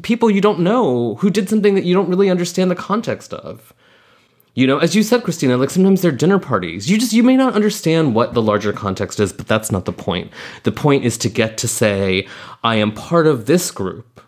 people 0.03 0.31
you 0.31 0.41
don't 0.41 0.61
know 0.61 1.16
who 1.16 1.31
did 1.31 1.49
something 1.49 1.75
that 1.75 1.85
you 1.85 1.95
don't 1.95 2.09
really 2.09 2.31
understand 2.31 2.71
the 2.71 2.77
context 2.77 3.33
of 3.33 3.75
you 4.55 4.66
know, 4.66 4.79
as 4.79 4.97
you 4.97 5.03
said, 5.03 5.23
Christina, 5.23 5.57
like 5.57 5.71
sometimes 5.71 6.03
they're 6.03 6.11
dinner 6.11 6.39
parties. 6.39 6.91
You 6.91 6.99
just, 6.99 7.12
you 7.12 7.23
may 7.23 7.37
not 7.37 7.55
understand 7.55 8.14
what 8.14 8.35
the 8.35 8.43
larger 8.43 8.73
context 8.73 9.21
is, 9.21 9.33
but 9.33 9.47
that's 9.47 9.71
not 9.71 9.85
the 9.85 9.93
point. 9.93 10.33
The 10.64 10.73
point 10.73 11.05
is 11.05 11.16
to 11.18 11.29
get 11.29 11.57
to 11.59 11.68
say, 11.68 12.27
I 12.64 12.77
am 12.77 12.93
part 12.93 13.27
of 13.27 13.47
this 13.47 13.71
group, 13.71 14.21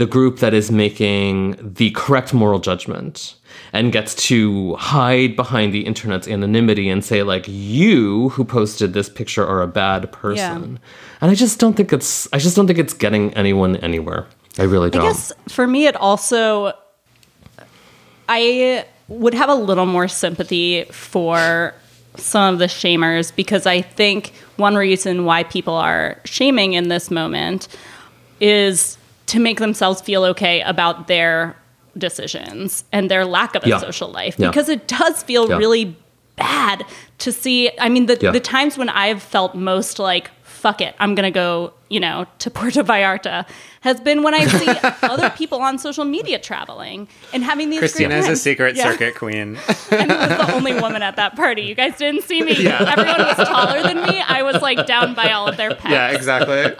the 0.00 0.06
group 0.06 0.38
that 0.38 0.54
is 0.54 0.70
making 0.70 1.58
the 1.60 1.90
correct 1.90 2.32
moral 2.32 2.58
judgment 2.58 3.34
and 3.74 3.92
gets 3.92 4.14
to 4.14 4.74
hide 4.76 5.36
behind 5.36 5.74
the 5.74 5.80
internet's 5.80 6.26
anonymity 6.26 6.88
and 6.88 7.04
say, 7.04 7.22
like, 7.22 7.44
you 7.46 8.30
who 8.30 8.42
posted 8.42 8.94
this 8.94 9.10
picture 9.10 9.46
are 9.46 9.60
a 9.60 9.66
bad 9.66 10.10
person. 10.10 10.80
And 11.20 11.30
I 11.30 11.34
just 11.34 11.60
don't 11.60 11.76
think 11.76 11.92
it's, 11.92 12.26
I 12.32 12.38
just 12.38 12.56
don't 12.56 12.66
think 12.66 12.78
it's 12.78 12.94
getting 12.94 13.34
anyone 13.34 13.76
anywhere. 13.76 14.26
I 14.58 14.62
really 14.62 14.88
don't. 14.88 15.02
I 15.02 15.08
guess 15.08 15.34
for 15.50 15.66
me, 15.66 15.84
it 15.86 15.96
also, 15.96 16.72
I 18.26 18.86
would 19.08 19.34
have 19.34 19.50
a 19.50 19.54
little 19.54 19.84
more 19.84 20.08
sympathy 20.08 20.84
for 20.84 21.74
some 22.16 22.54
of 22.54 22.58
the 22.58 22.68
shamers 22.68 23.36
because 23.36 23.66
I 23.66 23.82
think 23.82 24.32
one 24.56 24.76
reason 24.76 25.26
why 25.26 25.42
people 25.44 25.74
are 25.74 26.18
shaming 26.24 26.72
in 26.72 26.88
this 26.88 27.10
moment 27.10 27.68
is 28.40 28.96
to 29.32 29.38
make 29.40 29.58
themselves 29.60 30.00
feel 30.00 30.24
okay 30.24 30.60
about 30.62 31.06
their 31.06 31.56
decisions 32.04 32.84
and 32.92 33.10
their 33.10 33.24
lack 33.24 33.54
of 33.54 33.64
a 33.64 33.68
Yeah. 33.68 33.78
social 33.78 34.10
life 34.10 34.34
Yeah. 34.38 34.48
because 34.48 34.68
it 34.68 34.86
does 34.88 35.22
feel 35.22 35.48
Yeah. 35.48 35.56
really 35.56 35.96
bad 36.36 36.84
to 37.18 37.30
see 37.32 37.70
i 37.78 37.88
mean 37.88 38.06
the, 38.06 38.16
the 38.16 38.40
times 38.40 38.78
when 38.78 38.88
i've 38.88 39.22
felt 39.22 39.54
most 39.54 39.98
like 39.98 40.30
fuck 40.42 40.80
it 40.80 40.94
i'm 40.98 41.14
gonna 41.14 41.30
go 41.30 41.72
you 41.90 42.00
know 42.00 42.24
to 42.38 42.50
puerto 42.56 42.82
vallarta 42.82 43.44
has 43.80 44.00
been 44.00 44.22
when 44.22 44.34
i 44.34 44.44
see 44.46 44.68
other 45.02 45.30
people 45.30 45.60
on 45.60 45.78
social 45.78 46.04
media 46.04 46.38
traveling 46.38 47.08
and 47.32 47.42
having 47.42 47.70
these 47.70 47.78
Christina 47.80 48.08
great 48.10 48.18
is 48.20 48.28
a 48.28 48.36
secret 48.36 48.76
Yeah. 48.76 48.90
circuit 48.90 49.14
queen. 49.14 49.58
and 49.90 50.12
I 50.12 50.28
was 50.28 50.46
the 50.46 50.54
only 50.54 50.74
woman 50.74 51.02
at 51.02 51.16
that 51.16 51.34
party 51.36 51.62
you 51.62 51.74
guys 51.74 51.96
didn't 51.96 52.22
see 52.24 52.42
me 52.42 52.54
Yeah. 52.56 52.94
everyone 52.96 53.22
was 53.26 53.48
taller 53.48 53.82
than 53.82 54.02
me 54.06 54.20
i 54.26 54.42
was 54.42 54.60
like 54.62 54.86
down 54.86 55.14
by 55.14 55.30
all 55.32 55.48
of 55.48 55.56
their 55.56 55.74
pets 55.74 55.90
yeah, 55.92 56.10
exactly. 56.10 56.74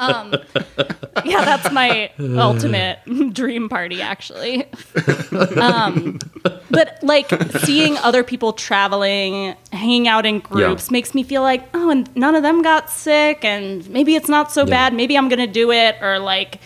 yeah, 1.24 1.44
that's 1.44 1.72
my 1.72 2.10
ultimate 2.20 2.98
dream 3.32 3.68
party, 3.68 4.00
actually. 4.00 4.64
um, 5.56 6.18
but 6.70 6.98
like 7.02 7.30
seeing 7.60 7.96
other 7.98 8.22
people 8.22 8.52
traveling, 8.52 9.54
hanging 9.72 10.06
out 10.08 10.24
in 10.24 10.38
groups 10.38 10.90
makes 10.90 11.14
me 11.14 11.22
feel 11.22 11.42
like, 11.42 11.68
oh, 11.74 11.90
and 11.90 12.14
none 12.16 12.34
of 12.34 12.42
them 12.42 12.62
got 12.62 12.88
sick, 12.90 13.44
and 13.44 13.88
maybe 13.90 14.14
it's 14.14 14.28
not 14.28 14.52
so 14.52 14.64
bad. 14.64 14.94
Maybe 14.94 15.16
I'm 15.18 15.28
gonna 15.28 15.46
do 15.46 15.72
it, 15.72 15.96
or 16.00 16.18
like, 16.18 16.60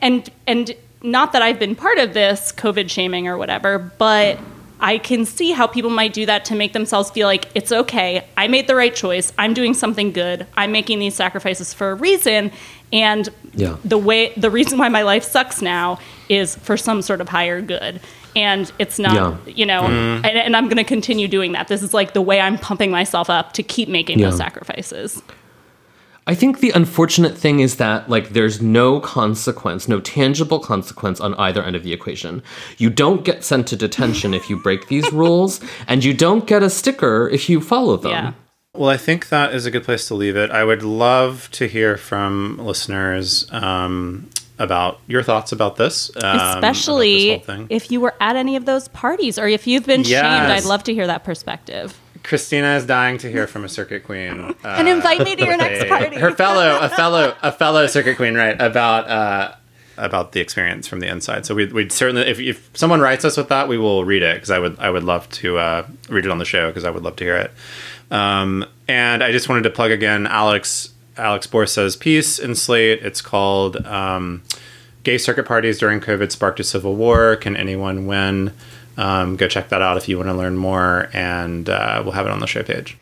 and 0.00 0.28
and 0.46 0.74
not 1.02 1.32
that 1.32 1.42
I've 1.42 1.58
been 1.58 1.74
part 1.74 1.98
of 1.98 2.14
this 2.14 2.52
COVID 2.52 2.90
shaming 2.90 3.28
or 3.28 3.36
whatever, 3.38 3.78
but. 3.78 4.38
I 4.84 4.98
can 4.98 5.24
see 5.26 5.52
how 5.52 5.68
people 5.68 5.90
might 5.90 6.12
do 6.12 6.26
that 6.26 6.44
to 6.46 6.56
make 6.56 6.72
themselves 6.72 7.08
feel 7.08 7.28
like 7.28 7.46
it's 7.54 7.70
okay. 7.70 8.26
I 8.36 8.48
made 8.48 8.66
the 8.66 8.74
right 8.74 8.92
choice. 8.92 9.32
I'm 9.38 9.54
doing 9.54 9.74
something 9.74 10.10
good. 10.10 10.44
I'm 10.56 10.72
making 10.72 10.98
these 10.98 11.14
sacrifices 11.14 11.72
for 11.72 11.92
a 11.92 11.94
reason. 11.94 12.50
And 12.92 13.28
Yeah. 13.54 13.76
the 13.84 13.96
way 13.96 14.32
the 14.36 14.50
reason 14.50 14.78
why 14.78 14.88
my 14.88 15.02
life 15.02 15.22
sucks 15.22 15.62
now 15.62 16.00
is 16.28 16.56
for 16.56 16.76
some 16.76 17.00
sort 17.00 17.20
of 17.20 17.28
higher 17.28 17.60
good 17.60 18.00
and 18.34 18.72
it's 18.78 18.98
not 18.98 19.14
Yeah. 19.14 19.36
you 19.54 19.66
know 19.66 19.82
mm-hmm. 19.82 20.24
and, 20.24 20.38
and 20.38 20.56
i'm 20.56 20.64
going 20.64 20.78
to 20.78 20.84
continue 20.84 21.28
doing 21.28 21.52
that 21.52 21.68
this 21.68 21.82
is 21.82 21.92
like 21.92 22.14
the 22.14 22.22
way 22.22 22.40
i'm 22.40 22.58
pumping 22.58 22.90
myself 22.90 23.28
up 23.28 23.52
to 23.52 23.62
keep 23.62 23.88
making 23.88 24.20
those 24.20 24.36
sacrifices 24.36 25.22
I 26.26 26.34
think 26.36 26.60
the 26.60 26.70
unfortunate 26.70 27.36
thing 27.36 27.60
is 27.60 27.76
that 27.76 28.08
like 28.08 28.30
there's 28.30 28.62
no 28.62 29.00
consequence, 29.00 29.88
no 29.88 30.00
tangible 30.00 30.60
consequence 30.60 31.20
on 31.20 31.34
either 31.34 31.62
end 31.62 31.74
of 31.74 31.82
the 31.82 31.92
equation. 31.92 32.42
You 32.78 32.90
don't 32.90 33.24
get 33.24 33.42
sent 33.42 33.66
to 33.68 33.76
detention 33.76 34.32
if 34.32 34.48
you 34.48 34.56
break 34.56 34.86
these 34.86 35.12
rules, 35.22 35.60
and 35.88 36.04
you 36.04 36.14
don't 36.14 36.46
get 36.46 36.62
a 36.62 36.70
sticker 36.70 37.28
if 37.28 37.48
you 37.48 37.60
follow 37.60 37.96
them. 37.96 38.12
yeah 38.12 38.32
Well, 38.74 38.90
I 38.90 38.96
think 38.96 39.30
that 39.30 39.52
is 39.52 39.66
a 39.66 39.70
good 39.70 39.84
place 39.84 40.06
to 40.08 40.14
leave 40.14 40.36
it. 40.36 40.50
I 40.50 40.62
would 40.64 40.82
love 40.82 41.48
to 41.52 41.66
hear 41.66 41.96
from 41.96 42.56
listeners 42.58 43.50
um, 43.52 44.30
about 44.60 45.00
your 45.08 45.24
thoughts 45.24 45.50
about 45.50 45.76
this, 45.76 46.10
um, 46.16 46.22
about 46.22 46.46
this 46.46 46.54
especially 46.54 47.44
if 47.68 47.90
you 47.90 48.00
were 48.00 48.14
at 48.20 48.36
any 48.36 48.54
of 48.54 48.64
those 48.64 48.86
parties 48.88 49.38
or 49.38 49.48
if 49.48 49.66
you've 49.66 49.86
been 49.86 50.04
shamed 50.04 50.52
i'd 50.52 50.64
love 50.64 50.84
to 50.84 50.94
hear 50.94 51.06
that 51.06 51.24
perspective 51.24 51.98
Christina 52.22 52.76
is 52.76 52.86
dying 52.86 53.18
to 53.18 53.30
hear 53.30 53.46
from 53.46 53.64
a 53.64 53.68
circuit 53.68 54.04
queen, 54.04 54.40
uh, 54.40 54.54
and 54.64 54.88
invite 54.88 55.20
me 55.20 55.36
to 55.36 55.44
your 55.44 55.56
next 55.56 55.84
a- 55.84 55.88
party 55.88 56.16
her 56.16 56.32
fellow, 56.32 56.78
a 56.80 56.88
fellow, 56.88 57.34
a 57.42 57.52
fellow 57.52 57.86
circuit 57.86 58.16
queen, 58.16 58.34
right? 58.34 58.60
About 58.60 59.08
uh, 59.08 59.54
about 59.96 60.32
the 60.32 60.40
experience 60.40 60.88
from 60.88 61.00
the 61.00 61.06
inside. 61.08 61.46
So 61.46 61.54
we'd, 61.54 61.72
we'd 61.72 61.92
certainly, 61.92 62.22
if, 62.22 62.40
if 62.40 62.70
someone 62.74 63.00
writes 63.00 63.24
us 63.24 63.36
with 63.36 63.48
that, 63.48 63.68
we 63.68 63.78
will 63.78 64.04
read 64.04 64.22
it 64.22 64.36
because 64.36 64.50
I 64.50 64.58
would 64.58 64.78
I 64.78 64.90
would 64.90 65.04
love 65.04 65.28
to 65.30 65.58
uh, 65.58 65.86
read 66.08 66.24
it 66.24 66.30
on 66.30 66.38
the 66.38 66.44
show 66.44 66.68
because 66.68 66.84
I 66.84 66.90
would 66.90 67.02
love 67.02 67.16
to 67.16 67.24
hear 67.24 67.36
it. 67.36 67.52
Um, 68.10 68.64
and 68.88 69.22
I 69.22 69.32
just 69.32 69.48
wanted 69.48 69.62
to 69.62 69.70
plug 69.70 69.90
again, 69.90 70.26
Alex 70.26 70.90
Alex 71.16 71.46
Borsa's 71.46 71.96
piece 71.96 72.38
in 72.38 72.54
Slate. 72.54 73.02
It's 73.02 73.20
called 73.20 73.84
um, 73.86 74.42
"Gay 75.02 75.18
Circuit 75.18 75.46
Parties 75.46 75.78
During 75.78 76.00
COVID 76.00 76.30
Sparked 76.32 76.60
a 76.60 76.64
Civil 76.64 76.96
War. 76.96 77.36
Can 77.36 77.56
Anyone 77.56 78.06
Win?" 78.06 78.52
Um, 78.96 79.36
go 79.36 79.48
check 79.48 79.68
that 79.70 79.82
out 79.82 79.96
if 79.96 80.08
you 80.08 80.16
want 80.16 80.28
to 80.28 80.34
learn 80.34 80.56
more, 80.56 81.08
and 81.12 81.68
uh, 81.68 82.02
we'll 82.04 82.12
have 82.12 82.26
it 82.26 82.32
on 82.32 82.40
the 82.40 82.46
show 82.46 82.62
page. 82.62 82.96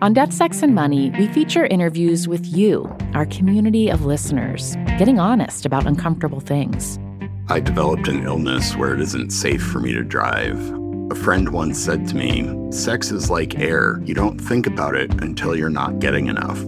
On 0.00 0.12
Death, 0.12 0.32
Sex, 0.32 0.62
and 0.62 0.76
Money, 0.76 1.10
we 1.18 1.26
feature 1.28 1.66
interviews 1.66 2.28
with 2.28 2.46
you, 2.46 2.88
our 3.14 3.26
community 3.26 3.88
of 3.88 4.04
listeners, 4.04 4.76
getting 4.96 5.18
honest 5.18 5.66
about 5.66 5.86
uncomfortable 5.86 6.38
things. 6.38 7.00
I 7.48 7.58
developed 7.58 8.06
an 8.06 8.22
illness 8.24 8.76
where 8.76 8.94
it 8.94 9.00
isn't 9.00 9.30
safe 9.30 9.62
for 9.62 9.80
me 9.80 9.92
to 9.94 10.04
drive. 10.04 10.60
A 11.10 11.14
friend 11.16 11.48
once 11.48 11.78
said 11.82 12.06
to 12.08 12.16
me, 12.16 12.70
Sex 12.70 13.10
is 13.10 13.28
like 13.28 13.58
air. 13.58 14.00
You 14.04 14.14
don't 14.14 14.38
think 14.38 14.66
about 14.66 14.94
it 14.94 15.10
until 15.22 15.56
you're 15.56 15.68
not 15.68 15.98
getting 15.98 16.28
enough. 16.28 16.62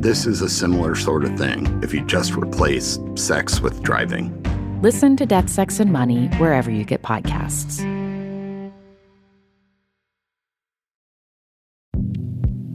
This 0.00 0.26
is 0.26 0.42
a 0.42 0.48
similar 0.48 0.96
sort 0.96 1.24
of 1.24 1.38
thing 1.38 1.80
if 1.84 1.94
you 1.94 2.04
just 2.06 2.32
replace 2.32 2.98
sex 3.14 3.60
with 3.60 3.82
driving. 3.84 4.36
Listen 4.82 5.16
to 5.18 5.26
Death, 5.26 5.48
Sex, 5.48 5.78
and 5.78 5.92
Money 5.92 6.26
wherever 6.38 6.68
you 6.68 6.84
get 6.84 7.02
podcasts. 7.02 8.01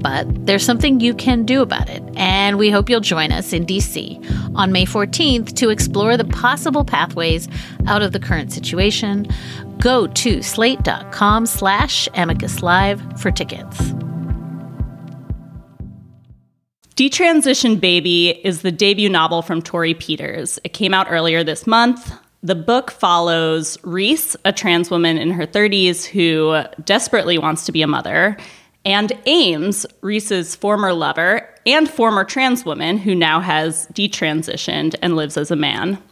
But 0.00 0.46
there's 0.46 0.64
something 0.64 1.00
you 1.00 1.14
can 1.14 1.44
do 1.44 1.62
about 1.62 1.88
it, 1.88 2.02
and 2.16 2.58
we 2.58 2.70
hope 2.70 2.88
you'll 2.88 3.00
join 3.00 3.32
us 3.32 3.52
in 3.52 3.66
DC 3.66 4.54
on 4.54 4.72
May 4.72 4.84
14th 4.84 5.54
to 5.56 5.70
explore 5.70 6.16
the 6.16 6.24
possible 6.24 6.84
pathways 6.84 7.48
out 7.86 8.02
of 8.02 8.12
the 8.12 8.20
current 8.20 8.52
situation. 8.52 9.26
Go 9.78 10.06
to 10.06 10.42
slate.com 10.42 11.46
slash 11.46 12.08
amicus 12.14 12.62
live 12.62 13.02
for 13.20 13.30
tickets. 13.30 13.92
Detransition 16.98 17.80
Baby 17.80 18.40
is 18.44 18.62
the 18.62 18.72
debut 18.72 19.08
novel 19.08 19.40
from 19.42 19.62
Torrey 19.62 19.94
Peters. 19.94 20.58
It 20.64 20.70
came 20.70 20.92
out 20.92 21.06
earlier 21.08 21.44
this 21.44 21.64
month. 21.64 22.12
The 22.42 22.56
book 22.56 22.90
follows 22.90 23.78
Reese, 23.84 24.36
a 24.44 24.52
trans 24.52 24.90
woman 24.90 25.16
in 25.16 25.30
her 25.30 25.46
30s 25.46 26.04
who 26.04 26.60
desperately 26.84 27.38
wants 27.38 27.66
to 27.66 27.72
be 27.72 27.82
a 27.82 27.86
mother, 27.86 28.36
and 28.88 29.12
Ames, 29.26 29.84
Reese's 30.00 30.54
former 30.54 30.94
lover 30.94 31.46
and 31.66 31.90
former 31.90 32.24
trans 32.24 32.64
woman 32.64 32.96
who 32.96 33.14
now 33.14 33.38
has 33.38 33.86
detransitioned 33.88 34.94
and 35.02 35.14
lives 35.14 35.36
as 35.36 35.50
a 35.50 35.56
man. 35.56 36.02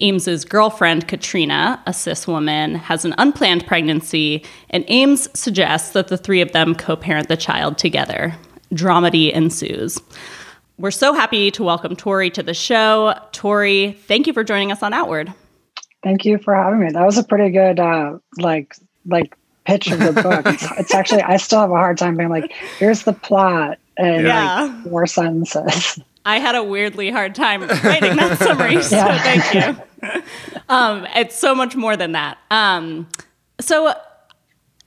Ames's 0.00 0.44
girlfriend, 0.44 1.08
Katrina, 1.08 1.82
a 1.86 1.94
cis 1.94 2.28
woman, 2.28 2.74
has 2.74 3.06
an 3.06 3.14
unplanned 3.16 3.66
pregnancy, 3.66 4.44
and 4.68 4.84
Ames 4.88 5.30
suggests 5.32 5.92
that 5.92 6.08
the 6.08 6.18
three 6.18 6.42
of 6.42 6.52
them 6.52 6.74
co 6.74 6.94
parent 6.94 7.28
the 7.28 7.38
child 7.38 7.78
together 7.78 8.34
dramedy 8.70 9.32
ensues. 9.32 9.98
We're 10.76 10.90
so 10.90 11.14
happy 11.14 11.50
to 11.52 11.64
welcome 11.64 11.96
Torrey 11.96 12.28
to 12.30 12.42
the 12.42 12.54
show. 12.54 13.14
Torrey, 13.32 13.92
thank 13.92 14.26
you 14.26 14.34
for 14.34 14.44
joining 14.44 14.70
us 14.70 14.82
on 14.82 14.92
Outward. 14.92 15.32
Thank 16.02 16.26
you 16.26 16.36
for 16.36 16.54
having 16.54 16.80
me. 16.80 16.90
That 16.92 17.04
was 17.04 17.16
a 17.16 17.24
pretty 17.24 17.50
good, 17.50 17.80
uh, 17.80 18.18
like, 18.38 18.76
like 19.06 19.34
pitch 19.70 19.90
of 19.92 20.00
the 20.00 20.12
book. 20.12 20.42
it's, 20.46 20.66
it's, 20.78 20.94
actually 20.94 21.22
I 21.22 21.36
still 21.36 21.60
have 21.60 21.70
a 21.70 21.74
hard 21.74 21.96
time 21.96 22.16
being 22.16 22.28
like, 22.28 22.52
here's 22.78 23.04
the 23.04 23.12
plot 23.12 23.78
and 23.96 24.26
yeah. 24.26 24.62
like 24.62 24.84
four 24.84 25.06
sentences. 25.06 26.00
I 26.24 26.38
had 26.38 26.54
a 26.54 26.64
weirdly 26.64 27.10
hard 27.10 27.34
time 27.34 27.62
writing 27.62 28.16
that 28.16 28.38
summary, 28.38 28.82
so 28.82 28.96
yeah. 28.96 29.22
thank 29.22 29.54
you. 30.02 30.22
Um, 30.68 31.06
it's 31.14 31.38
so 31.38 31.54
much 31.54 31.76
more 31.76 31.96
than 31.96 32.12
that. 32.12 32.38
Um, 32.50 33.08
so 33.60 33.94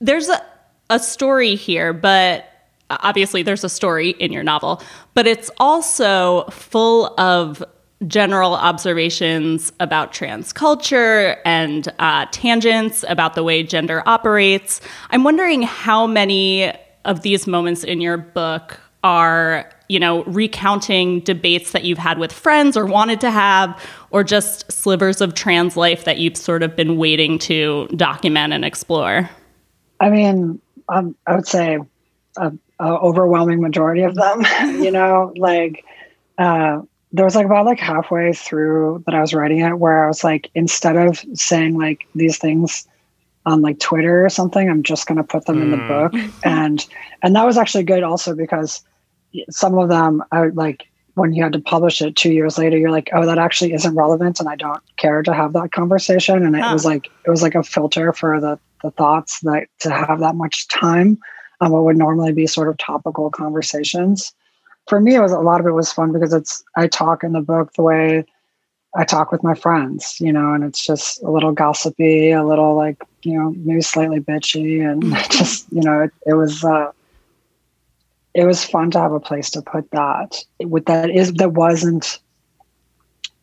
there's 0.00 0.28
a, 0.28 0.42
a 0.90 0.98
story 0.98 1.54
here, 1.56 1.92
but 1.92 2.46
obviously 2.90 3.42
there's 3.42 3.64
a 3.64 3.68
story 3.68 4.10
in 4.10 4.32
your 4.32 4.42
novel, 4.42 4.82
but 5.14 5.26
it's 5.26 5.50
also 5.58 6.44
full 6.50 7.18
of 7.18 7.64
general 8.06 8.54
observations 8.54 9.72
about 9.80 10.12
trans 10.12 10.52
culture 10.52 11.36
and 11.44 11.92
uh, 11.98 12.26
tangents 12.32 13.04
about 13.08 13.34
the 13.34 13.42
way 13.42 13.62
gender 13.62 14.02
operates. 14.06 14.80
I'm 15.10 15.24
wondering 15.24 15.62
how 15.62 16.06
many 16.06 16.72
of 17.04 17.22
these 17.22 17.46
moments 17.46 17.84
in 17.84 18.00
your 18.00 18.16
book 18.16 18.78
are 19.02 19.70
you 19.88 20.00
know 20.00 20.24
recounting 20.24 21.20
debates 21.20 21.72
that 21.72 21.84
you've 21.84 21.98
had 21.98 22.18
with 22.18 22.32
friends 22.32 22.74
or 22.76 22.86
wanted 22.86 23.20
to 23.20 23.30
have 23.30 23.78
or 24.10 24.24
just 24.24 24.70
slivers 24.72 25.20
of 25.20 25.34
trans 25.34 25.76
life 25.76 26.04
that 26.04 26.16
you've 26.16 26.38
sort 26.38 26.62
of 26.62 26.74
been 26.74 26.96
waiting 26.96 27.38
to 27.38 27.86
document 27.88 28.54
and 28.54 28.64
explore 28.64 29.28
i 30.00 30.08
mean 30.08 30.58
um, 30.88 31.14
i 31.26 31.34
would 31.34 31.46
say 31.46 31.78
a 32.38 32.52
overwhelming 32.80 33.60
majority 33.60 34.02
of 34.02 34.14
them. 34.14 34.42
you 34.82 34.90
know, 34.90 35.32
like 35.36 35.84
uh, 36.38 36.80
there 37.14 37.24
was 37.24 37.36
like 37.36 37.46
about 37.46 37.64
like 37.64 37.78
halfway 37.78 38.32
through 38.32 39.04
that 39.06 39.14
I 39.14 39.20
was 39.20 39.32
writing 39.32 39.60
it 39.60 39.78
where 39.78 40.04
I 40.04 40.08
was 40.08 40.24
like, 40.24 40.50
instead 40.56 40.96
of 40.96 41.24
saying 41.34 41.78
like 41.78 42.08
these 42.16 42.38
things 42.38 42.88
on 43.46 43.62
like 43.62 43.78
Twitter 43.78 44.26
or 44.26 44.28
something, 44.28 44.68
I'm 44.68 44.82
just 44.82 45.06
going 45.06 45.18
to 45.18 45.24
put 45.24 45.46
them 45.46 45.58
mm. 45.58 45.62
in 45.62 45.70
the 45.70 45.76
hmm. 45.76 45.86
book. 45.86 46.34
and 46.44 46.84
and 47.22 47.36
that 47.36 47.46
was 47.46 47.56
actually 47.56 47.84
good 47.84 48.02
also 48.02 48.34
because 48.34 48.82
some 49.48 49.78
of 49.78 49.88
them 49.88 50.24
I 50.32 50.48
like 50.48 50.88
when 51.14 51.32
you 51.32 51.44
had 51.44 51.52
to 51.52 51.60
publish 51.60 52.02
it 52.02 52.16
two 52.16 52.32
years 52.32 52.58
later, 52.58 52.76
you're 52.76 52.90
like, 52.90 53.10
oh, 53.12 53.24
that 53.24 53.38
actually 53.38 53.72
isn't 53.74 53.94
relevant, 53.94 54.40
and 54.40 54.48
I 54.48 54.56
don't 54.56 54.82
care 54.96 55.22
to 55.22 55.32
have 55.32 55.52
that 55.52 55.70
conversation. 55.70 56.44
And 56.44 56.56
huh. 56.56 56.68
it 56.68 56.72
was 56.72 56.84
like 56.84 57.06
it 57.24 57.30
was 57.30 57.42
like 57.42 57.54
a 57.54 57.62
filter 57.62 58.12
for 58.12 58.40
the 58.40 58.58
the 58.82 58.90
thoughts 58.90 59.38
that 59.42 59.68
to 59.80 59.90
have 59.90 60.18
that 60.18 60.34
much 60.34 60.66
time 60.66 61.18
on 61.60 61.70
what 61.70 61.84
would 61.84 61.96
normally 61.96 62.32
be 62.32 62.48
sort 62.48 62.68
of 62.68 62.76
topical 62.78 63.30
conversations. 63.30 64.34
For 64.86 65.00
me, 65.00 65.14
it 65.14 65.20
was 65.20 65.32
a 65.32 65.38
lot 65.38 65.60
of 65.60 65.66
it 65.66 65.72
was 65.72 65.92
fun 65.92 66.12
because 66.12 66.32
it's 66.32 66.62
I 66.76 66.86
talk 66.86 67.24
in 67.24 67.32
the 67.32 67.40
book 67.40 67.72
the 67.72 67.82
way 67.82 68.24
I 68.96 69.04
talk 69.04 69.32
with 69.32 69.42
my 69.42 69.54
friends, 69.54 70.16
you 70.20 70.32
know, 70.32 70.52
and 70.52 70.62
it's 70.62 70.84
just 70.84 71.22
a 71.22 71.30
little 71.30 71.52
gossipy, 71.52 72.30
a 72.30 72.44
little 72.44 72.76
like 72.76 73.02
you 73.22 73.38
know 73.38 73.54
maybe 73.56 73.80
slightly 73.80 74.20
bitchy, 74.20 74.88
and 74.88 75.02
just 75.30 75.66
you 75.72 75.82
know 75.82 76.02
it, 76.02 76.12
it 76.26 76.34
was 76.34 76.64
uh, 76.64 76.92
it 78.34 78.44
was 78.44 78.64
fun 78.64 78.90
to 78.92 78.98
have 78.98 79.12
a 79.12 79.20
place 79.20 79.50
to 79.50 79.62
put 79.62 79.90
that 79.90 80.36
with 80.60 80.86
that 80.86 81.10
is 81.10 81.32
that 81.34 81.52
wasn't 81.52 82.20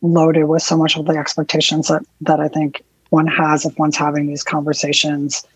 loaded 0.00 0.44
with 0.44 0.62
so 0.62 0.76
much 0.76 0.96
of 0.96 1.06
the 1.06 1.16
expectations 1.16 1.88
that 1.88 2.02
that 2.20 2.40
I 2.40 2.48
think 2.48 2.82
one 3.10 3.26
has 3.26 3.66
if 3.66 3.78
one's 3.78 3.96
having 3.96 4.26
these 4.26 4.42
conversations 4.42 5.46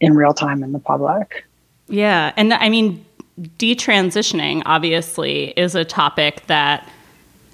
in 0.00 0.14
real 0.14 0.34
time 0.34 0.62
in 0.62 0.72
the 0.72 0.78
public. 0.78 1.44
Yeah. 1.88 2.32
And 2.36 2.54
I 2.54 2.68
mean, 2.70 3.04
detransitioning 3.58 4.62
obviously 4.66 5.50
is 5.50 5.74
a 5.74 5.84
topic 5.84 6.46
that 6.46 6.88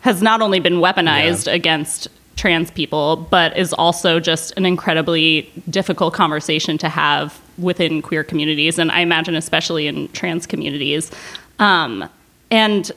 has 0.01 0.23
not 0.23 0.41
only 0.41 0.61
been 0.61 0.75
weaponized 0.75 1.47
yeah. 1.47 1.55
against 1.55 2.09
trans 2.37 2.71
people, 2.71 3.17
but 3.17 3.57
is 3.57 3.73
also 3.73 4.21
just 4.21 4.53
an 4.57 4.65
incredibly 4.65 5.51
difficult 5.69 6.15
conversation 6.15 6.79
to 6.79 6.89
have 6.89 7.41
within 7.59 8.01
queer 8.01 8.23
communities. 8.23 8.79
And 8.79 8.93
I 8.93 9.01
imagine, 9.01 9.35
especially 9.35 9.89
in 9.89 10.09
trans 10.13 10.47
communities. 10.47 11.11
Um, 11.59 12.09
and 12.51 12.93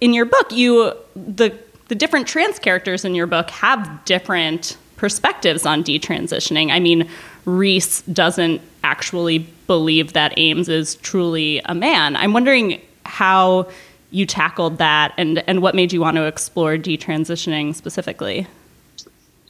in 0.00 0.14
your 0.14 0.24
book, 0.24 0.50
you, 0.50 0.94
the, 1.14 1.56
the 1.88 1.94
different 1.94 2.26
trans 2.26 2.58
characters 2.58 3.04
in 3.04 3.14
your 3.14 3.26
book 3.26 3.50
have 3.50 4.04
different 4.06 4.78
perspectives 4.96 5.66
on 5.66 5.84
detransitioning. 5.84 6.70
I 6.70 6.80
mean, 6.80 7.08
Reese 7.44 8.00
doesn't 8.02 8.62
actually 8.86 9.38
believe 9.66 10.12
that 10.12 10.32
Ames 10.36 10.68
is 10.68 10.94
truly 10.96 11.60
a 11.64 11.74
man. 11.74 12.14
I'm 12.16 12.32
wondering 12.32 12.80
how 13.04 13.68
you 14.10 14.24
tackled 14.26 14.78
that 14.78 15.12
and, 15.18 15.42
and 15.48 15.60
what 15.60 15.74
made 15.74 15.92
you 15.92 16.00
want 16.00 16.16
to 16.16 16.24
explore 16.24 16.76
detransitioning 16.76 17.74
specifically. 17.74 18.46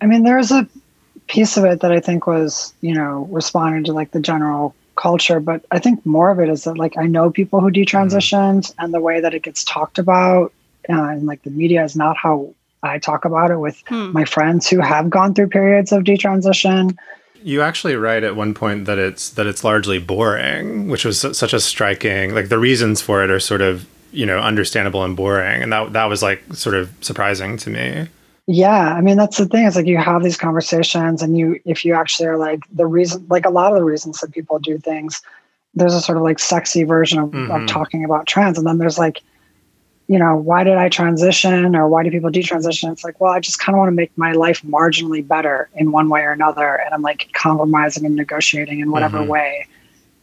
I 0.00 0.06
mean, 0.06 0.22
there's 0.22 0.50
a 0.50 0.66
piece 1.26 1.56
of 1.56 1.64
it 1.64 1.80
that 1.80 1.92
I 1.92 2.00
think 2.00 2.26
was, 2.26 2.72
you 2.80 2.94
know, 2.94 3.28
responding 3.30 3.84
to 3.84 3.92
like 3.92 4.12
the 4.12 4.20
general 4.20 4.74
culture, 4.96 5.40
but 5.40 5.64
I 5.70 5.78
think 5.78 6.04
more 6.06 6.30
of 6.30 6.40
it 6.40 6.48
is 6.48 6.64
that 6.64 6.78
like 6.78 6.96
I 6.96 7.06
know 7.06 7.30
people 7.30 7.60
who 7.60 7.70
detransitioned 7.70 8.60
mm-hmm. 8.60 8.84
and 8.84 8.94
the 8.94 9.00
way 9.00 9.20
that 9.20 9.34
it 9.34 9.42
gets 9.42 9.64
talked 9.64 9.98
about 9.98 10.52
uh, 10.88 11.10
and 11.10 11.26
like 11.26 11.42
the 11.42 11.50
media 11.50 11.84
is 11.84 11.94
not 11.94 12.16
how 12.16 12.54
I 12.82 12.98
talk 12.98 13.24
about 13.24 13.50
it 13.50 13.58
with 13.58 13.82
hmm. 13.86 14.12
my 14.12 14.24
friends 14.24 14.68
who 14.68 14.80
have 14.80 15.10
gone 15.10 15.34
through 15.34 15.48
periods 15.48 15.92
of 15.92 16.04
detransition. 16.04 16.96
You 17.46 17.62
actually 17.62 17.94
write 17.94 18.24
at 18.24 18.34
one 18.34 18.54
point 18.54 18.86
that 18.86 18.98
it's 18.98 19.30
that 19.30 19.46
it's 19.46 19.62
largely 19.62 20.00
boring, 20.00 20.88
which 20.88 21.04
was 21.04 21.20
such 21.20 21.52
a 21.52 21.60
striking. 21.60 22.34
Like 22.34 22.48
the 22.48 22.58
reasons 22.58 23.00
for 23.00 23.22
it 23.22 23.30
are 23.30 23.38
sort 23.38 23.60
of 23.60 23.86
you 24.10 24.26
know 24.26 24.38
understandable 24.38 25.04
and 25.04 25.16
boring, 25.16 25.62
and 25.62 25.72
that 25.72 25.92
that 25.92 26.06
was 26.06 26.24
like 26.24 26.42
sort 26.54 26.74
of 26.74 26.90
surprising 27.02 27.56
to 27.58 27.70
me. 27.70 28.08
Yeah, 28.48 28.94
I 28.94 29.00
mean 29.00 29.16
that's 29.16 29.38
the 29.38 29.46
thing. 29.46 29.64
It's 29.64 29.76
like 29.76 29.86
you 29.86 29.96
have 29.96 30.24
these 30.24 30.36
conversations, 30.36 31.22
and 31.22 31.38
you 31.38 31.60
if 31.64 31.84
you 31.84 31.94
actually 31.94 32.26
are 32.26 32.36
like 32.36 32.64
the 32.72 32.86
reason, 32.86 33.24
like 33.30 33.46
a 33.46 33.50
lot 33.50 33.70
of 33.70 33.78
the 33.78 33.84
reasons 33.84 34.20
that 34.22 34.32
people 34.32 34.58
do 34.58 34.76
things, 34.78 35.22
there's 35.74 35.94
a 35.94 36.00
sort 36.00 36.18
of 36.18 36.24
like 36.24 36.40
sexy 36.40 36.82
version 36.82 37.20
of, 37.20 37.30
mm-hmm. 37.30 37.52
of 37.52 37.68
talking 37.68 38.04
about 38.04 38.26
trans, 38.26 38.58
and 38.58 38.66
then 38.66 38.78
there's 38.78 38.98
like 38.98 39.22
you 40.08 40.18
know, 40.18 40.36
why 40.36 40.62
did 40.62 40.76
I 40.76 40.88
transition 40.88 41.74
or 41.74 41.88
why 41.88 42.04
do 42.04 42.10
people 42.10 42.30
detransition? 42.30 42.92
It's 42.92 43.02
like, 43.02 43.20
well, 43.20 43.32
I 43.32 43.40
just 43.40 43.58
kind 43.58 43.74
of 43.74 43.80
want 43.80 43.88
to 43.88 43.94
make 43.94 44.16
my 44.16 44.32
life 44.32 44.62
marginally 44.62 45.26
better 45.26 45.68
in 45.74 45.90
one 45.90 46.08
way 46.08 46.20
or 46.20 46.30
another. 46.30 46.76
And 46.76 46.94
I'm 46.94 47.02
like 47.02 47.28
compromising 47.32 48.06
and 48.06 48.14
negotiating 48.14 48.80
in 48.80 48.92
whatever 48.92 49.18
mm-hmm. 49.18 49.30
way 49.30 49.66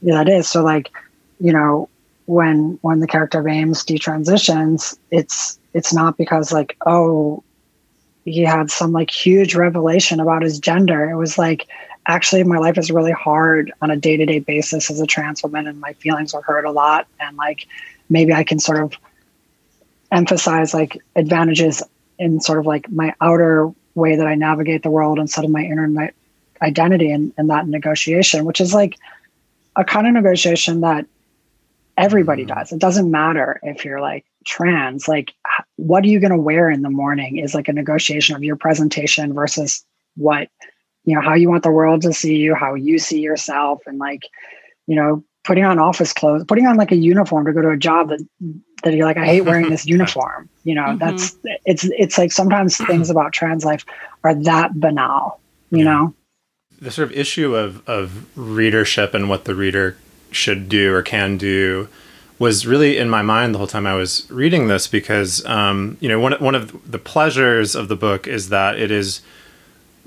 that 0.03 0.29
is. 0.29 0.47
So 0.47 0.63
like, 0.63 0.89
you 1.39 1.51
know, 1.51 1.89
when 2.25 2.79
when 2.81 2.99
the 3.01 3.07
character 3.07 3.39
of 3.39 3.47
Ames 3.47 3.83
detransitions, 3.83 4.97
it's 5.11 5.59
it's 5.73 5.93
not 5.93 6.17
because 6.17 6.53
like, 6.53 6.77
oh, 6.85 7.43
he 8.23 8.43
had 8.43 8.71
some 8.71 8.93
like 8.93 9.11
huge 9.11 9.53
revelation 9.53 10.21
about 10.21 10.43
his 10.43 10.59
gender. 10.59 11.09
It 11.09 11.17
was 11.17 11.37
like, 11.37 11.67
actually 12.05 12.43
my 12.43 12.57
life 12.57 12.77
is 12.77 12.89
really 12.91 13.11
hard 13.11 13.73
on 13.81 13.91
a 13.91 13.97
day-to-day 13.97 14.39
basis 14.39 14.89
as 14.89 15.01
a 15.01 15.05
trans 15.05 15.43
woman 15.43 15.67
and 15.67 15.79
my 15.81 15.91
feelings 15.93 16.33
are 16.33 16.41
hurt 16.41 16.63
a 16.63 16.71
lot. 16.71 17.07
And 17.19 17.35
like 17.35 17.67
maybe 18.09 18.33
I 18.33 18.43
can 18.43 18.59
sort 18.59 18.81
of 18.81 18.93
emphasize 20.13 20.73
like 20.73 21.01
advantages 21.15 21.81
in 22.19 22.39
sort 22.39 22.59
of 22.59 22.65
like 22.65 22.89
my 22.91 23.13
outer 23.19 23.71
way 23.95 24.15
that 24.15 24.27
I 24.27 24.35
navigate 24.35 24.83
the 24.83 24.89
world 24.89 25.19
instead 25.19 25.43
of 25.43 25.51
my 25.51 25.61
inner 25.61 25.87
my 25.87 26.11
identity 26.61 27.11
and, 27.11 27.33
and 27.37 27.49
that 27.49 27.67
negotiation, 27.67 28.45
which 28.45 28.61
is 28.61 28.73
like 28.73 28.97
a 29.75 29.83
kind 29.83 30.07
of 30.07 30.13
negotiation 30.13 30.81
that 30.81 31.05
everybody 31.97 32.45
mm-hmm. 32.45 32.57
does. 32.57 32.71
It 32.71 32.79
doesn't 32.79 33.11
matter 33.11 33.59
if 33.63 33.83
you're 33.83 34.01
like 34.01 34.25
trans, 34.45 35.07
like 35.07 35.33
what 35.75 36.03
are 36.03 36.07
you 36.07 36.19
going 36.19 36.31
to 36.31 36.37
wear 36.37 36.69
in 36.69 36.81
the 36.81 36.89
morning 36.89 37.37
is 37.37 37.53
like 37.53 37.67
a 37.67 37.73
negotiation 37.73 38.35
of 38.35 38.43
your 38.43 38.55
presentation 38.55 39.33
versus 39.33 39.83
what, 40.15 40.49
you 41.05 41.15
know, 41.15 41.21
how 41.21 41.33
you 41.33 41.49
want 41.49 41.63
the 41.63 41.71
world 41.71 42.01
to 42.03 42.13
see 42.13 42.37
you, 42.37 42.55
how 42.55 42.75
you 42.75 42.97
see 42.97 43.19
yourself. 43.19 43.81
And 43.85 43.97
like, 43.97 44.23
you 44.87 44.95
know, 44.95 45.23
putting 45.43 45.65
on 45.65 45.79
office 45.79 46.13
clothes, 46.13 46.43
putting 46.45 46.65
on 46.65 46.77
like 46.77 46.91
a 46.91 46.95
uniform 46.95 47.45
to 47.45 47.53
go 47.53 47.61
to 47.61 47.69
a 47.69 47.77
job 47.77 48.09
that 48.09 48.25
that 48.83 48.93
you're 48.93 49.05
like, 49.05 49.17
I 49.17 49.25
hate 49.25 49.41
wearing 49.41 49.69
this 49.69 49.85
uniform. 49.97 50.49
You 50.63 50.75
know, 50.75 50.83
mm-hmm. 50.83 50.97
that's 50.99 51.35
it's 51.65 51.83
it's 51.97 52.17
like 52.17 52.31
sometimes 52.31 52.77
things 52.87 53.09
about 53.09 53.33
trans 53.33 53.65
life 53.65 53.85
are 54.23 54.35
that 54.43 54.79
banal. 54.79 55.39
You 55.71 55.79
yeah. 55.79 55.83
know, 55.85 56.15
the 56.81 56.91
sort 56.91 57.09
of 57.09 57.17
issue 57.17 57.55
of 57.55 57.87
of 57.87 58.37
readership 58.37 59.13
and 59.13 59.29
what 59.29 59.45
the 59.45 59.55
reader 59.55 59.97
should 60.31 60.67
do 60.67 60.93
or 60.93 61.01
can 61.01 61.37
do 61.37 61.87
was 62.39 62.65
really 62.65 62.97
in 62.97 63.09
my 63.09 63.21
mind 63.21 63.53
the 63.53 63.57
whole 63.57 63.67
time 63.67 63.85
I 63.85 63.93
was 63.93 64.29
reading 64.29 64.67
this 64.67 64.87
because 64.87 65.45
um, 65.45 65.97
you 65.99 66.09
know 66.09 66.19
one 66.19 66.33
one 66.33 66.55
of 66.55 66.91
the 66.91 66.99
pleasures 66.99 67.75
of 67.75 67.87
the 67.87 67.95
book 67.95 68.27
is 68.27 68.49
that 68.49 68.79
it 68.79 68.91
is 68.91 69.21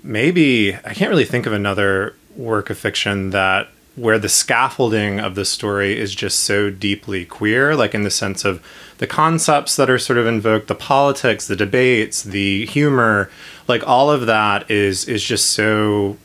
maybe 0.03 0.75
I 0.75 0.95
can't 0.95 1.11
really 1.11 1.25
think 1.25 1.47
of 1.47 1.53
another 1.53 2.15
work 2.37 2.69
of 2.71 2.79
fiction 2.79 3.31
that 3.31 3.69
where 3.97 4.19
the 4.19 4.29
scaffolding 4.29 5.19
of 5.19 5.35
the 5.35 5.45
story 5.45 5.99
is 5.99 6.15
just 6.15 6.41
so 6.41 6.71
deeply 6.71 7.25
queer, 7.25 7.75
like 7.75 7.95
in 7.95 8.03
the 8.03 8.11
sense 8.11 8.45
of 8.45 8.63
the 8.99 9.07
concepts 9.07 9.77
that 9.77 9.91
are 9.91 9.99
sort 9.99 10.19
of 10.19 10.27
invoked, 10.27 10.69
the 10.69 10.75
politics, 10.75 11.47
the 11.47 11.57
debates, 11.57 12.23
the 12.23 12.67
humor, 12.67 13.31
like 13.67 13.87
all 13.87 14.11
of 14.11 14.27
that 14.27 14.71
is 14.71 15.07
is 15.09 15.25
just 15.25 15.53
so 15.53 16.17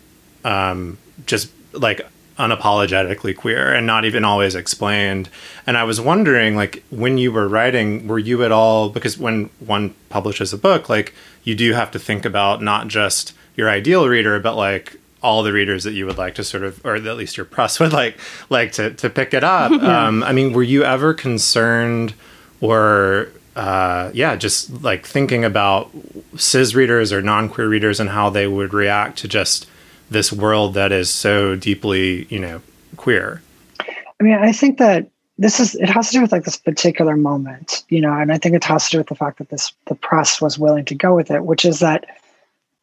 um, 0.43 0.97
just 1.25 1.51
like 1.73 2.01
unapologetically 2.37 3.35
queer 3.35 3.73
and 3.73 3.85
not 3.85 4.03
even 4.03 4.25
always 4.25 4.55
explained. 4.55 5.29
And 5.67 5.77
I 5.77 5.83
was 5.83 6.01
wondering, 6.01 6.55
like, 6.55 6.83
when 6.89 7.17
you 7.17 7.31
were 7.31 7.47
writing, 7.47 8.07
were 8.07 8.19
you 8.19 8.43
at 8.43 8.51
all 8.51 8.89
because 8.89 9.17
when 9.17 9.49
one 9.59 9.93
publishes 10.09 10.51
a 10.51 10.57
book, 10.57 10.89
like 10.89 11.13
you 11.43 11.55
do 11.55 11.73
have 11.73 11.91
to 11.91 11.99
think 11.99 12.25
about 12.25 12.61
not 12.61 12.87
just 12.87 13.33
your 13.55 13.69
ideal 13.69 14.07
reader, 14.07 14.39
but 14.39 14.55
like 14.55 14.97
all 15.21 15.43
the 15.43 15.53
readers 15.53 15.83
that 15.83 15.93
you 15.93 16.05
would 16.05 16.17
like 16.17 16.35
to 16.35 16.43
sort 16.43 16.63
of, 16.63 16.83
or 16.85 16.95
at 16.95 17.03
least 17.03 17.37
your 17.37 17.45
press 17.45 17.79
would 17.79 17.93
like 17.93 18.17
like 18.49 18.71
to 18.73 18.91
to 18.91 19.09
pick 19.09 19.33
it 19.33 19.43
up. 19.43 19.71
um, 19.83 20.23
I 20.23 20.33
mean, 20.33 20.53
were 20.53 20.63
you 20.63 20.83
ever 20.83 21.13
concerned, 21.13 22.13
or 22.59 23.29
uh, 23.55 24.11
yeah, 24.13 24.35
just 24.35 24.83
like 24.83 25.05
thinking 25.05 25.43
about 25.43 25.91
cis 26.37 26.73
readers 26.73 27.11
or 27.11 27.21
non 27.21 27.49
queer 27.49 27.67
readers 27.67 27.99
and 27.99 28.09
how 28.09 28.29
they 28.29 28.47
would 28.47 28.73
react 28.73 29.19
to 29.19 29.27
just 29.27 29.67
this 30.09 30.31
world 30.31 30.73
that 30.73 30.91
is 30.91 31.09
so 31.09 31.55
deeply, 31.55 32.25
you 32.25 32.39
know, 32.39 32.61
queer? 32.97 33.41
I 33.79 34.23
mean, 34.23 34.35
I 34.35 34.51
think 34.51 34.77
that 34.77 35.07
this 35.37 35.59
is 35.59 35.75
it 35.75 35.89
has 35.89 36.09
to 36.09 36.13
do 36.13 36.21
with 36.21 36.31
like 36.31 36.43
this 36.43 36.57
particular 36.57 37.17
moment, 37.17 37.83
you 37.89 37.99
know, 37.99 38.13
and 38.13 38.31
I 38.31 38.37
think 38.37 38.55
it 38.55 38.63
has 38.65 38.85
to 38.85 38.91
do 38.91 38.97
with 38.99 39.07
the 39.07 39.15
fact 39.15 39.39
that 39.39 39.49
this 39.49 39.73
the 39.87 39.95
press 39.95 40.39
was 40.39 40.59
willing 40.59 40.85
to 40.85 40.95
go 40.95 41.15
with 41.15 41.31
it, 41.31 41.43
which 41.43 41.65
is 41.65 41.79
that 41.79 42.05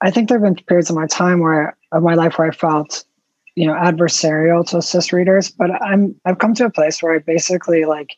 I 0.00 0.10
think 0.10 0.28
there 0.28 0.38
have 0.38 0.54
been 0.54 0.64
periods 0.64 0.90
of 0.90 0.96
my 0.96 1.06
time 1.06 1.40
where 1.40 1.76
of 1.92 2.02
my 2.02 2.14
life 2.14 2.38
where 2.38 2.48
I 2.48 2.50
felt, 2.50 3.04
you 3.54 3.66
know, 3.66 3.74
adversarial 3.74 4.66
to 4.68 4.82
cis 4.82 5.12
readers, 5.12 5.50
but 5.50 5.70
I'm 5.82 6.14
I've 6.24 6.38
come 6.38 6.54
to 6.54 6.64
a 6.66 6.70
place 6.70 7.02
where 7.02 7.14
I 7.14 7.18
basically 7.18 7.84
like 7.84 8.16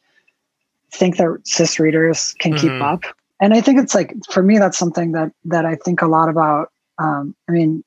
think 0.90 1.16
that 1.16 1.40
cis 1.44 1.78
readers 1.78 2.34
can 2.38 2.52
mm-hmm. 2.52 2.60
keep 2.60 2.82
up. 2.82 3.02
And 3.40 3.54
I 3.54 3.60
think 3.60 3.78
it's 3.78 3.94
like 3.94 4.14
for 4.30 4.42
me 4.42 4.58
that's 4.58 4.78
something 4.78 5.12
that 5.12 5.32
that 5.44 5.64
I 5.64 5.76
think 5.76 6.02
a 6.02 6.06
lot 6.06 6.28
about. 6.28 6.72
Um, 6.98 7.34
I 7.48 7.52
mean, 7.52 7.82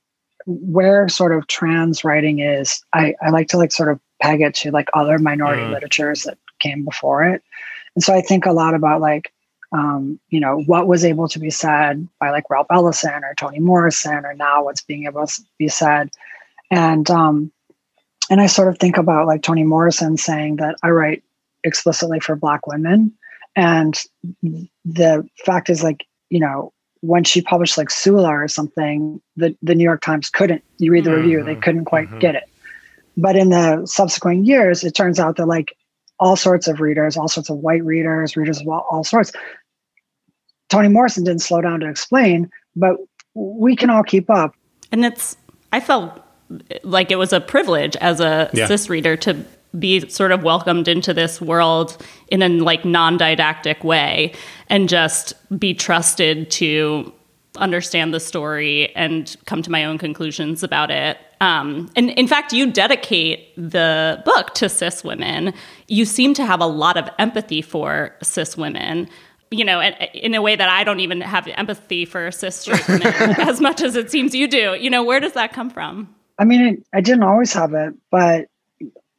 where 0.46 1.08
sort 1.10 1.32
of 1.32 1.48
trans 1.48 2.04
writing 2.04 2.40
is, 2.40 2.84
I, 2.94 3.16
I 3.22 3.30
like 3.30 3.48
to 3.50 3.58
like 3.58 3.72
sort 3.72 3.90
of 3.90 4.00
peg 4.22 4.42
it 4.42 4.56
to 4.56 4.72
like 4.72 4.90
other 4.94 5.20
minority 5.20 5.62
mm. 5.62 5.72
literatures 5.72 6.24
that 6.24 6.38
came 6.60 6.84
before 6.84 7.24
it. 7.24 7.44
And 7.96 8.04
so 8.04 8.14
I 8.14 8.22
think 8.22 8.46
a 8.46 8.52
lot 8.52 8.74
about 8.74 9.02
like 9.02 9.33
um, 9.74 10.20
you 10.30 10.40
know, 10.40 10.62
what 10.62 10.88
was 10.88 11.04
able 11.04 11.28
to 11.28 11.40
be 11.40 11.50
said 11.50 12.08
by 12.20 12.30
like 12.30 12.50
Ralph 12.50 12.68
Ellison 12.72 13.24
or 13.24 13.34
Toni 13.36 13.60
Morrison, 13.60 14.24
or 14.24 14.34
now 14.36 14.64
what's 14.64 14.84
being 14.84 15.06
able 15.06 15.26
to 15.26 15.42
be 15.58 15.68
said. 15.68 16.12
And 16.70 17.10
um, 17.10 17.52
and 18.30 18.40
I 18.40 18.46
sort 18.46 18.68
of 18.68 18.78
think 18.78 18.98
about 18.98 19.28
like 19.28 19.42
Toni 19.42 19.64
Morrison 19.64 20.16
saying 20.18 20.58
that 20.58 20.76
I 20.84 20.90
write 20.90 21.24
explicitly 21.64 22.20
for 22.20 22.36
Black 22.36 22.68
women, 22.68 23.12
and 23.56 24.00
the 24.86 25.28
fact 25.44 25.70
is 25.70 25.84
like 25.84 26.06
you 26.30 26.40
know 26.40 26.72
when 27.02 27.24
she 27.24 27.42
published 27.42 27.78
like 27.78 27.90
Sula 27.90 28.30
or 28.30 28.48
something, 28.48 29.20
the 29.36 29.58
the 29.64 29.74
New 29.74 29.84
York 29.84 30.02
Times 30.02 30.30
couldn't. 30.30 30.64
You 30.78 30.92
read 30.92 31.04
the 31.04 31.10
mm-hmm. 31.10 31.22
review, 31.22 31.44
they 31.44 31.56
couldn't 31.56 31.86
quite 31.86 32.08
mm-hmm. 32.08 32.20
get 32.20 32.36
it. 32.36 32.44
But 33.18 33.36
in 33.36 33.50
the 33.50 33.86
subsequent 33.86 34.46
years, 34.46 34.84
it 34.84 34.96
turns 34.96 35.20
out 35.20 35.38
that 35.38 35.48
like 35.48 35.76
all 36.20 36.36
sorts 36.36 36.68
of 36.68 36.80
readers, 36.80 37.18
all 37.18 37.28
sorts 37.28 37.50
of 37.50 37.58
white 37.58 37.84
readers, 37.84 38.38
readers 38.38 38.62
of 38.62 38.68
all, 38.68 38.88
all 38.90 39.04
sorts, 39.04 39.32
Toni 40.70 40.88
Morrison 40.88 41.24
didn't 41.24 41.42
slow 41.42 41.62
down 41.62 41.80
to 41.82 41.88
explain, 41.88 42.50
but 42.76 42.98
we 43.34 43.76
can 43.76 43.90
all 43.90 44.04
keep 44.04 44.30
up. 44.30 44.56
And 44.92 45.06
it's, 45.06 45.38
I 45.72 45.80
felt 45.80 46.20
like 46.84 47.12
it 47.12 47.18
was 47.18 47.34
a 47.34 47.42
privilege 47.42 47.96
as 47.98 48.20
a 48.20 48.50
yeah. 48.54 48.68
cis 48.68 48.90
reader 48.90 49.16
to 49.18 49.44
be 49.78 50.08
sort 50.10 50.32
of 50.32 50.44
welcomed 50.44 50.88
into 50.88 51.14
this 51.14 51.42
world 51.42 51.98
in 52.28 52.42
a 52.44 52.50
like 52.50 52.86
non-didactic 52.86 53.84
way 53.84 54.34
and 54.70 54.88
just 54.88 55.34
be 55.60 55.74
trusted 55.74 56.52
to 56.52 57.12
understand 57.58 58.14
the 58.14 58.20
story 58.20 58.96
and 58.96 59.36
come 59.46 59.62
to 59.62 59.72
my 59.72 59.86
own 59.86 59.98
conclusions 59.98 60.64
about 60.64 60.92
it. 60.92 61.18
Um, 61.42 61.92
and 61.96 62.10
in 62.12 62.28
fact, 62.28 62.54
you 62.54 62.72
dedicate 62.72 63.54
the 63.56 64.22
book 64.26 64.54
to 64.56 64.70
cis 64.70 65.04
women. 65.04 65.54
You 65.88 66.06
seem 66.06 66.34
to 66.36 66.46
have 66.46 66.62
a 66.62 66.66
lot 66.68 66.98
of 66.98 67.10
empathy 67.20 67.62
for 67.62 68.16
cis 68.22 68.56
women 68.56 69.10
you 69.54 69.64
know, 69.64 69.82
in 70.14 70.34
a 70.34 70.42
way 70.42 70.56
that 70.56 70.70
I 70.70 70.84
don't 70.84 71.00
even 71.00 71.22
have 71.22 71.48
empathy 71.48 72.06
for 72.06 72.32
cis 72.32 72.56
straight 72.56 72.88
women 72.88 73.08
as 73.40 73.62
much 73.62 73.82
as 73.82 73.96
it 73.96 74.12
seems 74.12 74.34
you 74.34 74.48
do. 74.48 74.76
You 74.80 74.90
know, 74.90 75.04
where 75.04 75.20
does 75.20 75.34
that 75.34 75.54
come 75.54 75.70
from? 75.70 76.14
I 76.40 76.46
mean, 76.46 76.62
it, 76.62 76.84
I 76.94 77.02
didn't 77.02 77.24
always 77.24 77.54
have 77.54 77.74
it, 77.74 77.94
but 78.10 78.48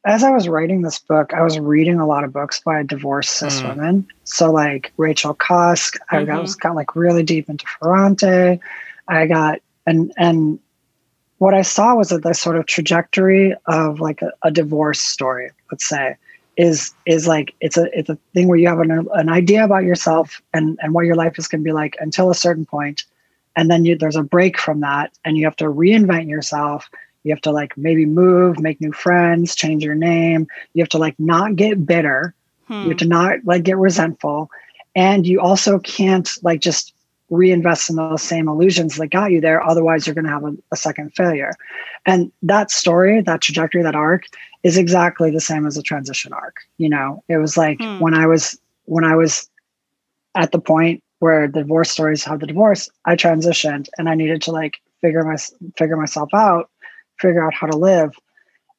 as 0.05 0.23
I 0.23 0.29
was 0.29 0.47
writing 0.47 0.81
this 0.81 0.99
book, 0.99 1.33
I 1.33 1.41
was 1.41 1.57
reading 1.57 1.99
a 1.99 2.05
lot 2.05 2.23
of 2.23 2.31
books 2.31 2.59
by 2.59 2.83
divorced 2.83 3.33
cis 3.33 3.61
mm. 3.61 3.69
women. 3.69 4.07
So, 4.23 4.51
like 4.51 4.93
Rachel 4.97 5.33
Cusk, 5.33 5.97
I 6.11 6.17
mm-hmm. 6.17 6.25
got, 6.27 6.59
got 6.59 6.75
like 6.75 6.95
really 6.95 7.23
deep 7.23 7.49
into 7.49 7.65
Ferrante. 7.79 8.59
I 9.07 9.25
got 9.27 9.59
and 9.87 10.11
and 10.17 10.59
what 11.37 11.53
I 11.53 11.63
saw 11.63 11.95
was 11.95 12.09
that 12.09 12.23
the 12.23 12.33
sort 12.33 12.57
of 12.57 12.65
trajectory 12.65 13.55
of 13.65 13.99
like 13.99 14.21
a, 14.21 14.31
a 14.43 14.51
divorce 14.51 15.01
story, 15.01 15.51
let's 15.71 15.87
say, 15.87 16.15
is 16.57 16.93
is 17.05 17.27
like 17.27 17.53
it's 17.59 17.77
a 17.77 17.87
it's 17.97 18.09
a 18.09 18.17
thing 18.33 18.47
where 18.47 18.57
you 18.57 18.67
have 18.67 18.79
an, 18.79 19.07
an 19.13 19.29
idea 19.29 19.63
about 19.63 19.83
yourself 19.83 20.41
and 20.53 20.79
and 20.81 20.93
what 20.93 21.05
your 21.05 21.15
life 21.15 21.37
is 21.37 21.47
going 21.47 21.61
to 21.61 21.65
be 21.65 21.73
like 21.73 21.95
until 21.99 22.29
a 22.29 22.35
certain 22.35 22.65
point. 22.65 23.03
And 23.57 23.69
then 23.69 23.85
you, 23.85 23.97
there's 23.97 24.17
a 24.17 24.23
break 24.23 24.59
from 24.59 24.81
that 24.81 25.11
and 25.23 25.37
you 25.37 25.45
have 25.45 25.55
to 25.57 25.65
reinvent 25.65 26.27
yourself. 26.29 26.89
You 27.23 27.33
have 27.33 27.41
to 27.41 27.51
like 27.51 27.77
maybe 27.77 28.05
move 28.05 28.59
make 28.59 28.81
new 28.81 28.91
friends 28.91 29.55
change 29.55 29.83
your 29.83 29.95
name. 29.95 30.47
You 30.73 30.83
have 30.83 30.89
to 30.89 30.97
like 30.97 31.19
not 31.19 31.55
get 31.55 31.85
bitter. 31.85 32.33
Hmm. 32.67 32.81
you 32.81 32.89
have 32.89 32.97
to 32.97 33.07
not 33.07 33.45
like 33.45 33.63
get 33.63 33.77
resentful. 33.77 34.49
And 34.95 35.27
you 35.27 35.39
also 35.39 35.77
can't 35.79 36.29
like 36.41 36.61
just 36.61 36.94
reinvest 37.29 37.89
in 37.89 37.95
those 37.95 38.21
same 38.21 38.47
illusions 38.47 38.97
that 38.97 39.07
got 39.07 39.31
you 39.31 39.41
there 39.41 39.63
otherwise 39.65 40.05
you're 40.05 40.13
going 40.13 40.25
to 40.25 40.31
have 40.31 40.43
a, 40.43 40.55
a 40.71 40.75
second 40.75 41.11
failure 41.15 41.51
and 42.05 42.31
that 42.43 42.69
story 42.69 43.21
that 43.21 43.41
trajectory 43.41 43.81
that 43.81 43.95
arc 43.95 44.25
is 44.65 44.77
exactly 44.77 45.29
the 45.29 45.39
same 45.39 45.67
as 45.67 45.77
a 45.77 45.83
transition 45.83 46.33
arc. 46.33 46.57
You 46.77 46.89
know, 46.89 47.23
it 47.29 47.37
was 47.37 47.55
like 47.55 47.79
hmm. 47.79 47.99
when 47.99 48.15
I 48.15 48.25
was 48.25 48.59
when 48.85 49.03
I 49.03 49.15
was 49.15 49.47
at 50.35 50.51
the 50.51 50.59
point 50.59 51.03
where 51.19 51.47
the 51.47 51.61
divorce 51.61 51.91
stories 51.91 52.23
have 52.23 52.39
the 52.39 52.47
divorce, 52.47 52.89
I 53.05 53.15
transitioned 53.15 53.89
and 53.99 54.09
I 54.09 54.15
needed 54.15 54.41
to 54.43 54.51
like 54.51 54.81
figure 55.01 55.23
my 55.23 55.37
figure 55.77 55.97
myself 55.97 56.29
out, 56.33 56.71
figure 57.19 57.45
out 57.45 57.53
how 57.53 57.67
to 57.67 57.77
live. 57.77 58.17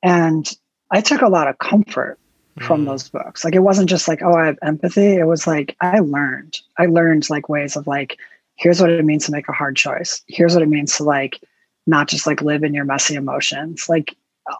And 0.02 0.52
I 0.90 1.00
took 1.00 1.22
a 1.22 1.28
lot 1.28 1.46
of 1.46 1.58
comfort 1.58 2.18
from 2.58 2.80
hmm. 2.80 2.86
those 2.88 3.08
books. 3.08 3.44
Like 3.44 3.54
it 3.54 3.60
wasn't 3.60 3.88
just 3.88 4.08
like, 4.08 4.22
oh, 4.22 4.34
I 4.34 4.46
have 4.46 4.58
empathy. 4.62 5.14
It 5.14 5.28
was 5.28 5.46
like 5.46 5.76
I 5.80 6.00
learned. 6.00 6.58
I 6.78 6.86
learned 6.86 7.30
like 7.30 7.48
ways 7.48 7.76
of 7.76 7.86
like, 7.86 8.18
here's 8.56 8.80
what 8.80 8.90
it 8.90 9.04
means 9.04 9.26
to 9.26 9.32
make 9.32 9.48
a 9.48 9.52
hard 9.52 9.76
choice. 9.76 10.22
Here's 10.26 10.54
what 10.54 10.62
it 10.62 10.68
means 10.68 10.96
to 10.96 11.04
like 11.04 11.40
not 11.86 12.08
just 12.08 12.26
like 12.26 12.42
live 12.42 12.64
in 12.64 12.74
your 12.74 12.84
messy 12.84 13.14
emotions. 13.14 13.88
Like 13.88 14.16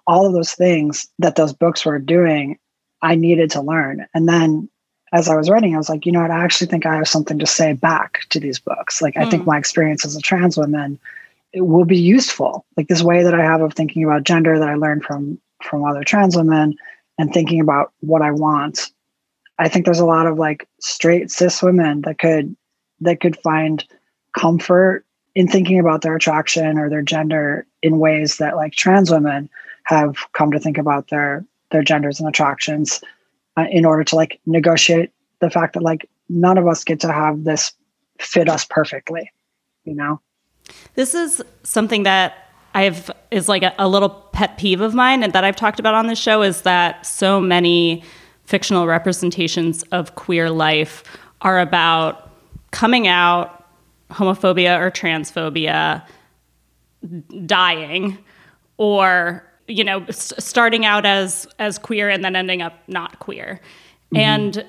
all 0.07 0.27
of 0.27 0.33
those 0.33 0.53
things 0.53 1.09
that 1.19 1.37
those 1.37 1.53
books 1.53 1.85
were 1.85 1.99
doing, 1.99 2.59
I 3.03 3.15
needed 3.15 3.51
to 3.53 3.61
learn. 3.61 4.07
And 4.15 4.29
then 4.29 4.69
as 5.13 5.29
I 5.29 5.37
was 5.37 5.51
writing, 5.51 5.75
I 5.75 5.79
was 5.79 5.89
like, 5.89 6.07
you 6.07 6.13
know 6.13 6.23
what? 6.23 6.31
I 6.31 6.45
actually 6.45 6.69
think 6.69 6.87
I 6.87 6.97
have 6.97 7.09
something 7.09 7.39
to 7.39 7.47
say 7.47 7.73
back 7.73 8.21
to 8.31 8.41
these 8.41 8.59
books. 8.59 9.01
Like, 9.01 9.15
mm. 9.15 9.25
I 9.25 9.31
think 9.31 9.43
hmm. 9.45 9.51
my 9.51 9.59
experience 9.59 10.05
as 10.05 10.17
a 10.17 10.21
trans 10.21 10.57
woman 10.57 10.99
it 11.57 11.67
will 11.67 11.87
be 11.87 11.97
useful. 11.97 12.67
Like 12.77 12.89
this 12.89 13.03
way 13.03 13.23
that 13.23 13.33
I 13.33 13.43
have 13.43 13.63
of 13.63 13.73
thinking 13.73 14.05
about 14.05 14.25
gender 14.25 14.59
that 14.59 14.69
I 14.69 14.75
learned 14.75 15.05
from 15.05 15.41
from 15.63 15.85
other 15.85 16.05
trans 16.05 16.37
women 16.37 16.75
and 17.19 17.33
thinking 17.33 17.61
about 17.61 17.93
what 18.01 18.21
I 18.21 18.31
want. 18.31 18.91
I 19.59 19.69
think 19.69 19.87
there's 19.87 20.01
a 20.01 20.05
lot 20.05 20.27
of 20.27 20.39
like 20.39 20.69
straight 20.81 21.31
cis 21.31 21.63
women 21.63 22.03
that 22.03 22.19
could 22.19 22.55
that 23.01 23.21
could 23.21 23.37
find 23.39 23.85
comfort 24.37 25.05
in 25.35 25.49
thinking 25.49 25.79
about 25.79 26.03
their 26.03 26.17
attraction 26.17 26.79
or 26.79 26.89
their 26.89 27.03
gender 27.03 27.67
in 27.83 27.99
ways 27.99 28.39
that 28.39 28.57
like 28.57 28.73
trans 28.73 29.11
women 29.11 29.49
have 29.85 30.17
come 30.33 30.51
to 30.51 30.61
think 30.61 30.79
about 30.79 31.09
their 31.09 31.45
their 31.71 31.83
genders 31.83 32.21
and 32.21 32.29
attractions 32.29 33.03
uh, 33.57 33.67
in 33.71 33.85
order 33.85 34.05
to 34.05 34.17
like 34.17 34.41
negotiate 34.47 35.11
the 35.41 35.51
fact 35.51 35.75
that 35.75 35.83
like 35.83 36.09
none 36.29 36.59
of 36.59 36.67
us 36.67 36.85
get 36.85 37.01
to 37.01 37.13
have 37.13 37.45
this 37.45 37.73
fit 38.19 38.49
us 38.49 38.65
perfectly 38.65 39.31
you 39.87 39.95
know? 39.95 40.21
This 40.95 41.15
is 41.15 41.43
something 41.63 42.03
that 42.03 42.43
i've 42.75 43.11
is 43.31 43.49
like 43.49 43.63
a, 43.63 43.73
a 43.79 43.89
little 43.89 44.11
pet 44.11 44.59
peeve 44.59 44.83
of 44.83 44.95
mine 44.95 45.23
and 45.23 45.33
that 45.33 45.45
I've 45.45 45.57
talked 45.57 45.81
about 45.81 45.95
on 45.95 46.09
this 46.09 46.19
show 46.19 46.43
is 46.43 46.63
that 46.63 47.07
so 47.07 47.41
many 47.41 48.05
fictional 48.45 48.87
representations 48.87 49.83
of 49.85 50.15
queer 50.15 50.51
life 50.51 51.03
are 51.41 51.59
about 51.59 52.26
coming 52.77 53.09
out, 53.09 53.65
homophobia 54.11 54.79
or 54.79 54.91
transphobia, 54.91 56.07
dying, 57.47 58.19
or 58.77 59.43
you 59.67 59.83
know, 59.83 60.05
s- 60.09 60.35
starting 60.39 60.85
out 60.85 61.07
as 61.07 61.49
as 61.59 61.79
queer 61.79 62.11
and 62.11 62.23
then 62.23 62.37
ending 62.37 62.61
up 62.61 62.75
not 62.87 63.19
queer. 63.19 63.61
Mm-hmm. 64.13 64.17
And 64.17 64.67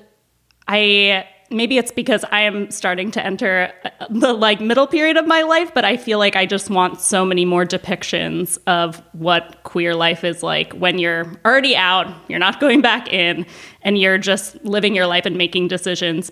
I 0.68 1.26
maybe 1.50 1.76
it's 1.76 1.92
because 1.92 2.24
I 2.32 2.42
am 2.42 2.70
starting 2.70 3.10
to 3.10 3.24
enter 3.24 3.72
uh, 3.84 4.06
the 4.08 4.32
like 4.32 4.60
middle 4.60 4.86
period 4.86 5.18
of 5.18 5.26
my 5.26 5.42
life, 5.42 5.72
but 5.74 5.84
I 5.84 5.98
feel 5.98 6.18
like 6.18 6.34
I 6.34 6.46
just 6.46 6.70
want 6.70 7.02
so 7.02 7.26
many 7.26 7.44
more 7.44 7.66
depictions 7.66 8.56
of 8.66 9.02
what 9.12 9.62
queer 9.64 9.94
life 9.94 10.24
is 10.24 10.42
like 10.42 10.72
when 10.72 10.98
you're 10.98 11.30
already 11.44 11.76
out, 11.76 12.06
you're 12.28 12.38
not 12.38 12.58
going 12.58 12.80
back 12.80 13.12
in, 13.12 13.44
and 13.82 13.98
you're 13.98 14.18
just 14.18 14.62
living 14.64 14.94
your 14.94 15.06
life 15.06 15.26
and 15.26 15.36
making 15.36 15.68
decisions 15.68 16.30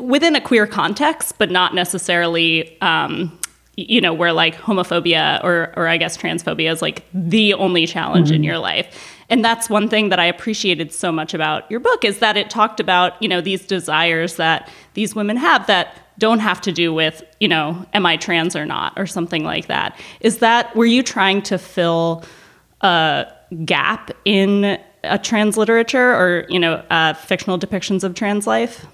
within 0.00 0.36
a 0.36 0.40
queer 0.40 0.66
context, 0.66 1.38
but 1.38 1.50
not 1.50 1.74
necessarily. 1.74 2.80
Um, 2.80 3.38
you 3.76 4.00
know, 4.00 4.14
where 4.14 4.32
like 4.32 4.54
homophobia 4.54 5.42
or, 5.42 5.72
or 5.76 5.88
I 5.88 5.96
guess 5.96 6.16
transphobia 6.16 6.70
is 6.70 6.80
like 6.80 7.04
the 7.12 7.54
only 7.54 7.88
challenge 7.88 8.28
mm-hmm. 8.28 8.36
in 8.36 8.44
your 8.44 8.58
life 8.58 9.14
and 9.28 9.44
that's 9.44 9.70
one 9.70 9.88
thing 9.88 10.10
that 10.10 10.18
I 10.18 10.26
appreciated 10.26 10.92
so 10.92 11.10
much 11.10 11.34
about 11.34 11.70
your 11.70 11.80
book 11.80 12.04
is 12.04 12.18
that 12.18 12.36
it 12.36 12.50
talked 12.50 12.80
about, 12.80 13.20
you 13.22 13.28
know, 13.28 13.40
these 13.40 13.66
desires 13.66 14.36
that 14.36 14.70
these 14.94 15.14
women 15.14 15.36
have 15.36 15.66
that 15.66 15.96
don't 16.18 16.38
have 16.38 16.60
to 16.62 16.72
do 16.72 16.92
with, 16.92 17.22
you 17.40 17.48
know, 17.48 17.84
am 17.92 18.06
I 18.06 18.16
trans 18.16 18.54
or 18.54 18.64
not 18.66 18.92
or 18.96 19.06
something 19.06 19.44
like 19.44 19.66
that. 19.66 19.98
Is 20.20 20.38
that 20.38 20.74
were 20.76 20.86
you 20.86 21.02
trying 21.02 21.42
to 21.42 21.58
fill 21.58 22.24
a 22.82 23.26
gap 23.64 24.10
in 24.24 24.78
a 25.02 25.18
trans 25.18 25.56
literature 25.56 26.14
or, 26.14 26.46
you 26.48 26.58
know, 26.58 26.74
uh, 26.90 27.14
fictional 27.14 27.58
depictions 27.58 28.04
of 28.04 28.14
trans 28.14 28.46
life? 28.46 28.86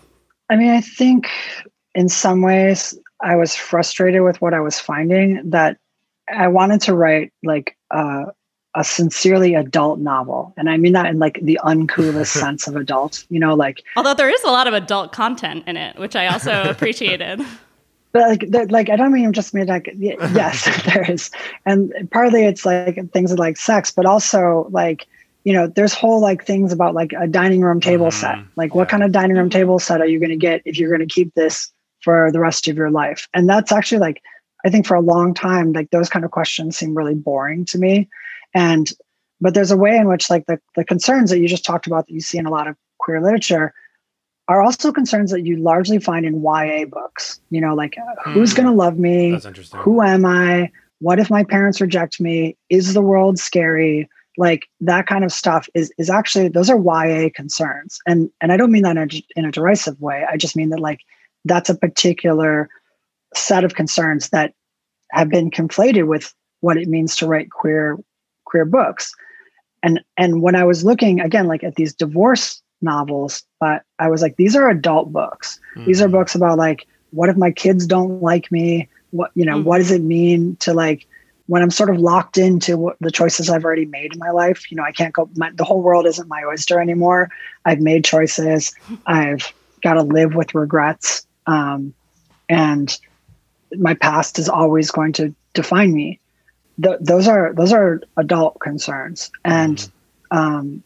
I 0.51 0.57
mean, 0.57 0.71
I 0.71 0.81
think 0.81 1.29
in 1.95 2.09
some 2.09 2.43
ways 2.43 2.99
I 3.23 3.37
was 3.37 3.55
frustrated 3.55 4.23
with 4.23 4.41
what 4.43 4.53
I 4.53 4.61
was 4.61 4.79
finding 4.79 5.49
that 5.51 5.79
I 6.29 6.49
wanted 6.49 6.81
to 6.83 6.95
write 6.95 7.33
like 7.43 7.77
uh, 7.91 8.27
a 8.75 8.85
sincerely 8.85 9.55
adult 9.55 9.99
novel. 9.99 10.53
And 10.57 10.71
i 10.71 10.77
mean 10.77 10.93
that 10.93 11.07
in 11.07 11.19
like 11.19 11.41
the 11.43 11.59
uncoolest 11.65 12.27
sense 12.41 12.69
of 12.69 12.77
adult 12.77 13.25
you 13.31 13.41
know 13.41 13.55
like 13.55 13.83
although 13.97 14.15
there 14.15 14.31
is 14.31 14.43
a 14.45 14.51
lot 14.51 14.67
of 14.67 14.75
adult 14.75 15.13
content 15.13 15.65
in 15.67 15.77
it 15.77 15.99
which 15.99 16.15
i 16.15 16.27
also 16.27 16.63
appreciated. 16.71 17.41
But 18.13 18.41
like 18.53 18.71
like 18.71 18.91
i 18.91 18.97
don't 18.97 19.13
mean 19.13 19.33
just 19.33 19.55
mean 19.55 19.67
like 19.67 19.93
yes 19.99 20.85
there 20.85 21.11
is. 21.11 21.31
And 21.67 21.93
partly 22.11 22.45
it's 22.45 22.65
like 22.65 22.99
things 23.13 23.33
like 23.33 23.57
sex 23.57 23.91
but 23.91 24.07
also 24.07 24.69
like 24.71 25.07
you 25.45 25.53
know 25.53 25.67
there's 25.67 25.95
whole 25.95 26.21
like 26.21 26.45
things 26.45 26.73
about 26.73 26.95
like 26.95 27.13
a 27.19 27.27
dining 27.27 27.61
room 27.61 27.81
table 27.81 28.07
mm-hmm. 28.07 28.21
set 28.21 28.39
like 28.57 28.75
what 28.75 28.89
kind 28.89 29.03
of 29.03 29.13
dining 29.13 29.37
room 29.37 29.51
table 29.51 29.79
set 29.79 30.01
are 30.01 30.07
you 30.07 30.19
going 30.19 30.31
to 30.31 30.37
get 30.37 30.63
if 30.65 30.79
you're 30.79 30.91
going 30.91 31.07
to 31.07 31.13
keep 31.13 31.35
this 31.35 31.73
for 32.03 32.31
the 32.33 32.41
rest 32.41 32.69
of 32.69 32.77
your 32.77 32.91
life 32.91 33.29
and 33.35 33.49
that's 33.49 33.73
actually 33.73 33.99
like 33.99 34.23
i 34.65 34.71
think 34.71 34.87
for 34.87 34.95
a 34.95 35.01
long 35.01 35.35
time 35.35 35.73
like 35.73 35.91
those 35.91 36.09
kind 36.09 36.25
of 36.25 36.31
questions 36.31 36.77
seem 36.77 36.95
really 36.95 37.15
boring 37.15 37.65
to 37.65 37.79
me 37.79 38.09
and 38.55 38.93
but 39.41 39.55
there's 39.55 39.71
a 39.71 39.77
way 39.77 39.97
in 39.97 40.07
which 40.07 40.29
like 40.29 40.45
the, 40.47 40.61
the 40.77 40.85
concerns 40.85 41.31
that 41.31 41.39
you 41.39 41.49
just 41.49 41.65
talked 41.65 41.87
about 41.87 42.07
that 42.07 42.13
you 42.13 42.21
see 42.21 42.39
in 42.39 42.47
a 42.47 42.51
lot 42.51 42.69
of 42.69 42.77
queer 42.99 43.23
literature 43.23 43.73
are 44.51 44.63
also 44.63 44.91
concerns 44.91 45.31
that 45.31 45.47
you 45.47 45.57
largely 45.57 46.01
find 46.01 46.27
in 46.27 46.43
YA 46.43 46.85
books. 46.85 47.41
You 47.51 47.61
know, 47.61 47.75
like 47.75 47.95
mm. 47.95 48.33
who's 48.33 48.53
going 48.53 48.67
to 48.67 48.75
love 48.75 48.99
me? 48.99 49.39
Who 49.77 50.03
am 50.03 50.27
I? 50.27 50.73
What 50.99 51.21
if 51.21 51.31
my 51.31 51.45
parents 51.45 51.81
reject 51.81 52.21
me? 52.21 52.57
Is 52.69 52.93
the 52.93 53.01
world 53.01 53.39
scary? 53.39 54.09
Like 54.41 54.71
that 54.81 55.07
kind 55.07 55.23
of 55.23 55.33
stuff 55.33 55.69
is 55.75 55.93
is 55.99 56.09
actually 56.09 56.49
those 56.49 56.71
are 56.71 56.79
YA 56.79 57.29
concerns, 57.35 57.99
and 58.07 58.31
and 58.41 58.53
I 58.53 58.57
don't 58.57 58.73
mean 58.73 58.85
that 58.85 58.97
in 58.97 59.11
a, 59.13 59.25
in 59.37 59.45
a 59.45 59.53
derisive 59.53 60.01
way. 60.01 60.25
I 60.33 60.39
just 60.39 60.57
mean 60.57 60.71
that 60.71 60.81
like 60.81 61.01
that's 61.45 61.69
a 61.69 61.75
particular 61.75 62.71
set 63.35 63.65
of 63.65 63.75
concerns 63.75 64.31
that 64.31 64.55
have 65.13 65.29
been 65.29 65.51
conflated 65.51 66.07
with 66.07 66.35
what 66.61 66.79
it 66.79 66.89
means 66.89 67.17
to 67.17 67.27
write 67.27 67.51
queer 67.51 67.99
queer 68.47 68.65
books. 68.65 69.15
And 69.83 70.01
and 70.17 70.41
when 70.41 70.57
I 70.57 70.65
was 70.65 70.87
looking 70.87 71.21
again, 71.21 71.47
like 71.47 71.63
at 71.63 71.75
these 71.75 71.93
divorce 71.93 72.63
novels, 72.81 73.43
but 73.61 73.83
I 73.99 74.09
was 74.09 74.23
like, 74.23 74.37
these 74.37 74.57
are 74.57 74.71
adult 74.71 75.13
books. 75.13 75.61
Mm-hmm. 75.77 75.87
These 75.87 76.01
are 76.01 76.07
mm-hmm. 76.07 76.17
books 76.17 76.35
about 76.35 76.57
like, 76.57 76.87
what 77.11 77.29
if 77.29 77.37
my 77.37 77.51
kids 77.51 77.87
don't 77.87 78.23
like 78.23 78.51
me? 78.51 78.89
What 79.11 79.33
you 79.35 79.45
know, 79.45 79.57
mm-hmm. 79.57 79.69
what 79.69 79.79
does 79.79 79.91
it 79.91 80.01
mean 80.01 80.57
to 80.61 80.73
like 80.73 81.07
when 81.51 81.63
I'm 81.63 81.71
sort 81.71 81.91
of 81.91 81.99
locked 81.99 82.39
into 82.39 82.77
what 82.77 82.97
the 83.01 83.11
choices 83.11 83.51
I've 83.51 83.65
already 83.65 83.87
made 83.87 84.13
in 84.13 84.19
my 84.19 84.31
life? 84.31 84.71
You 84.71 84.77
know, 84.77 84.85
I 84.85 84.93
can't 84.93 85.13
go. 85.13 85.29
My, 85.37 85.51
the 85.55 85.65
whole 85.65 85.83
world 85.83 86.07
isn't 86.07 86.29
my 86.29 86.43
oyster 86.45 86.81
anymore. 86.81 87.31
I've 87.65 87.81
made 87.81 88.05
choices. 88.05 88.75
I've 89.07 89.53
got 89.83 89.95
to 89.95 90.03
live 90.03 90.35
with 90.35 90.55
regrets, 90.55 91.27
um, 91.47 91.95
and 92.49 92.97
my 93.77 93.95
past 93.95 94.39
is 94.39 94.49
always 94.49 94.91
going 94.91 95.13
to 95.15 95.35
define 95.55 95.93
me 95.93 96.21
th- 96.83 96.99
those 97.01 97.29
are 97.29 97.53
those 97.55 97.73
are 97.73 98.01
adult 98.17 98.59
concerns, 98.61 99.31
and 99.45 99.77
mm-hmm. 99.77 100.39
um, 100.39 100.83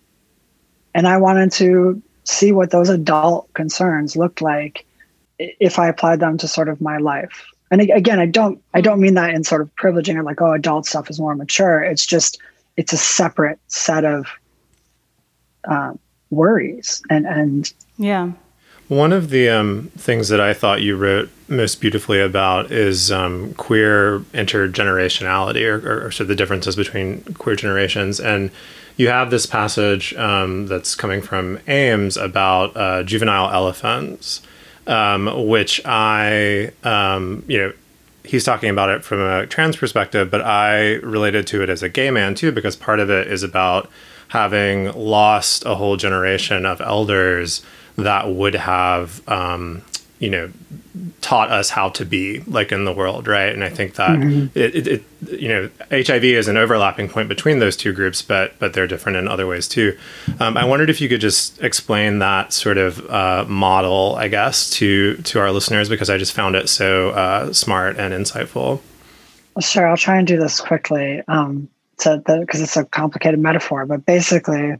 and 0.94 1.06
I 1.06 1.16
wanted 1.18 1.52
to 1.52 2.02
see 2.24 2.52
what 2.52 2.70
those 2.70 2.88
adult 2.88 3.52
concerns 3.54 4.16
looked 4.16 4.40
like 4.40 4.86
if 5.38 5.78
I 5.78 5.88
applied 5.88 6.20
them 6.20 6.38
to 6.38 6.48
sort 6.48 6.68
of 6.68 6.80
my 6.80 6.98
life. 6.98 7.46
And 7.74 7.90
again, 7.90 8.20
I 8.20 8.26
don't 8.26 8.62
I 8.72 8.80
don't 8.80 9.00
mean 9.00 9.14
that 9.14 9.34
in 9.34 9.42
sort 9.42 9.60
of 9.60 9.74
privileging 9.74 10.14
or 10.14 10.22
like 10.22 10.40
oh 10.40 10.52
adult 10.52 10.86
stuff 10.86 11.10
is 11.10 11.18
more 11.18 11.34
mature. 11.34 11.82
It's 11.82 12.06
just 12.06 12.40
it's 12.76 12.92
a 12.92 12.96
separate 12.96 13.58
set 13.66 14.04
of 14.04 14.28
uh, 15.68 15.94
worries 16.30 17.02
and 17.10 17.26
and 17.26 17.72
yeah 17.98 18.30
one 18.88 19.12
of 19.12 19.30
the 19.30 19.48
um, 19.48 19.90
things 19.96 20.28
that 20.28 20.40
I 20.40 20.52
thought 20.52 20.82
you 20.82 20.96
wrote 20.96 21.30
most 21.48 21.80
beautifully 21.80 22.20
about 22.20 22.70
is 22.70 23.10
um, 23.10 23.54
queer 23.54 24.20
intergenerationality, 24.34 25.66
or, 25.66 25.78
or, 25.88 26.06
or, 26.06 26.10
sort 26.10 26.22
of 26.22 26.28
the 26.28 26.34
differences 26.34 26.76
between 26.76 27.22
queer 27.34 27.56
generations. 27.56 28.20
And 28.20 28.50
you 28.98 29.08
have 29.08 29.30
this 29.30 29.46
passage 29.46 30.12
um, 30.14 30.66
that's 30.66 30.94
coming 30.94 31.22
from 31.22 31.58
Ames 31.66 32.18
about 32.18 32.76
uh, 32.76 33.02
juvenile 33.04 33.50
elephants, 33.50 34.42
um, 34.86 35.46
which 35.48 35.80
I, 35.84 36.72
um, 36.82 37.44
you 37.46 37.58
know, 37.58 37.72
he's 38.24 38.44
talking 38.44 38.70
about 38.70 38.88
it 38.88 39.04
from 39.04 39.20
a 39.20 39.46
trans 39.46 39.76
perspective, 39.76 40.30
but 40.30 40.40
I 40.42 40.94
related 40.94 41.46
to 41.48 41.62
it 41.62 41.68
as 41.68 41.82
a 41.82 41.88
gay 41.88 42.10
man 42.10 42.34
too, 42.34 42.52
because 42.52 42.76
part 42.76 43.00
of 43.00 43.10
it 43.10 43.28
is 43.28 43.42
about 43.42 43.90
having 44.28 44.92
lost 44.92 45.64
a 45.66 45.74
whole 45.74 45.96
generation 45.96 46.66
of 46.66 46.80
elders 46.80 47.62
that 47.96 48.28
would 48.28 48.54
have 48.54 49.26
um, 49.28 49.82
you 50.24 50.30
know 50.30 50.50
taught 51.20 51.50
us 51.50 51.70
how 51.70 51.88
to 51.90 52.04
be 52.04 52.40
like 52.46 52.72
in 52.72 52.84
the 52.84 52.92
world 52.92 53.28
right? 53.28 53.52
And 53.52 53.62
i 53.62 53.68
think 53.68 53.94
that 53.96 54.18
mm-hmm. 54.18 54.58
it, 54.58 54.74
it, 54.74 54.86
it, 54.86 55.40
you 55.40 55.48
know 55.48 55.70
hiv 55.90 56.24
is 56.24 56.48
an 56.48 56.56
overlapping 56.56 57.08
point 57.08 57.28
between 57.28 57.58
those 57.58 57.76
two 57.76 57.92
groups 57.92 58.22
but 58.22 58.58
but 58.58 58.72
they're 58.72 58.86
different 58.86 59.18
in 59.18 59.28
other 59.28 59.46
ways 59.46 59.68
too. 59.68 59.96
Um, 60.40 60.56
i 60.56 60.64
wondered 60.64 60.88
if 60.88 61.00
you 61.00 61.08
could 61.08 61.20
just 61.20 61.62
explain 61.62 62.20
that 62.20 62.52
sort 62.52 62.78
of 62.78 63.08
uh, 63.10 63.44
model 63.46 64.16
i 64.16 64.28
guess 64.28 64.70
to 64.70 65.16
to 65.18 65.38
our 65.40 65.52
listeners 65.52 65.88
because 65.88 66.08
i 66.08 66.16
just 66.16 66.32
found 66.32 66.56
it 66.56 66.68
so 66.68 67.10
uh, 67.10 67.52
smart 67.52 67.98
and 67.98 68.14
insightful. 68.14 68.80
Sure 69.60 69.86
i'll 69.86 69.96
try 69.96 70.16
and 70.16 70.26
do 70.26 70.38
this 70.38 70.60
quickly 70.60 71.22
um, 71.28 71.68
because 71.96 72.60
it's 72.60 72.76
a 72.76 72.84
complicated 72.86 73.38
metaphor 73.38 73.84
but 73.86 74.04
basically 74.06 74.76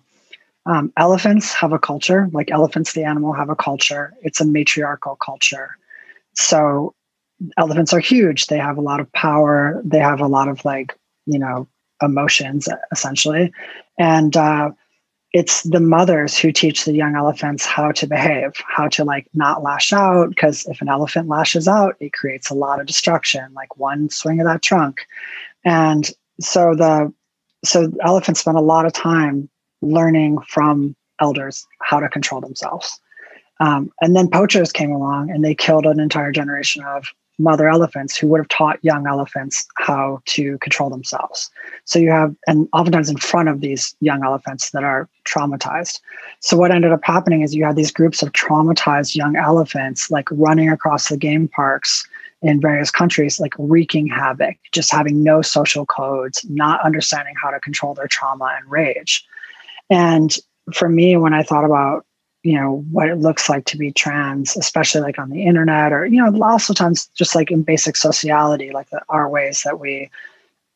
um, 0.66 0.92
elephants 0.96 1.52
have 1.52 1.72
a 1.72 1.78
culture, 1.78 2.28
like 2.32 2.50
elephants, 2.50 2.92
the 2.92 3.04
animal, 3.04 3.32
have 3.32 3.50
a 3.50 3.56
culture. 3.56 4.14
It's 4.22 4.40
a 4.40 4.46
matriarchal 4.46 5.16
culture. 5.16 5.76
So 6.34 6.94
elephants 7.58 7.92
are 7.92 8.00
huge. 8.00 8.46
They 8.46 8.58
have 8.58 8.78
a 8.78 8.82
lot 8.82 9.00
of 9.00 9.12
power. 9.12 9.82
They 9.84 9.98
have 9.98 10.20
a 10.20 10.26
lot 10.26 10.48
of 10.48 10.64
like, 10.64 10.96
you 11.26 11.38
know, 11.38 11.68
emotions 12.02 12.68
essentially. 12.92 13.52
And 13.98 14.36
uh, 14.36 14.70
it's 15.32 15.62
the 15.64 15.80
mothers 15.80 16.38
who 16.38 16.50
teach 16.50 16.84
the 16.84 16.94
young 16.94 17.14
elephants 17.14 17.66
how 17.66 17.92
to 17.92 18.06
behave, 18.06 18.52
how 18.66 18.88
to 18.88 19.04
like 19.04 19.26
not 19.34 19.62
lash 19.62 19.92
out. 19.92 20.30
Because 20.30 20.64
if 20.66 20.80
an 20.80 20.88
elephant 20.88 21.28
lashes 21.28 21.68
out, 21.68 21.96
it 22.00 22.12
creates 22.14 22.50
a 22.50 22.54
lot 22.54 22.80
of 22.80 22.86
destruction, 22.86 23.52
like 23.52 23.76
one 23.76 24.08
swing 24.08 24.40
of 24.40 24.46
that 24.46 24.62
trunk. 24.62 25.06
And 25.64 26.10
so 26.40 26.74
the 26.74 27.12
so 27.64 27.90
elephants 28.02 28.40
spend 28.40 28.56
a 28.56 28.62
lot 28.62 28.86
of 28.86 28.92
time 28.92 29.48
learning 29.84 30.38
from 30.48 30.94
elders 31.20 31.66
how 31.80 32.00
to 32.00 32.08
control 32.08 32.40
themselves. 32.40 33.00
Um, 33.60 33.92
and 34.00 34.16
then 34.16 34.28
poachers 34.28 34.72
came 34.72 34.90
along 34.90 35.30
and 35.30 35.44
they 35.44 35.54
killed 35.54 35.86
an 35.86 36.00
entire 36.00 36.32
generation 36.32 36.82
of 36.84 37.12
mother 37.38 37.68
elephants 37.68 38.16
who 38.16 38.28
would 38.28 38.38
have 38.38 38.48
taught 38.48 38.78
young 38.82 39.06
elephants 39.06 39.66
how 39.76 40.20
to 40.26 40.56
control 40.58 40.88
themselves. 40.88 41.50
So 41.84 41.98
you 41.98 42.10
have, 42.10 42.34
and 42.46 42.68
oftentimes 42.72 43.10
in 43.10 43.16
front 43.16 43.48
of 43.48 43.60
these 43.60 43.94
young 44.00 44.24
elephants 44.24 44.70
that 44.70 44.84
are 44.84 45.08
traumatized. 45.24 46.00
So 46.40 46.56
what 46.56 46.70
ended 46.70 46.92
up 46.92 47.00
happening 47.02 47.42
is 47.42 47.54
you 47.54 47.64
had 47.64 47.76
these 47.76 47.90
groups 47.90 48.22
of 48.22 48.32
traumatized 48.32 49.16
young 49.16 49.36
elephants 49.36 50.10
like 50.10 50.28
running 50.30 50.70
across 50.70 51.08
the 51.08 51.16
game 51.16 51.48
parks 51.48 52.06
in 52.42 52.60
various 52.60 52.90
countries, 52.90 53.40
like 53.40 53.54
wreaking 53.58 54.06
havoc, 54.06 54.56
just 54.70 54.92
having 54.92 55.22
no 55.22 55.42
social 55.42 55.86
codes, 55.86 56.44
not 56.48 56.84
understanding 56.84 57.34
how 57.42 57.50
to 57.50 57.58
control 57.58 57.94
their 57.94 58.06
trauma 58.06 58.54
and 58.60 58.70
rage. 58.70 59.26
And 59.90 60.34
for 60.72 60.88
me, 60.88 61.16
when 61.16 61.34
I 61.34 61.42
thought 61.42 61.64
about, 61.64 62.06
you 62.42 62.54
know, 62.54 62.84
what 62.90 63.08
it 63.08 63.16
looks 63.16 63.48
like 63.48 63.64
to 63.66 63.78
be 63.78 63.92
trans, 63.92 64.56
especially 64.56 65.00
like 65.00 65.18
on 65.18 65.30
the 65.30 65.44
internet 65.44 65.92
or, 65.92 66.04
you 66.06 66.22
know, 66.22 66.30
lots 66.30 66.68
of 66.68 66.76
times 66.76 67.08
just 67.16 67.34
like 67.34 67.50
in 67.50 67.62
basic 67.62 67.96
sociality, 67.96 68.70
like 68.70 68.90
the, 68.90 69.00
our 69.08 69.28
ways 69.28 69.62
that 69.64 69.80
we 69.80 70.10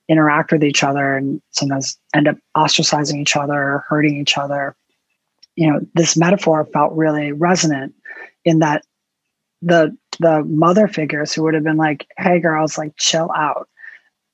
interact 0.09 0.52
with 0.52 0.64
each 0.64 0.82
other 0.82 1.16
and 1.16 1.42
sometimes 1.50 1.98
end 2.14 2.28
up 2.28 2.36
ostracizing 2.56 3.20
each 3.20 3.36
other 3.36 3.54
or 3.54 3.84
hurting 3.88 4.16
each 4.16 4.38
other. 4.38 4.74
You 5.56 5.70
know, 5.70 5.80
this 5.94 6.16
metaphor 6.16 6.64
felt 6.72 6.94
really 6.94 7.32
resonant 7.32 7.94
in 8.44 8.61
that 8.61 8.84
the 9.61 9.96
the 10.20 10.42
mother 10.44 10.88
figures 10.88 11.32
who 11.32 11.42
would 11.42 11.54
have 11.54 11.64
been 11.64 11.76
like, 11.76 12.06
"Hey, 12.16 12.40
girls, 12.40 12.78
like 12.78 12.96
chill 12.96 13.30
out." 13.36 13.68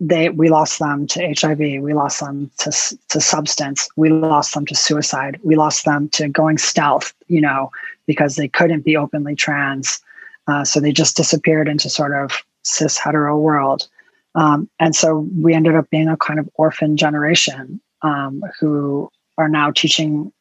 They 0.00 0.28
we 0.28 0.48
lost 0.48 0.78
them 0.80 1.06
to 1.08 1.34
HIV. 1.40 1.58
We 1.58 1.94
lost 1.94 2.20
them 2.20 2.50
to 2.58 2.70
to 3.08 3.20
substance. 3.20 3.88
We 3.96 4.10
lost 4.10 4.54
them 4.54 4.66
to 4.66 4.74
suicide. 4.74 5.38
We 5.42 5.56
lost 5.56 5.84
them 5.84 6.08
to 6.10 6.28
going 6.28 6.58
stealth. 6.58 7.12
You 7.28 7.40
know, 7.40 7.70
because 8.06 8.36
they 8.36 8.48
couldn't 8.48 8.84
be 8.84 8.96
openly 8.96 9.36
trans, 9.36 10.00
uh, 10.48 10.64
so 10.64 10.80
they 10.80 10.92
just 10.92 11.16
disappeared 11.16 11.68
into 11.68 11.88
sort 11.88 12.12
of 12.12 12.42
cis 12.62 12.98
hetero 12.98 13.38
world. 13.38 13.88
Um, 14.34 14.68
and 14.80 14.96
so 14.96 15.28
we 15.40 15.54
ended 15.54 15.76
up 15.76 15.88
being 15.90 16.08
a 16.08 16.16
kind 16.16 16.40
of 16.40 16.48
orphan 16.54 16.96
generation 16.96 17.80
um, 18.02 18.42
who 18.58 19.10
are 19.38 19.48
now 19.48 19.70
teaching 19.70 20.32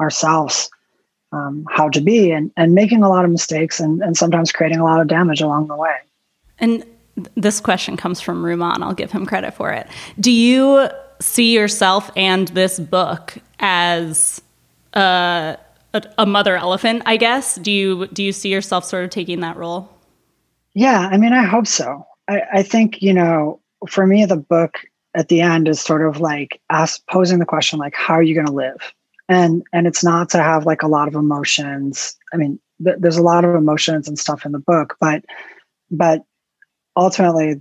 ourselves 0.00 0.70
um, 1.32 1.66
how 1.70 1.88
to 1.90 2.00
be 2.00 2.30
and, 2.30 2.50
and 2.56 2.74
making 2.74 3.02
a 3.02 3.08
lot 3.08 3.24
of 3.24 3.30
mistakes 3.30 3.80
and, 3.80 4.02
and 4.02 4.16
sometimes 4.16 4.52
creating 4.52 4.78
a 4.78 4.84
lot 4.84 5.00
of 5.00 5.08
damage 5.08 5.40
along 5.40 5.66
the 5.66 5.76
way. 5.76 5.96
And 6.58 6.84
this 7.36 7.60
question 7.60 7.96
comes 7.96 8.20
from 8.20 8.42
Rumaan. 8.42 8.82
I'll 8.82 8.94
give 8.94 9.10
him 9.10 9.26
credit 9.26 9.54
for 9.54 9.72
it. 9.72 9.86
Do 10.18 10.30
you 10.30 10.88
see 11.20 11.54
yourself 11.54 12.10
and 12.16 12.48
this 12.48 12.78
book 12.78 13.38
as 13.60 14.40
a, 14.94 15.58
a, 15.94 16.02
a 16.18 16.26
mother 16.26 16.56
elephant? 16.56 17.02
I 17.06 17.16
guess. 17.16 17.56
Do 17.56 17.70
you 17.70 18.06
do 18.08 18.22
you 18.22 18.32
see 18.32 18.50
yourself 18.50 18.84
sort 18.84 19.04
of 19.04 19.10
taking 19.10 19.40
that 19.40 19.56
role? 19.56 19.88
Yeah, 20.74 21.08
I 21.10 21.16
mean, 21.16 21.32
I 21.32 21.44
hope 21.44 21.66
so. 21.66 22.06
I, 22.28 22.42
I 22.54 22.62
think 22.62 23.02
you 23.02 23.14
know, 23.14 23.60
for 23.88 24.06
me, 24.06 24.24
the 24.24 24.36
book 24.36 24.78
at 25.14 25.28
the 25.28 25.40
end 25.40 25.66
is 25.68 25.80
sort 25.80 26.06
of 26.06 26.20
like 26.20 26.60
ask, 26.70 27.04
posing 27.08 27.38
the 27.38 27.46
question 27.46 27.78
like, 27.78 27.94
how 27.94 28.14
are 28.14 28.22
you 28.22 28.34
going 28.34 28.46
to 28.46 28.52
live? 28.52 28.94
and 29.28 29.62
and 29.72 29.86
it's 29.86 30.02
not 30.02 30.30
to 30.30 30.38
have 30.38 30.66
like 30.66 30.82
a 30.82 30.88
lot 30.88 31.08
of 31.08 31.14
emotions 31.14 32.16
i 32.32 32.36
mean 32.36 32.58
th- 32.82 32.96
there's 32.98 33.16
a 33.16 33.22
lot 33.22 33.44
of 33.44 33.54
emotions 33.54 34.08
and 34.08 34.18
stuff 34.18 34.44
in 34.44 34.52
the 34.52 34.58
book 34.58 34.96
but 35.00 35.24
but 35.90 36.24
ultimately 36.98 37.60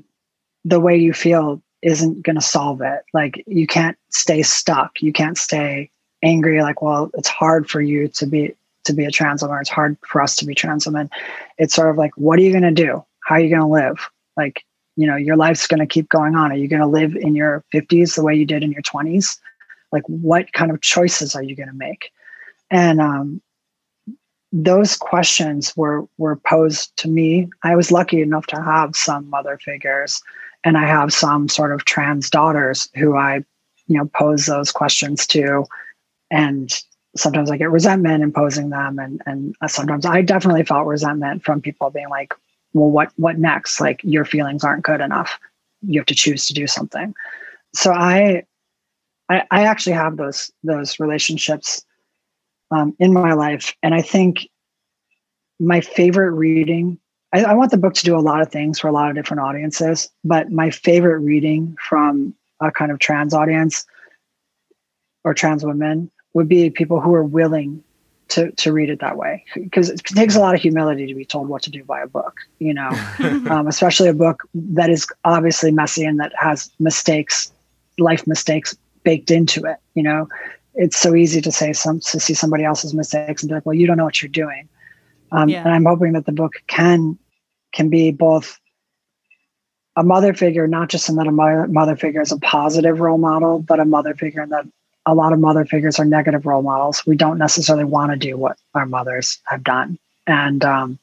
the 0.65 0.79
way 0.79 0.97
you 0.97 1.13
feel 1.13 1.61
isn't 1.81 2.23
going 2.23 2.35
to 2.35 2.41
solve 2.41 2.81
it. 2.81 3.03
Like 3.13 3.43
you 3.47 3.67
can't 3.67 3.97
stay 4.09 4.41
stuck. 4.41 5.01
You 5.01 5.13
can't 5.13 5.37
stay 5.37 5.89
angry 6.23 6.61
like 6.63 6.81
well 6.81 7.11
it's 7.13 7.29
hard 7.29 7.69
for 7.69 7.79
you 7.79 8.07
to 8.07 8.25
be 8.25 8.55
to 8.85 8.91
be 8.91 9.05
a 9.05 9.11
trans 9.11 9.43
woman 9.43 9.59
it's 9.61 9.69
hard 9.69 9.95
for 10.03 10.19
us 10.19 10.35
to 10.37 10.45
be 10.45 10.55
trans 10.55 10.85
women. 10.85 11.09
It's 11.57 11.75
sort 11.75 11.89
of 11.89 11.97
like 11.97 12.11
what 12.17 12.39
are 12.39 12.41
you 12.41 12.51
going 12.51 12.63
to 12.63 12.71
do? 12.71 13.05
How 13.23 13.35
are 13.35 13.39
you 13.39 13.49
going 13.49 13.61
to 13.61 13.67
live? 13.67 14.09
Like 14.35 14.65
you 14.95 15.07
know 15.07 15.15
your 15.15 15.37
life's 15.37 15.67
going 15.67 15.79
to 15.79 15.85
keep 15.85 16.09
going 16.09 16.35
on. 16.35 16.51
Are 16.51 16.57
you 16.57 16.67
going 16.67 16.81
to 16.81 16.87
live 16.87 17.15
in 17.15 17.35
your 17.35 17.63
50s 17.73 18.15
the 18.15 18.23
way 18.23 18.35
you 18.35 18.45
did 18.45 18.63
in 18.63 18.71
your 18.71 18.81
20s 18.81 19.37
like 19.91 20.03
what 20.07 20.51
kind 20.53 20.71
of 20.71 20.81
choices 20.81 21.35
are 21.35 21.43
you 21.43 21.55
going 21.55 21.69
to 21.69 21.75
make? 21.75 22.11
And 22.69 22.99
um, 22.99 23.41
those 24.51 24.95
questions 24.95 25.75
were 25.75 26.07
were 26.17 26.37
posed 26.37 26.95
to 26.97 27.09
me. 27.09 27.49
I 27.63 27.75
was 27.75 27.91
lucky 27.91 28.21
enough 28.21 28.47
to 28.47 28.61
have 28.61 28.95
some 28.95 29.29
mother 29.29 29.57
figures 29.57 30.21
and 30.63 30.77
i 30.77 30.85
have 30.85 31.13
some 31.13 31.47
sort 31.47 31.71
of 31.71 31.85
trans 31.85 32.29
daughters 32.29 32.89
who 32.95 33.15
i 33.15 33.35
you 33.87 33.97
know 33.97 34.09
pose 34.13 34.45
those 34.45 34.71
questions 34.71 35.27
to. 35.27 35.65
And 36.31 36.73
sometimes 37.15 37.49
i 37.51 37.57
get 37.57 37.71
resentment 37.71 38.23
in 38.23 38.31
posing 38.31 38.69
them 38.69 38.99
and 38.99 39.21
and 39.25 39.55
sometimes 39.67 40.05
i 40.05 40.21
definitely 40.21 40.63
felt 40.63 40.87
resentment 40.87 41.43
from 41.43 41.61
people 41.61 41.89
being 41.89 42.09
like 42.09 42.33
well 42.73 42.89
what 42.89 43.11
what 43.15 43.37
next? 43.37 43.81
Like 43.81 44.01
your 44.03 44.25
feelings 44.25 44.63
aren't 44.63 44.83
good 44.83 45.01
enough. 45.01 45.39
You 45.81 45.99
have 45.99 46.07
to 46.07 46.15
choose 46.15 46.47
to 46.47 46.53
do 46.53 46.67
something. 46.67 47.13
So 47.73 47.91
i 47.91 48.43
I, 49.29 49.43
I 49.51 49.63
actually 49.63 49.93
have 49.93 50.17
those 50.17 50.51
those 50.63 50.99
relationships 50.99 51.83
um, 52.71 52.95
in 52.99 53.13
my 53.13 53.33
life, 53.33 53.75
and 53.83 53.93
I 53.93 54.01
think 54.01 54.47
my 55.59 55.81
favorite 55.81 56.31
reading. 56.31 56.99
I, 57.33 57.43
I 57.43 57.53
want 57.55 57.71
the 57.71 57.77
book 57.77 57.93
to 57.95 58.05
do 58.05 58.17
a 58.17 58.21
lot 58.21 58.41
of 58.41 58.51
things 58.51 58.79
for 58.79 58.87
a 58.87 58.91
lot 58.91 59.09
of 59.09 59.15
different 59.15 59.41
audiences, 59.41 60.09
but 60.23 60.49
my 60.49 60.69
favorite 60.69 61.19
reading 61.19 61.75
from 61.89 62.33
a 62.61 62.71
kind 62.71 62.91
of 62.91 62.99
trans 62.99 63.33
audience 63.33 63.85
or 65.23 65.33
trans 65.33 65.65
women 65.65 66.09
would 66.33 66.47
be 66.47 66.69
people 66.69 67.01
who 67.01 67.13
are 67.13 67.23
willing 67.23 67.83
to 68.29 68.51
to 68.51 68.73
read 68.73 68.89
it 68.89 68.99
that 68.99 69.17
way 69.17 69.43
because 69.55 69.89
it 69.89 70.03
takes 70.03 70.35
a 70.35 70.39
lot 70.39 70.53
of 70.53 70.61
humility 70.61 71.07
to 71.07 71.13
be 71.13 71.23
told 71.23 71.47
what 71.47 71.61
to 71.61 71.71
do 71.71 71.81
by 71.85 72.01
a 72.01 72.07
book 72.07 72.41
you 72.59 72.73
know 72.73 72.89
um, 73.49 73.67
especially 73.67 74.09
a 74.09 74.13
book 74.13 74.43
that 74.53 74.89
is 74.89 75.07
obviously 75.23 75.71
messy 75.71 76.03
and 76.03 76.19
that 76.19 76.33
has 76.37 76.69
mistakes 76.77 77.53
life 77.99 78.27
mistakes 78.27 78.75
baked 79.03 79.31
into 79.31 79.65
it. 79.65 79.77
You 79.95 80.03
know, 80.03 80.29
it's 80.77 80.97
so 80.97 81.15
easy 81.15 81.41
to 81.41 81.51
say 81.51 81.73
some 81.73 81.99
to 81.99 82.19
see 82.19 82.33
somebody 82.33 82.63
else's 82.63 82.93
mistakes 82.93 83.41
and 83.41 83.49
be 83.49 83.55
like, 83.55 83.65
well, 83.65 83.73
you 83.73 83.87
don't 83.87 83.97
know 83.97 84.05
what 84.05 84.21
you're 84.21 84.29
doing. 84.29 84.69
Um, 85.31 85.49
yeah. 85.49 85.63
And 85.63 85.73
I'm 85.73 85.85
hoping 85.85 86.13
that 86.13 86.25
the 86.25 86.31
book 86.31 86.53
can 86.67 87.17
can 87.73 87.89
be 87.89 88.11
both 88.11 88.59
a 89.95 90.03
mother 90.03 90.33
figure, 90.33 90.67
not 90.67 90.89
just 90.89 91.09
in 91.09 91.15
that 91.15 91.27
a 91.27 91.31
mother, 91.31 91.67
mother 91.67 91.95
figure 91.95 92.21
is 92.21 92.31
a 92.31 92.37
positive 92.37 92.99
role 92.99 93.17
model, 93.17 93.59
but 93.59 93.79
a 93.79 93.85
mother 93.85 94.13
figure 94.13 94.43
in 94.43 94.49
that 94.49 94.65
a 95.07 95.15
lot 95.15 95.33
of 95.33 95.39
mother 95.39 95.65
figures 95.65 95.99
are 95.99 96.05
negative 96.05 96.45
role 96.45 96.61
models. 96.61 97.03
We 97.05 97.15
don't 97.15 97.39
necessarily 97.39 97.85
want 97.85 98.11
to 98.11 98.17
do 98.17 98.37
what 98.37 98.57
our 98.75 98.85
mothers 98.85 99.39
have 99.45 99.63
done. 99.63 99.97
And 100.27 100.63
um, 100.63 100.99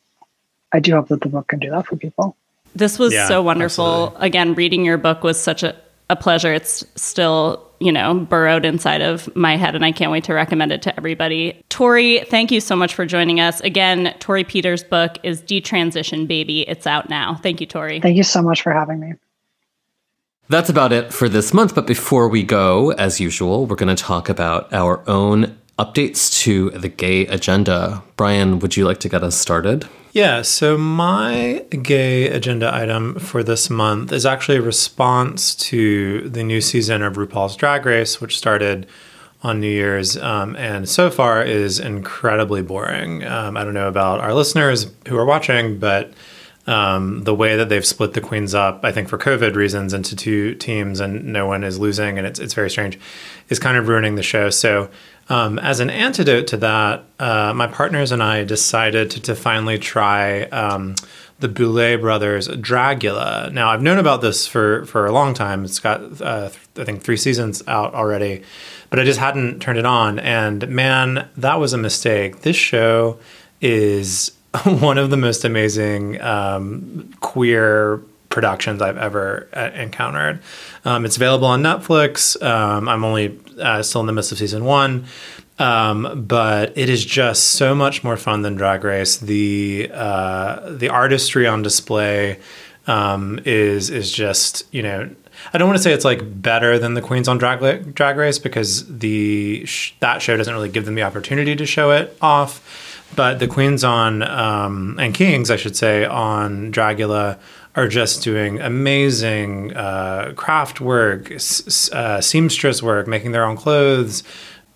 I 0.73 0.79
do 0.79 0.93
hope 0.93 1.09
that 1.09 1.23
the 1.23 1.29
book 1.29 1.49
can 1.49 1.59
do 1.59 1.71
that 1.71 1.87
for 1.87 1.97
people. 1.97 2.37
This 2.77 2.99
was 2.99 3.13
yeah, 3.13 3.27
so 3.27 3.43
wonderful. 3.43 3.85
Absolutely. 3.87 4.27
Again, 4.27 4.55
reading 4.55 4.85
your 4.85 4.99
book 4.99 5.25
was 5.25 5.41
such 5.41 5.63
a, 5.63 5.75
a 6.11 6.17
pleasure. 6.17 6.53
It's 6.53 6.85
still 6.97 7.64
you 7.81 7.93
know, 7.93 8.15
burrowed 8.15 8.65
inside 8.65 9.03
of 9.03 9.35
my 9.37 9.57
head, 9.57 9.75
and 9.75 9.85
I 9.85 9.93
can't 9.93 10.11
wait 10.11 10.25
to 10.25 10.35
recommend 10.35 10.73
it 10.73 10.83
to 10.83 10.97
everybody. 10.97 11.63
Torrey, 11.69 12.25
thank 12.29 12.51
you 12.51 12.61
so 12.61 12.77
much 12.77 12.95
for 12.95 13.05
joining 13.07 13.41
us. 13.41 13.61
Again, 13.61 14.15
Torrey 14.21 14.45
Peters' 14.45 14.85
book 14.85 15.19
is 15.23 15.43
Detransition 15.43 16.27
Baby. 16.27 16.63
It's 16.69 16.87
out 16.87 17.09
now. 17.09 17.35
Thank 17.35 17.61
you, 17.61 17.67
Torrey. 17.67 18.01
Thank 18.01 18.17
you 18.17 18.23
so 18.23 18.43
much 18.43 18.63
for 18.63 18.73
having 18.73 19.01
me. 19.01 19.15
That's 20.49 20.69
about 20.69 20.93
it 20.93 21.13
for 21.13 21.29
this 21.29 21.55
month. 21.55 21.75
But 21.75 21.87
before 21.87 22.29
we 22.29 22.43
go, 22.43 22.93
as 22.93 23.19
usual, 23.19 23.67
we're 23.67 23.77
going 23.77 23.95
to 23.95 24.03
talk 24.03 24.29
about 24.29 24.73
our 24.73 25.03
own 25.09 25.59
updates 25.79 26.41
to 26.43 26.71
the 26.71 26.89
gay 26.89 27.27
agenda. 27.27 28.03
Bryan, 28.17 28.59
would 28.59 28.77
you 28.77 28.85
like 28.85 29.01
to 29.01 29.09
get 29.09 29.25
us 29.25 29.37
started? 29.37 29.89
Yeah, 30.15 30.43
so 30.43 30.79
my 30.79 31.65
gay 31.83 32.29
agenda 32.29 32.73
item 32.73 33.19
for 33.19 33.43
this 33.43 33.69
month 33.69 34.13
is 34.13 34.25
actually 34.25 34.59
a 34.59 34.63
response 34.63 35.57
to 35.57 36.29
the 36.29 36.45
new 36.45 36.61
season 36.61 37.03
of 37.03 37.15
RuPaul's 37.15 37.57
Drag 37.57 37.85
Race, 37.85 38.21
which 38.21 38.39
started 38.39 38.87
on 39.43 39.59
New 39.59 39.67
Year's, 39.67 40.17
um, 40.17 40.55
and 40.55 40.89
so 40.89 41.11
far 41.11 41.43
is 41.43 41.81
incredibly 41.81 42.63
boring. 42.63 43.25
Um, 43.25 43.57
I 43.57 43.65
don't 43.65 43.75
know 43.75 43.89
about 43.89 44.21
our 44.21 44.33
listeners 44.33 44.87
who 45.09 45.17
are 45.17 45.25
watching, 45.25 45.81
but 45.81 46.13
um, 46.69 47.25
the 47.25 47.35
way 47.35 47.57
that 47.57 47.69
they've 47.69 47.85
split 47.85 48.13
the 48.13 48.21
queens 48.21 48.55
up, 48.55 48.85
I 48.85 48.93
think 48.93 49.09
for 49.09 49.19
COVID 49.19 49.57
reasons, 49.57 49.93
into 49.93 50.15
two 50.15 50.55
teams 50.55 51.01
and 51.01 51.25
no 51.25 51.49
one 51.49 51.65
is 51.65 51.81
losing, 51.81 52.19
and 52.19 52.27
it's 52.27 52.39
it's 52.39 52.55
very 52.55 52.71
strange, 52.71 53.01
is 53.49 53.59
kind 53.59 53.77
of 53.77 53.89
ruining 53.89 54.15
the 54.15 54.23
show. 54.23 54.49
So 54.49 54.89
um, 55.29 55.59
as 55.59 55.81
an 55.81 55.91
antidote 55.91 56.47
to 56.49 56.57
that, 56.59 57.05
uh, 57.19 57.53
my 57.55 57.67
partners 57.67 58.13
and 58.13 58.23
I 58.23 58.45
decided 58.45 59.11
to, 59.13 59.21
to 59.23 59.35
finally 59.35 59.79
try 59.79 60.43
um, 60.43 60.95
the 61.41 61.49
Boulet 61.49 62.01
Brothers 62.01 62.49
Dragula. 62.49 63.53
Now, 63.53 63.71
I've 63.71 63.83
known 63.83 63.99
about 63.99 64.21
this 64.21 64.47
for, 64.47 64.85
for 64.87 65.07
a 65.07 65.13
long 65.13 65.35
time. 65.35 65.65
It's 65.65 65.79
got, 65.79 66.21
uh, 66.21 66.51
I 66.77 66.85
think, 66.85 67.03
three 67.03 67.17
seasons 67.17 67.63
out 67.67 67.95
already, 67.95 68.43
but 68.91 69.01
I 69.01 69.05
just 69.05 69.19
hadn't 69.19 69.61
turned 69.61 69.79
it 69.79 69.87
on. 69.87 70.19
And 70.19 70.69
man, 70.69 71.29
that 71.37 71.59
was 71.59 71.73
a 71.73 71.79
mistake. 71.79 72.43
This 72.43 72.57
show 72.57 73.19
is 73.61 74.33
one 74.65 74.99
of 74.99 75.11
the 75.11 75.17
most 75.17 75.45
amazing 75.45 76.21
um, 76.21 77.13
queer 77.21 78.01
productions 78.35 78.83
I've 78.83 78.99
ever 78.99 79.49
uh, 79.55 79.71
encountered. 79.75 80.41
Um, 80.85 81.05
it's 81.05 81.17
available 81.17 81.47
on 81.47 81.63
Netflix. 81.63 82.43
Um, 82.43 82.89
I'm 82.89 83.05
only 83.05 83.39
uh, 83.61 83.83
still 83.85 84.01
in 84.01 84.09
the 84.09 84.13
midst 84.13 84.33
of 84.33 84.39
season 84.39 84.65
one, 84.65 85.05
um, 85.61 86.25
but 86.27 86.77
it 86.77 86.91
is 86.91 87.05
just 87.05 87.53
so 87.53 87.77
much 87.77 88.03
more 88.03 88.17
fun 88.17 88.43
than 88.43 88.57
Drag 88.57 88.83
Race. 88.83 89.19
The 89.19 89.89
uh, 89.95 90.73
the 90.73 90.89
artistry 90.89 91.47
on 91.47 91.63
display 91.63 92.41
um, 92.89 93.39
is 93.47 93.89
is 93.89 94.11
just 94.13 94.67
you 94.75 94.83
know. 94.83 95.09
I 95.53 95.59
don't 95.59 95.69
want 95.69 95.77
to 95.77 95.83
say 95.83 95.93
it's 95.93 96.05
like 96.05 96.43
better 96.43 96.79
than 96.79 96.95
the 96.95 97.03
Queens 97.03 97.29
on 97.29 97.39
Drag, 97.39 97.95
Drag 97.95 98.17
Race 98.17 98.39
because 98.39 98.87
the 98.87 99.65
sh- 99.67 99.93
that 100.01 100.23
show 100.23 100.37
doesn't 100.37 100.55
really 100.55 100.69
give 100.69 100.87
them 100.87 100.95
the 100.95 101.03
opportunity 101.03 101.55
to 101.57 101.67
show 101.67 101.91
it 101.91 102.17
off 102.21 102.63
but 103.17 103.39
the 103.39 103.47
queens 103.47 103.85
on 103.85 104.23
um, 104.23 104.99
and 104.99 105.15
kings, 105.15 105.51
I 105.51 105.57
should 105.57 105.77
say, 105.77 106.05
on 106.05 106.73
Dragula 106.73 107.39
are 107.77 107.89
just 107.89 108.23
doing 108.23 108.61
amazing 108.61 109.77
uh, 109.77 110.33
craft 110.37 110.81
work, 110.81 111.31
s- 111.33 111.91
uh, 111.93 112.21
seamstress 112.21 112.83
work, 112.83 113.07
making 113.09 113.33
their 113.33 113.45
own 113.45 113.57
clothes, 113.57 114.23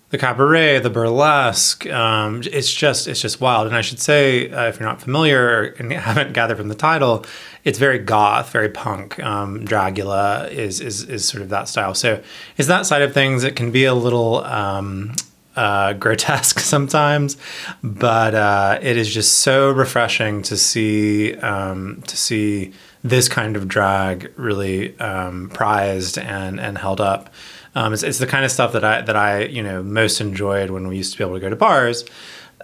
the 0.09 0.17
cabaret, 0.17 0.79
the 0.79 0.89
burlesque. 0.89 1.87
Um, 1.87 2.41
it's 2.51 2.73
just 2.73 3.07
it's 3.07 3.21
just 3.21 3.39
wild. 3.39 3.67
And 3.67 3.75
I 3.75 3.81
should 3.81 3.99
say, 3.99 4.49
uh, 4.49 4.67
if 4.67 4.79
you're 4.79 4.89
not 4.89 5.01
familiar 5.01 5.63
and 5.79 5.93
haven't 5.93 6.33
gathered 6.33 6.57
from 6.57 6.67
the 6.67 6.75
title, 6.75 7.25
it's 7.63 7.79
very 7.79 7.99
goth, 7.99 8.51
very 8.51 8.69
punk. 8.69 9.19
Um, 9.23 9.65
Dragula 9.65 10.49
is, 10.51 10.81
is 10.81 11.03
is 11.03 11.25
sort 11.25 11.41
of 11.43 11.49
that 11.49 11.67
style. 11.67 11.93
So 11.93 12.21
it's 12.57 12.67
that 12.67 12.85
side 12.85 13.01
of 13.01 13.13
things. 13.13 13.43
It 13.43 13.55
can 13.55 13.71
be 13.71 13.85
a 13.85 13.93
little. 13.93 14.43
Um, 14.43 15.13
uh, 15.55 15.91
grotesque 16.03 16.59
sometimes, 16.59 17.35
but 17.83 18.33
uh, 18.33 18.79
it 18.81 18.95
is 18.95 19.13
just 19.13 19.39
so 19.39 19.69
refreshing 19.69 20.41
to 20.43 20.55
see 20.55 21.35
um, 21.37 22.01
to 22.07 22.15
see 22.15 22.71
this 23.03 23.29
kind 23.29 23.55
of 23.55 23.67
drag 23.67 24.31
really 24.35 24.97
um, 24.99 25.49
prized 25.49 26.17
and 26.17 26.59
and 26.59 26.77
held 26.77 26.99
up. 27.01 27.33
Um, 27.75 27.93
it's, 27.93 28.03
it's 28.03 28.17
the 28.17 28.27
kind 28.27 28.43
of 28.43 28.51
stuff 28.51 28.73
that 28.73 28.83
I 28.83 29.01
that 29.01 29.15
I 29.15 29.43
you 29.43 29.63
know 29.63 29.83
most 29.83 30.21
enjoyed 30.21 30.69
when 30.69 30.87
we 30.87 30.97
used 30.97 31.13
to 31.13 31.17
be 31.17 31.23
able 31.23 31.35
to 31.35 31.39
go 31.39 31.49
to 31.49 31.55
bars. 31.55 32.05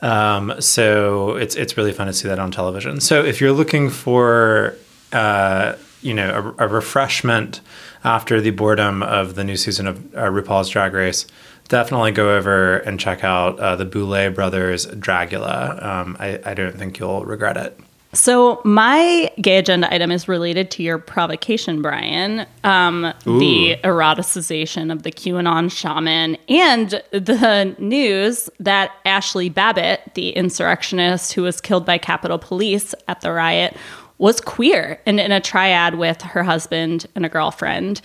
Um, 0.01 0.53
so 0.59 1.35
it's 1.35 1.55
it's 1.55 1.77
really 1.77 1.93
fun 1.93 2.07
to 2.07 2.13
see 2.13 2.27
that 2.27 2.39
on 2.39 2.51
television. 2.51 2.99
So 2.99 3.23
if 3.23 3.39
you're 3.39 3.53
looking 3.53 3.89
for 3.89 4.75
uh, 5.13 5.75
you 6.01 6.13
know 6.13 6.53
a, 6.57 6.65
a, 6.65 6.67
refreshment 6.67 7.61
after 8.03 8.41
the 8.41 8.51
boredom 8.51 9.03
of 9.03 9.35
the 9.35 9.43
new 9.43 9.55
season 9.55 9.87
of 9.87 10.15
uh, 10.15 10.23
RuPaul's 10.29 10.69
Drag 10.69 10.93
Race, 10.93 11.25
definitely 11.69 12.11
go 12.11 12.35
over 12.35 12.77
and 12.79 12.99
check 12.99 13.23
out 13.23 13.59
uh, 13.59 13.75
the 13.75 13.85
Boulet 13.85 14.35
Brothers 14.35 14.85
Dragula. 14.87 15.81
Um, 15.83 16.17
I, 16.19 16.39
I 16.45 16.53
don't 16.53 16.77
think 16.77 16.99
you'll 16.99 17.23
regret 17.23 17.55
it. 17.57 17.79
So 18.15 18.61
my 18.63 19.29
gay 19.41 19.57
agenda 19.57 19.93
item 19.93 20.09
is 20.09 20.27
related 20.29 20.71
to 20.71 20.83
your 20.83 20.97
provocation, 20.97 21.81
Bryan. 21.81 22.47
Um, 22.63 23.13
the 23.25 23.75
eroticization 23.83 24.91
of 24.91 25.03
the 25.03 25.11
QAnon 25.11 25.69
shaman 25.69 26.37
and 26.47 27.03
the 27.11 27.75
news 27.77 28.49
that 28.59 28.91
Ashli 29.05 29.53
Babbitt, 29.53 30.13
the 30.13 30.29
insurrectionist 30.29 31.33
who 31.33 31.43
was 31.43 31.59
killed 31.59 31.85
by 31.85 31.97
Capitol 31.97 32.39
Police 32.39 32.95
at 33.09 33.19
the 33.19 33.33
riot, 33.33 33.75
was 34.17 34.39
queer 34.39 35.01
and 35.05 35.19
in 35.19 35.33
a 35.33 35.41
triad 35.41 35.95
with 35.95 36.21
her 36.21 36.43
husband 36.43 37.07
and 37.15 37.25
a 37.25 37.29
girlfriend. 37.29 37.99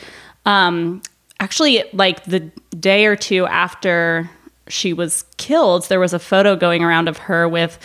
Um, 0.45 1.03
actually, 1.39 1.85
like 1.93 2.25
the 2.25 2.41
day 2.81 3.07
or 3.07 3.15
two 3.15 3.47
after 3.47 4.29
she 4.67 4.93
was 4.93 5.25
killed, 5.37 5.89
there 5.89 6.01
was 6.01 6.13
a 6.13 6.19
photo 6.19 6.57
going 6.57 6.83
around 6.83 7.09
of 7.09 7.17
her 7.19 7.49
with 7.49 7.79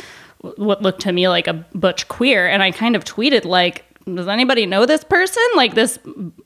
what 0.57 0.81
looked 0.81 1.01
to 1.01 1.11
me 1.11 1.27
like 1.27 1.47
a 1.47 1.65
butch 1.73 2.07
queer. 2.07 2.47
And 2.47 2.63
I 2.63 2.71
kind 2.71 2.95
of 2.95 3.03
tweeted, 3.03 3.45
like, 3.45 3.85
does 4.05 4.27
anybody 4.27 4.65
know 4.65 4.85
this 4.85 5.03
person? 5.03 5.43
Like 5.55 5.73
this 5.73 5.97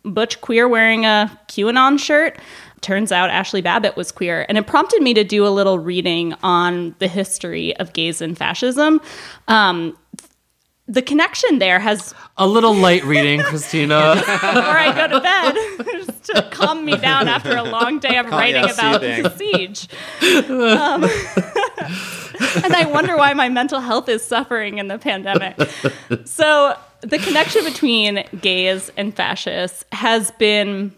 butch 0.03 0.39
queer 0.41 0.67
wearing 0.67 1.05
a 1.05 1.37
QAnon 1.47 1.99
shirt? 1.99 2.39
Turns 2.81 3.11
out 3.11 3.29
Ashli 3.29 3.61
Babbitt 3.61 3.97
was 3.97 4.11
queer. 4.11 4.45
And 4.47 4.57
it 4.57 4.65
prompted 4.65 5.01
me 5.01 5.13
to 5.13 5.23
do 5.25 5.45
a 5.45 5.49
little 5.49 5.77
reading 5.79 6.33
on 6.41 6.95
the 6.99 7.09
history 7.09 7.75
of 7.77 7.91
gays 7.91 8.21
and 8.21 8.37
fascism. 8.37 9.01
Um, 9.49 9.97
the 10.89 11.03
connection 11.03 11.59
there 11.59 11.79
has 11.79 12.15
a 12.35 12.47
little 12.47 12.73
light 12.73 13.03
reading, 13.03 13.41
Christina. 13.41 14.15
before 14.17 14.33
I 14.33 14.91
go 14.95 15.07
to 15.07 15.21
bed, 15.21 16.05
just 16.05 16.23
to 16.25 16.41
calm 16.49 16.83
me 16.83 16.97
down 16.97 17.27
after 17.27 17.55
a 17.55 17.63
long 17.63 17.99
day 17.99 18.17
of 18.17 18.25
writing 18.31 18.63
yeah, 18.63 18.73
about 18.73 19.01
the 19.01 19.29
siege. 19.37 19.87
Um, 20.49 21.03
and 22.63 22.73
I 22.73 22.89
wonder 22.91 23.15
why 23.15 23.33
my 23.35 23.49
mental 23.49 23.79
health 23.79 24.09
is 24.09 24.23
suffering 24.23 24.79
in 24.79 24.87
the 24.87 24.97
pandemic. 24.97 25.57
So 26.25 26.75
the 27.01 27.19
connection 27.19 27.63
between 27.65 28.23
gays 28.41 28.91
and 28.97 29.15
fascists 29.15 29.85
has 29.91 30.31
been 30.31 30.93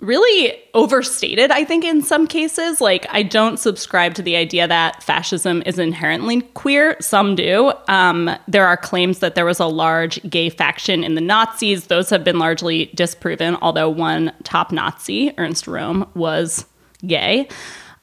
really 0.00 0.58
overstated, 0.74 1.50
I 1.50 1.64
think, 1.64 1.84
in 1.84 2.02
some 2.02 2.26
cases. 2.26 2.80
Like, 2.80 3.06
I 3.10 3.22
don't 3.22 3.58
subscribe 3.58 4.14
to 4.14 4.22
the 4.22 4.36
idea 4.36 4.68
that 4.68 5.02
fascism 5.02 5.62
is 5.66 5.78
inherently 5.78 6.42
queer. 6.42 6.96
Some 7.00 7.34
do. 7.34 7.72
Um, 7.88 8.30
there 8.48 8.66
are 8.66 8.76
claims 8.76 9.20
that 9.20 9.34
there 9.34 9.44
was 9.44 9.60
a 9.60 9.66
large 9.66 10.20
gay 10.28 10.50
faction 10.50 11.04
in 11.04 11.14
the 11.14 11.20
Nazis. 11.20 11.86
Those 11.86 12.10
have 12.10 12.24
been 12.24 12.38
largely 12.38 12.86
disproven, 12.94 13.56
although 13.62 13.88
one 13.88 14.32
top 14.42 14.72
Nazi, 14.72 15.32
Ernst 15.38 15.66
Röhm, 15.66 16.08
was 16.14 16.66
gay. 17.06 17.48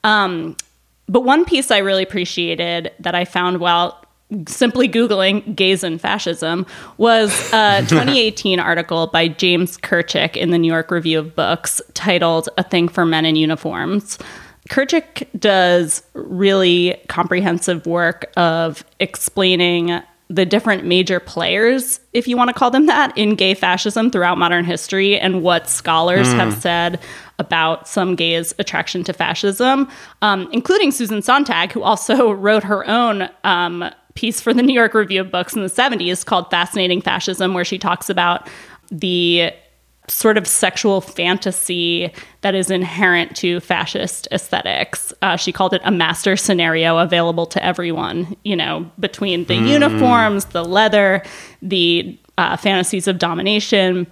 Um, 0.04 0.56
but 1.08 1.22
one 1.22 1.46
piece 1.46 1.72
I 1.72 1.80
really 1.80 2.04
appreciated 2.04 2.92
that 3.00 3.16
I 3.16 3.26
found 3.26 3.60
while 3.60 4.04
simply 4.48 4.88
Googling 4.88 5.56
gays 5.56 5.84
and 5.84 6.00
fascism 6.00 6.66
was 6.98 7.32
a 7.54 7.80
2018 7.88 8.60
article 8.60 9.08
by 9.08 9.28
James 9.28 9.78
Kirchick 9.78 10.38
in 10.38 10.52
the 10.52 10.58
New 10.58 10.72
York 10.72 10.92
Review 10.92 11.20
of 11.20 11.36
Books 11.36 11.82
titled 11.94 12.50
A 12.58 12.64
Thing 12.64 12.88
for 12.88 13.06
Men 13.06 13.26
in 13.26 13.36
Uniforms. 13.36 14.18
Kirchick 14.70 15.28
does 15.38 16.04
really 16.14 17.00
comprehensive 17.08 17.86
work 17.86 18.32
of 18.38 18.86
explaining 19.00 20.02
the 20.30 20.46
different 20.46 20.86
major 20.86 21.20
players, 21.20 22.00
if 22.14 22.26
you 22.26 22.38
want 22.38 22.48
to 22.48 22.54
call 22.54 22.72
them 22.72 22.86
that, 22.86 23.16
in 23.18 23.36
gay 23.36 23.54
fascism 23.54 24.10
throughout 24.10 24.38
modern 24.38 24.64
history 24.64 25.20
and 25.20 25.44
what 25.44 25.68
scholars 25.68 26.28
mm. 26.30 26.36
have 26.36 26.54
said 26.54 27.02
about 27.38 27.88
some 27.88 28.16
gays' 28.16 28.54
attraction 28.58 29.04
to 29.04 29.12
fascism, 29.12 29.90
um, 30.22 30.48
including 30.54 30.92
Susan 30.92 31.22
Sontag, 31.22 31.74
who 31.74 31.82
also 31.82 32.32
wrote 32.46 32.64
her 32.64 32.88
own 32.88 33.30
um, 33.44 33.84
piece 34.16 34.42
for 34.42 34.54
the 34.54 34.62
New 34.62 34.74
York 34.74 34.94
Review 34.94 35.22
of 35.22 35.32
Books 35.32 35.56
in 35.56 35.62
the 35.62 35.70
70s 35.70 36.26
called 36.26 36.50
Fascinating 36.50 37.02
Fascism, 37.02 37.54
where 37.54 37.66
she 37.66 37.78
talks 37.78 38.10
about 38.10 38.48
the 38.92 39.52
sort 40.08 40.38
of 40.38 40.46
sexual 40.46 41.00
fantasy 41.00 42.12
that 42.42 42.54
is 42.54 42.70
inherent 42.70 43.36
to 43.38 43.60
fascist 43.62 44.28
aesthetics. 44.32 45.14
Uh, 45.22 45.38
she 45.38 45.52
called 45.52 45.74
it 45.74 45.82
a 45.86 45.92
master 45.92 46.36
scenario 46.36 46.98
available 46.98 47.46
to 47.46 47.64
everyone, 47.64 48.36
you 48.44 48.56
know, 48.56 48.90
between 49.00 49.46
the 49.46 49.58
mm. 49.58 49.68
uniforms, 49.68 50.46
the 50.46 50.66
leather, 50.66 51.24
the 51.62 52.18
uh, 52.38 52.58
fantasies 52.58 53.08
of 53.08 53.20
domination. 53.20 54.08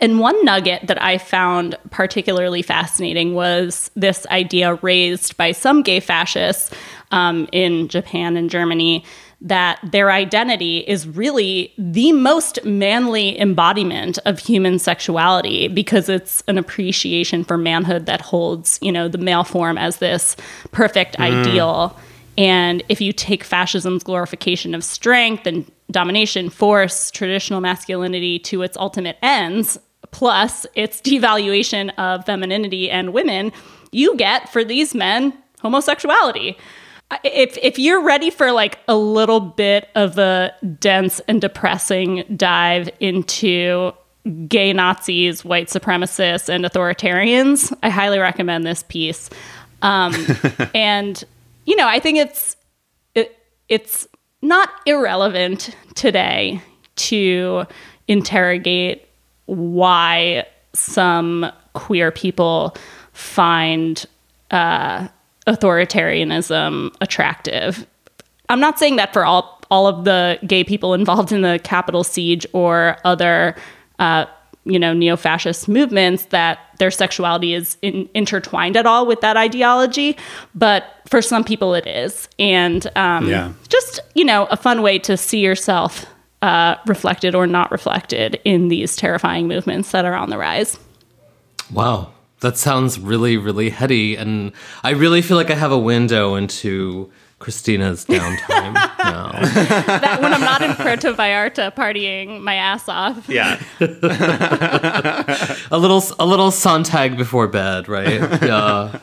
And 0.00 0.18
one 0.18 0.44
nugget 0.44 0.86
that 0.86 1.00
I 1.00 1.18
found 1.18 1.76
particularly 1.90 2.62
fascinating 2.62 3.34
was 3.34 3.90
this 3.94 4.26
idea 4.26 4.74
raised 4.82 5.36
by 5.36 5.52
some 5.52 5.82
gay 5.82 6.00
fascists 6.00 6.74
um, 7.10 7.48
in 7.52 7.88
Japan 7.88 8.36
and 8.36 8.50
Germany 8.50 9.04
that 9.40 9.78
their 9.82 10.10
identity 10.10 10.78
is 10.78 11.06
really 11.06 11.72
the 11.76 12.12
most 12.12 12.64
manly 12.64 13.38
embodiment 13.38 14.18
of 14.24 14.38
human 14.38 14.78
sexuality 14.78 15.68
because 15.68 16.08
it's 16.08 16.42
an 16.48 16.56
appreciation 16.56 17.44
for 17.44 17.58
manhood 17.58 18.06
that 18.06 18.22
holds, 18.22 18.78
you 18.80 18.90
know, 18.90 19.06
the 19.06 19.18
male 19.18 19.44
form 19.44 19.76
as 19.76 19.98
this 19.98 20.34
perfect 20.72 21.16
mm. 21.18 21.24
ideal. 21.24 21.96
And 22.38 22.82
if 22.88 23.00
you 23.00 23.12
take 23.12 23.44
fascism's 23.44 24.02
glorification 24.02 24.74
of 24.74 24.82
strength 24.82 25.46
and 25.46 25.70
domination, 25.90 26.50
force, 26.50 27.10
traditional 27.10 27.60
masculinity 27.60 28.38
to 28.40 28.62
its 28.62 28.76
ultimate 28.76 29.16
ends, 29.22 29.78
plus 30.10 30.66
its 30.74 31.00
devaluation 31.00 31.92
of 31.98 32.24
femininity 32.24 32.90
and 32.90 33.12
women, 33.12 33.52
you 33.92 34.16
get 34.16 34.52
for 34.52 34.64
these 34.64 34.94
men 34.94 35.36
homosexuality 35.60 36.56
if 37.22 37.56
if 37.62 37.78
you're 37.78 38.02
ready 38.02 38.30
for 38.30 38.52
like 38.52 38.78
a 38.88 38.96
little 38.96 39.40
bit 39.40 39.88
of 39.94 40.18
a 40.18 40.52
dense 40.78 41.20
and 41.28 41.40
depressing 41.40 42.24
dive 42.36 42.88
into 43.00 43.92
gay 44.48 44.72
Nazis, 44.72 45.44
white 45.44 45.68
supremacists, 45.68 46.48
and 46.48 46.64
authoritarians, 46.64 47.76
I 47.82 47.90
highly 47.90 48.18
recommend 48.18 48.66
this 48.66 48.82
piece. 48.84 49.28
Um, 49.82 50.14
and 50.74 51.22
you 51.66 51.76
know, 51.76 51.86
I 51.86 52.00
think 52.00 52.18
it's 52.18 52.56
it, 53.14 53.36
it's 53.68 54.08
not 54.44 54.70
irrelevant 54.86 55.74
today 55.94 56.60
to 56.96 57.64
interrogate 58.06 59.08
why 59.46 60.46
some 60.74 61.50
queer 61.72 62.10
people 62.10 62.76
find 63.12 64.06
uh, 64.50 65.08
authoritarianism 65.46 66.94
attractive. 67.00 67.86
I'm 68.48 68.60
not 68.60 68.78
saying 68.78 68.96
that 68.96 69.12
for 69.12 69.24
all 69.24 69.54
all 69.70 69.86
of 69.86 70.04
the 70.04 70.38
gay 70.46 70.62
people 70.62 70.92
involved 70.92 71.32
in 71.32 71.40
the 71.40 71.58
Capitol 71.64 72.04
siege 72.04 72.46
or 72.52 72.98
other, 73.04 73.56
uh, 73.98 74.26
you 74.64 74.78
know, 74.78 74.92
neo-fascist 74.92 75.68
movements 75.68 76.26
that 76.26 76.58
their 76.78 76.90
sexuality 76.90 77.54
is 77.54 77.76
in, 77.82 78.08
intertwined 78.14 78.76
at 78.76 78.86
all 78.86 79.06
with 79.06 79.20
that 79.20 79.36
ideology. 79.36 80.16
But 80.54 80.84
for 81.06 81.22
some 81.22 81.44
people, 81.44 81.74
it 81.74 81.86
is, 81.86 82.28
and 82.38 82.86
um, 82.96 83.28
yeah. 83.28 83.52
just 83.68 84.00
you 84.14 84.24
know, 84.24 84.46
a 84.46 84.56
fun 84.56 84.82
way 84.82 84.98
to 85.00 85.16
see 85.16 85.40
yourself 85.40 86.06
uh, 86.42 86.76
reflected 86.86 87.34
or 87.34 87.46
not 87.46 87.70
reflected 87.70 88.40
in 88.44 88.68
these 88.68 88.96
terrifying 88.96 89.48
movements 89.48 89.92
that 89.92 90.04
are 90.04 90.14
on 90.14 90.30
the 90.30 90.38
rise. 90.38 90.78
Wow, 91.72 92.12
that 92.40 92.58
sounds 92.58 93.00
really, 93.00 93.36
really 93.36 93.70
heady. 93.70 94.16
And 94.16 94.52
I 94.82 94.90
really 94.90 95.22
feel 95.22 95.36
like 95.38 95.50
I 95.50 95.54
have 95.54 95.72
a 95.72 95.78
window 95.78 96.34
into 96.34 97.10
Christina's 97.38 98.04
downtime 98.04 98.74
now. 98.98 99.32
that 99.32 100.20
when 100.20 100.32
I'm 100.32 100.40
not 100.40 100.62
in 100.62 100.74
Puerto 100.74 101.12
Vallarta 101.12 101.74
partying 101.74 102.40
my 102.40 102.54
ass 102.54 102.88
off. 102.88 103.28
Yeah. 103.28 103.60
a 105.70 105.78
little 105.78 106.02
a 106.18 106.26
little 106.26 106.50
Sontag 106.50 107.16
before 107.16 107.48
bed, 107.48 107.88
right? 107.88 108.20
Yeah. 108.44 108.98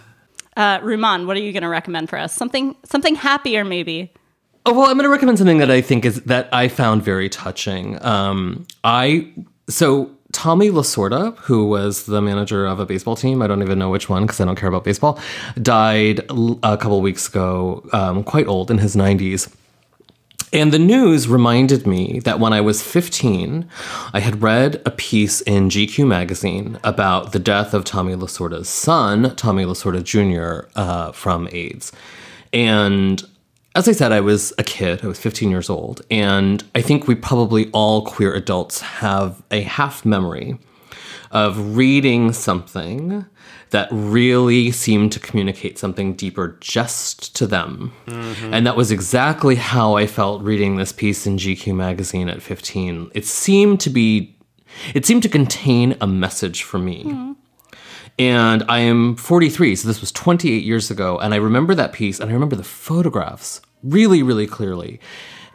Uh, 0.57 0.79
Rumaan, 0.79 1.25
what 1.27 1.37
are 1.37 1.39
you 1.39 1.53
going 1.53 1.63
to 1.63 1.69
recommend 1.69 2.09
for 2.09 2.19
us? 2.19 2.33
Something 2.33 2.75
something 2.83 3.15
happier, 3.15 3.63
maybe. 3.63 4.11
Oh 4.65 4.73
well, 4.73 4.89
I'm 4.89 4.97
going 4.97 5.03
to 5.05 5.09
recommend 5.09 5.37
something 5.37 5.57
that 5.59 5.71
I 5.71 5.81
think 5.81 6.05
is 6.05 6.21
that 6.23 6.49
I 6.53 6.67
found 6.67 7.03
very 7.03 7.29
touching. 7.29 8.03
Um, 8.05 8.67
I 8.83 9.31
so 9.69 10.11
Tommy 10.31 10.69
Lasorda, 10.69 11.35
who 11.37 11.67
was 11.67 12.05
the 12.05 12.21
manager 12.21 12.65
of 12.65 12.79
a 12.79 12.85
baseball 12.85 13.15
team, 13.15 13.41
I 13.41 13.47
don't 13.47 13.61
even 13.61 13.79
know 13.79 13.89
which 13.89 14.09
one 14.09 14.23
because 14.23 14.39
I 14.39 14.45
don't 14.45 14.55
care 14.55 14.69
about 14.69 14.83
baseball, 14.83 15.19
died 15.61 16.19
a 16.29 16.77
couple 16.77 17.01
weeks 17.01 17.27
ago, 17.27 17.87
um, 17.93 18.23
quite 18.23 18.47
old 18.47 18.71
in 18.71 18.77
his 18.77 18.95
90s. 18.95 19.53
And 20.53 20.73
the 20.73 20.79
news 20.79 21.29
reminded 21.29 21.87
me 21.87 22.19
that 22.25 22.39
when 22.39 22.51
I 22.51 22.59
was 22.59 22.81
15, 22.81 23.69
I 24.13 24.19
had 24.19 24.41
read 24.41 24.81
a 24.85 24.91
piece 24.91 25.39
in 25.41 25.69
GQ 25.69 26.05
magazine 26.05 26.77
about 26.83 27.31
the 27.31 27.39
death 27.39 27.73
of 27.73 27.85
Tommy 27.85 28.15
Lasorda's 28.15 28.67
son, 28.67 29.33
Tommy 29.37 29.63
Lasorda 29.63 30.03
Jr., 30.03 30.69
uh, 30.75 31.13
from 31.13 31.47
AIDS. 31.53 31.93
And 32.51 33.23
as 33.75 33.87
I 33.87 33.93
said, 33.93 34.11
I 34.11 34.19
was 34.19 34.51
a 34.57 34.63
kid. 34.63 35.03
I 35.03 35.07
was 35.07 35.19
15 35.19 35.49
years 35.49 35.69
old. 35.69 36.01
And 36.11 36.63
I 36.75 36.81
think 36.81 37.07
we 37.07 37.15
probably 37.15 37.69
all 37.71 38.05
queer 38.05 38.33
adults 38.33 38.81
have 38.81 39.41
a 39.51 39.61
half 39.61 40.03
memory 40.03 40.57
of 41.31 41.75
reading 41.75 42.33
something 42.33 43.25
that 43.71 43.87
really 43.91 44.69
seemed 44.69 45.11
to 45.13 45.19
communicate 45.19 45.79
something 45.79 46.13
deeper 46.13 46.57
just 46.59 47.35
to 47.37 47.47
them. 47.47 47.93
Mm-hmm. 48.05 48.53
And 48.53 48.67
that 48.67 48.75
was 48.75 48.91
exactly 48.91 49.55
how 49.55 49.95
I 49.95 50.07
felt 50.07 50.43
reading 50.43 50.75
this 50.75 50.91
piece 50.91 51.25
in 51.25 51.37
GQ 51.37 51.73
magazine 51.75 52.27
at 52.27 52.41
15. 52.41 53.11
It 53.13 53.25
seemed 53.25 53.79
to 53.81 53.89
be, 53.89 54.37
it 54.93 55.05
seemed 55.05 55.23
to 55.23 55.29
contain 55.29 55.95
a 56.01 56.07
message 56.07 56.63
for 56.63 56.79
me. 56.79 57.05
Mm-hmm. 57.05 57.31
And 58.19 58.63
I 58.67 58.79
am 58.79 59.15
43, 59.15 59.77
so 59.77 59.87
this 59.87 60.01
was 60.01 60.11
28 60.11 60.63
years 60.63 60.91
ago. 60.91 61.17
And 61.17 61.33
I 61.33 61.37
remember 61.37 61.73
that 61.73 61.93
piece 61.93 62.19
and 62.19 62.29
I 62.29 62.33
remember 62.33 62.57
the 62.57 62.63
photographs 62.63 63.61
really, 63.83 64.21
really 64.21 64.47
clearly. 64.47 64.99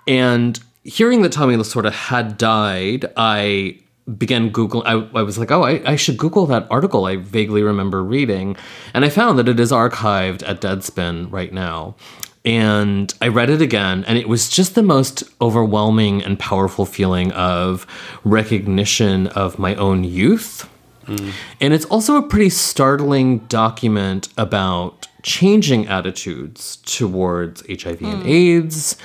And 0.09 0.59
hearing 0.85 1.21
that 1.23 1.33
Tommy 1.33 1.55
Lasorda 1.55 1.93
had 1.93 2.39
died, 2.39 3.13
I 3.17 3.81
began 4.19 4.51
Googling. 4.51 4.83
I, 4.85 5.19
I 5.19 5.23
was 5.23 5.39
like, 5.39 5.51
oh, 5.51 5.63
I, 5.63 5.83
I, 5.85 5.97
should 5.97 6.17
Google 6.17 6.47
that 6.47 6.67
article 6.71 7.07
I 7.07 7.17
vaguely 7.17 7.63
remember 7.63 8.05
reading. 8.05 8.57
And 8.95 9.05
I 9.05 9.09
found 9.09 9.39
that 9.39 9.49
it 9.49 9.59
is 9.59 9.73
archived 9.73 10.49
at 10.49 10.61
Deadspin 10.61 11.31
right 11.33 11.53
now. 11.53 11.97
And 12.45 13.13
I 13.21 13.27
read 13.27 13.51
it 13.51 13.61
again, 13.61 14.05
and 14.07 14.17
it 14.17 14.29
was 14.29 14.49
just 14.49 14.77
the 14.77 14.83
most 14.83 15.25
overwhelming 15.41 16.23
and 16.23 16.39
powerful 16.39 16.87
feeling 16.87 17.33
of 17.33 17.85
recognition 18.25 19.27
of 19.29 19.59
my 19.59 19.75
own 19.75 20.05
youth 20.05 20.69
Mm. 21.07 21.33
And 21.61 21.75
it's 21.75 21.85
also 21.87 22.17
a 22.17 22.23
pretty 22.23 22.51
startling 22.51 23.39
document 23.47 24.29
about 24.37 25.07
changing 25.23 25.87
attitudes 25.87 26.77
towards 26.77 27.63
HIV 27.63 28.01
mm. 28.01 28.13
and 28.13 28.27
AIDS, 28.27 28.97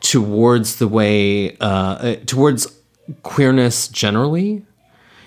towards 0.00 0.76
the 0.76 0.88
way, 0.88 1.56
uh, 1.60 2.16
towards 2.26 2.66
queerness 3.22 3.88
generally. 3.88 4.64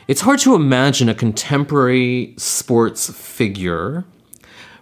It's 0.08 0.22
hard 0.22 0.40
to 0.40 0.56
imagine 0.56 1.10
a 1.10 1.16
contemporary 1.16 2.34
sports 2.38 3.10
figure 3.12 4.06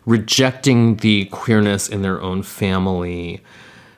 rejecting 0.05 0.95
the 0.97 1.25
queerness 1.25 1.89
in 1.89 2.01
their 2.01 2.21
own 2.21 2.43
family 2.43 3.41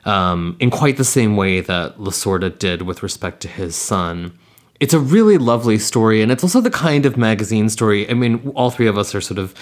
um, 0.04 0.56
in 0.58 0.70
quite 0.70 0.96
the 0.96 1.04
same 1.04 1.36
way 1.36 1.60
that 1.60 1.98
Lasorda 1.98 2.58
did 2.58 2.82
with 2.82 3.02
respect 3.02 3.40
to 3.42 3.48
his 3.48 3.76
son 3.76 4.36
it's 4.80 4.94
a 4.94 4.98
really 4.98 5.38
lovely 5.38 5.78
story 5.78 6.22
and 6.22 6.32
it's 6.32 6.42
also 6.42 6.60
the 6.60 6.70
kind 6.70 7.06
of 7.06 7.16
magazine 7.16 7.68
story 7.68 8.08
i 8.10 8.14
mean 8.14 8.50
all 8.56 8.70
three 8.70 8.86
of 8.86 8.98
us 8.98 9.14
are 9.14 9.20
sort 9.20 9.38
of 9.38 9.54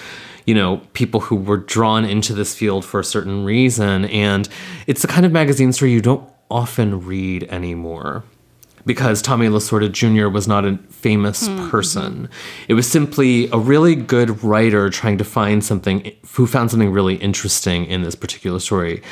you 0.46 0.54
know 0.54 0.78
people 0.94 1.20
who 1.20 1.36
were 1.36 1.56
drawn 1.56 2.04
into 2.04 2.32
this 2.32 2.54
field 2.54 2.84
for 2.84 3.00
a 3.00 3.04
certain 3.04 3.44
reason 3.44 4.06
and 4.06 4.48
it's 4.86 5.02
the 5.02 5.08
kind 5.08 5.26
of 5.26 5.32
magazine 5.32 5.72
story 5.72 5.90
you 5.90 6.00
don't 6.00 6.26
often 6.50 7.04
read 7.04 7.42
anymore 7.50 8.24
because 8.86 9.22
Tommy 9.22 9.48
Lasorda 9.48 9.90
Jr. 9.90 10.28
was 10.28 10.48
not 10.48 10.64
a 10.64 10.76
famous 10.90 11.48
mm-hmm. 11.48 11.68
person. 11.68 12.28
It 12.68 12.74
was 12.74 12.90
simply 12.90 13.50
a 13.50 13.58
really 13.58 13.94
good 13.94 14.42
writer 14.42 14.90
trying 14.90 15.18
to 15.18 15.24
find 15.24 15.64
something 15.64 16.12
who 16.32 16.46
found 16.46 16.70
something 16.70 16.90
really 16.90 17.16
interesting 17.16 17.84
in 17.86 18.02
this 18.02 18.14
particular 18.14 18.60
story. 18.60 19.02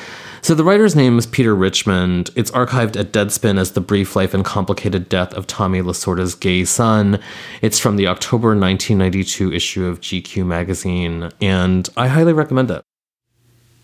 So 0.43 0.55
the 0.55 0.63
writer's 0.63 0.95
name 0.95 1.19
is 1.19 1.27
Peter 1.27 1.57
Richmond. 1.57 2.31
It's 2.37 2.53
archived 2.53 2.97
at 2.97 3.11
Deadspin 3.11 3.59
as 3.59 3.73
The 3.73 3.81
Brief 3.81 4.15
Life 4.15 4.33
and 4.33 4.45
Complicated 4.45 5.09
Death 5.09 5.35
of 5.35 5.49
Tommy 5.49 5.81
Lasorda's 5.81 6.37
Gay 6.37 6.65
Son. 6.65 7.19
It's 7.63 7.81
from 7.81 7.97
the 7.97 8.07
October 8.07 8.49
1992 8.51 9.53
issue 9.53 9.87
of 9.87 10.01
GQ 10.01 10.47
magazine, 10.47 11.31
and 11.41 11.89
I 11.97 12.07
highly 12.07 12.33
recommend 12.33 12.71
it. 12.71 12.86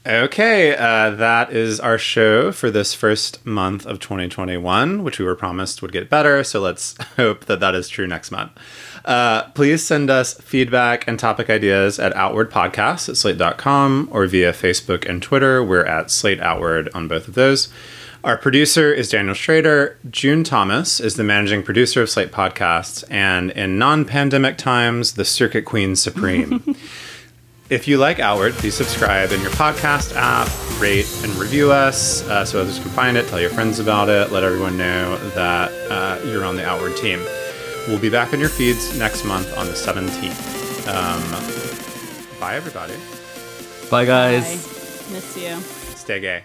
Okay, 0.05 0.75
uh, 0.75 1.11
that 1.11 1.53
is 1.53 1.79
our 1.79 1.97
show 1.97 2.51
for 2.51 2.73
this 2.73 2.93
first 2.93 3.47
month 3.47 3.87
of 3.87 4.01
2021, 4.01 5.05
which 5.05 5.21
we 5.21 5.25
were 5.25 5.37
promised 5.37 5.81
would 5.81 5.93
get 5.93 6.11
better. 6.11 6.43
So 6.43 6.61
let's 6.61 6.97
hope 7.17 7.45
that 7.45 7.61
that 7.61 7.77
is 7.77 7.89
true 7.89 8.09
next 8.09 8.33
month. 8.33 8.51
Uh, 9.05 9.45
please 9.51 9.87
send 9.87 10.11
us 10.11 10.35
feedback 10.35 11.07
and 11.07 11.21
topic 11.21 11.49
ideas 11.49 12.01
at 12.01 12.13
outwardpodcast 12.15 13.11
at 13.11 13.17
slate.com 13.17 14.09
or 14.11 14.27
via 14.27 14.53
Facebook 14.53 15.09
and 15.09 15.23
Twitter. 15.23 15.63
We're 15.63 15.85
at 15.85 16.11
Slate 16.11 16.41
Outward 16.41 16.89
on 16.95 17.07
both 17.07 17.29
of 17.29 17.35
those. 17.35 17.69
Our 18.25 18.37
producer 18.37 18.93
is 18.93 19.09
Daniel 19.09 19.35
Schroeder. 19.35 19.99
June 20.11 20.43
Thomas 20.43 20.99
is 20.99 21.15
the 21.15 21.25
managing 21.25 21.63
producer 21.63 22.03
of 22.03 22.11
Slate 22.11 22.33
Podcasts, 22.33 23.05
and 23.11 23.51
in 23.53 23.79
non 23.79 24.05
pandemic 24.05 24.59
times, 24.59 25.15
the 25.15 25.25
Circuit 25.25 25.65
Queen 25.65 25.95
Supreme. 25.95 26.77
if 27.73 27.89
you 27.89 27.97
like 27.97 28.21
Outward, 28.21 28.53
please 28.53 28.75
subscribe 28.75 29.33
in 29.33 29.41
your 29.41 29.51
podcast 29.53 30.15
app, 30.15 30.47
rate 30.79 31.07
and 31.25 31.33
review 31.37 31.73
us 31.73 32.23
uh, 32.29 32.45
so 32.45 32.61
others 32.61 32.79
can 32.79 32.91
find 32.91 33.17
it. 33.17 33.27
Tell 33.29 33.41
your 33.41 33.49
friends 33.49 33.79
about 33.79 34.11
it. 34.11 34.31
Let 34.31 34.45
everyone 34.45 34.77
know 34.77 35.17
that 35.31 35.73
uh, 35.91 36.21
you're 36.27 36.45
on 36.45 36.57
the 36.57 36.67
Outward 36.67 36.99
team. 36.99 37.19
We'll 37.89 37.99
be 37.99 38.11
back 38.11 38.35
on 38.35 38.41
your 38.41 38.51
feeds 38.51 38.97
next 38.99 39.25
month 39.25 39.57
on 39.57 39.67
the 39.67 39.73
17th. 39.73 40.87
Um, 40.87 42.39
bye, 42.39 42.57
everybody. 42.57 42.95
Bye, 43.91 44.05
guys. 44.05 44.43
Bye. 44.43 45.15
Miss 45.15 45.37
you. 45.39 45.57
Stay 45.97 46.21
gay. 46.21 46.45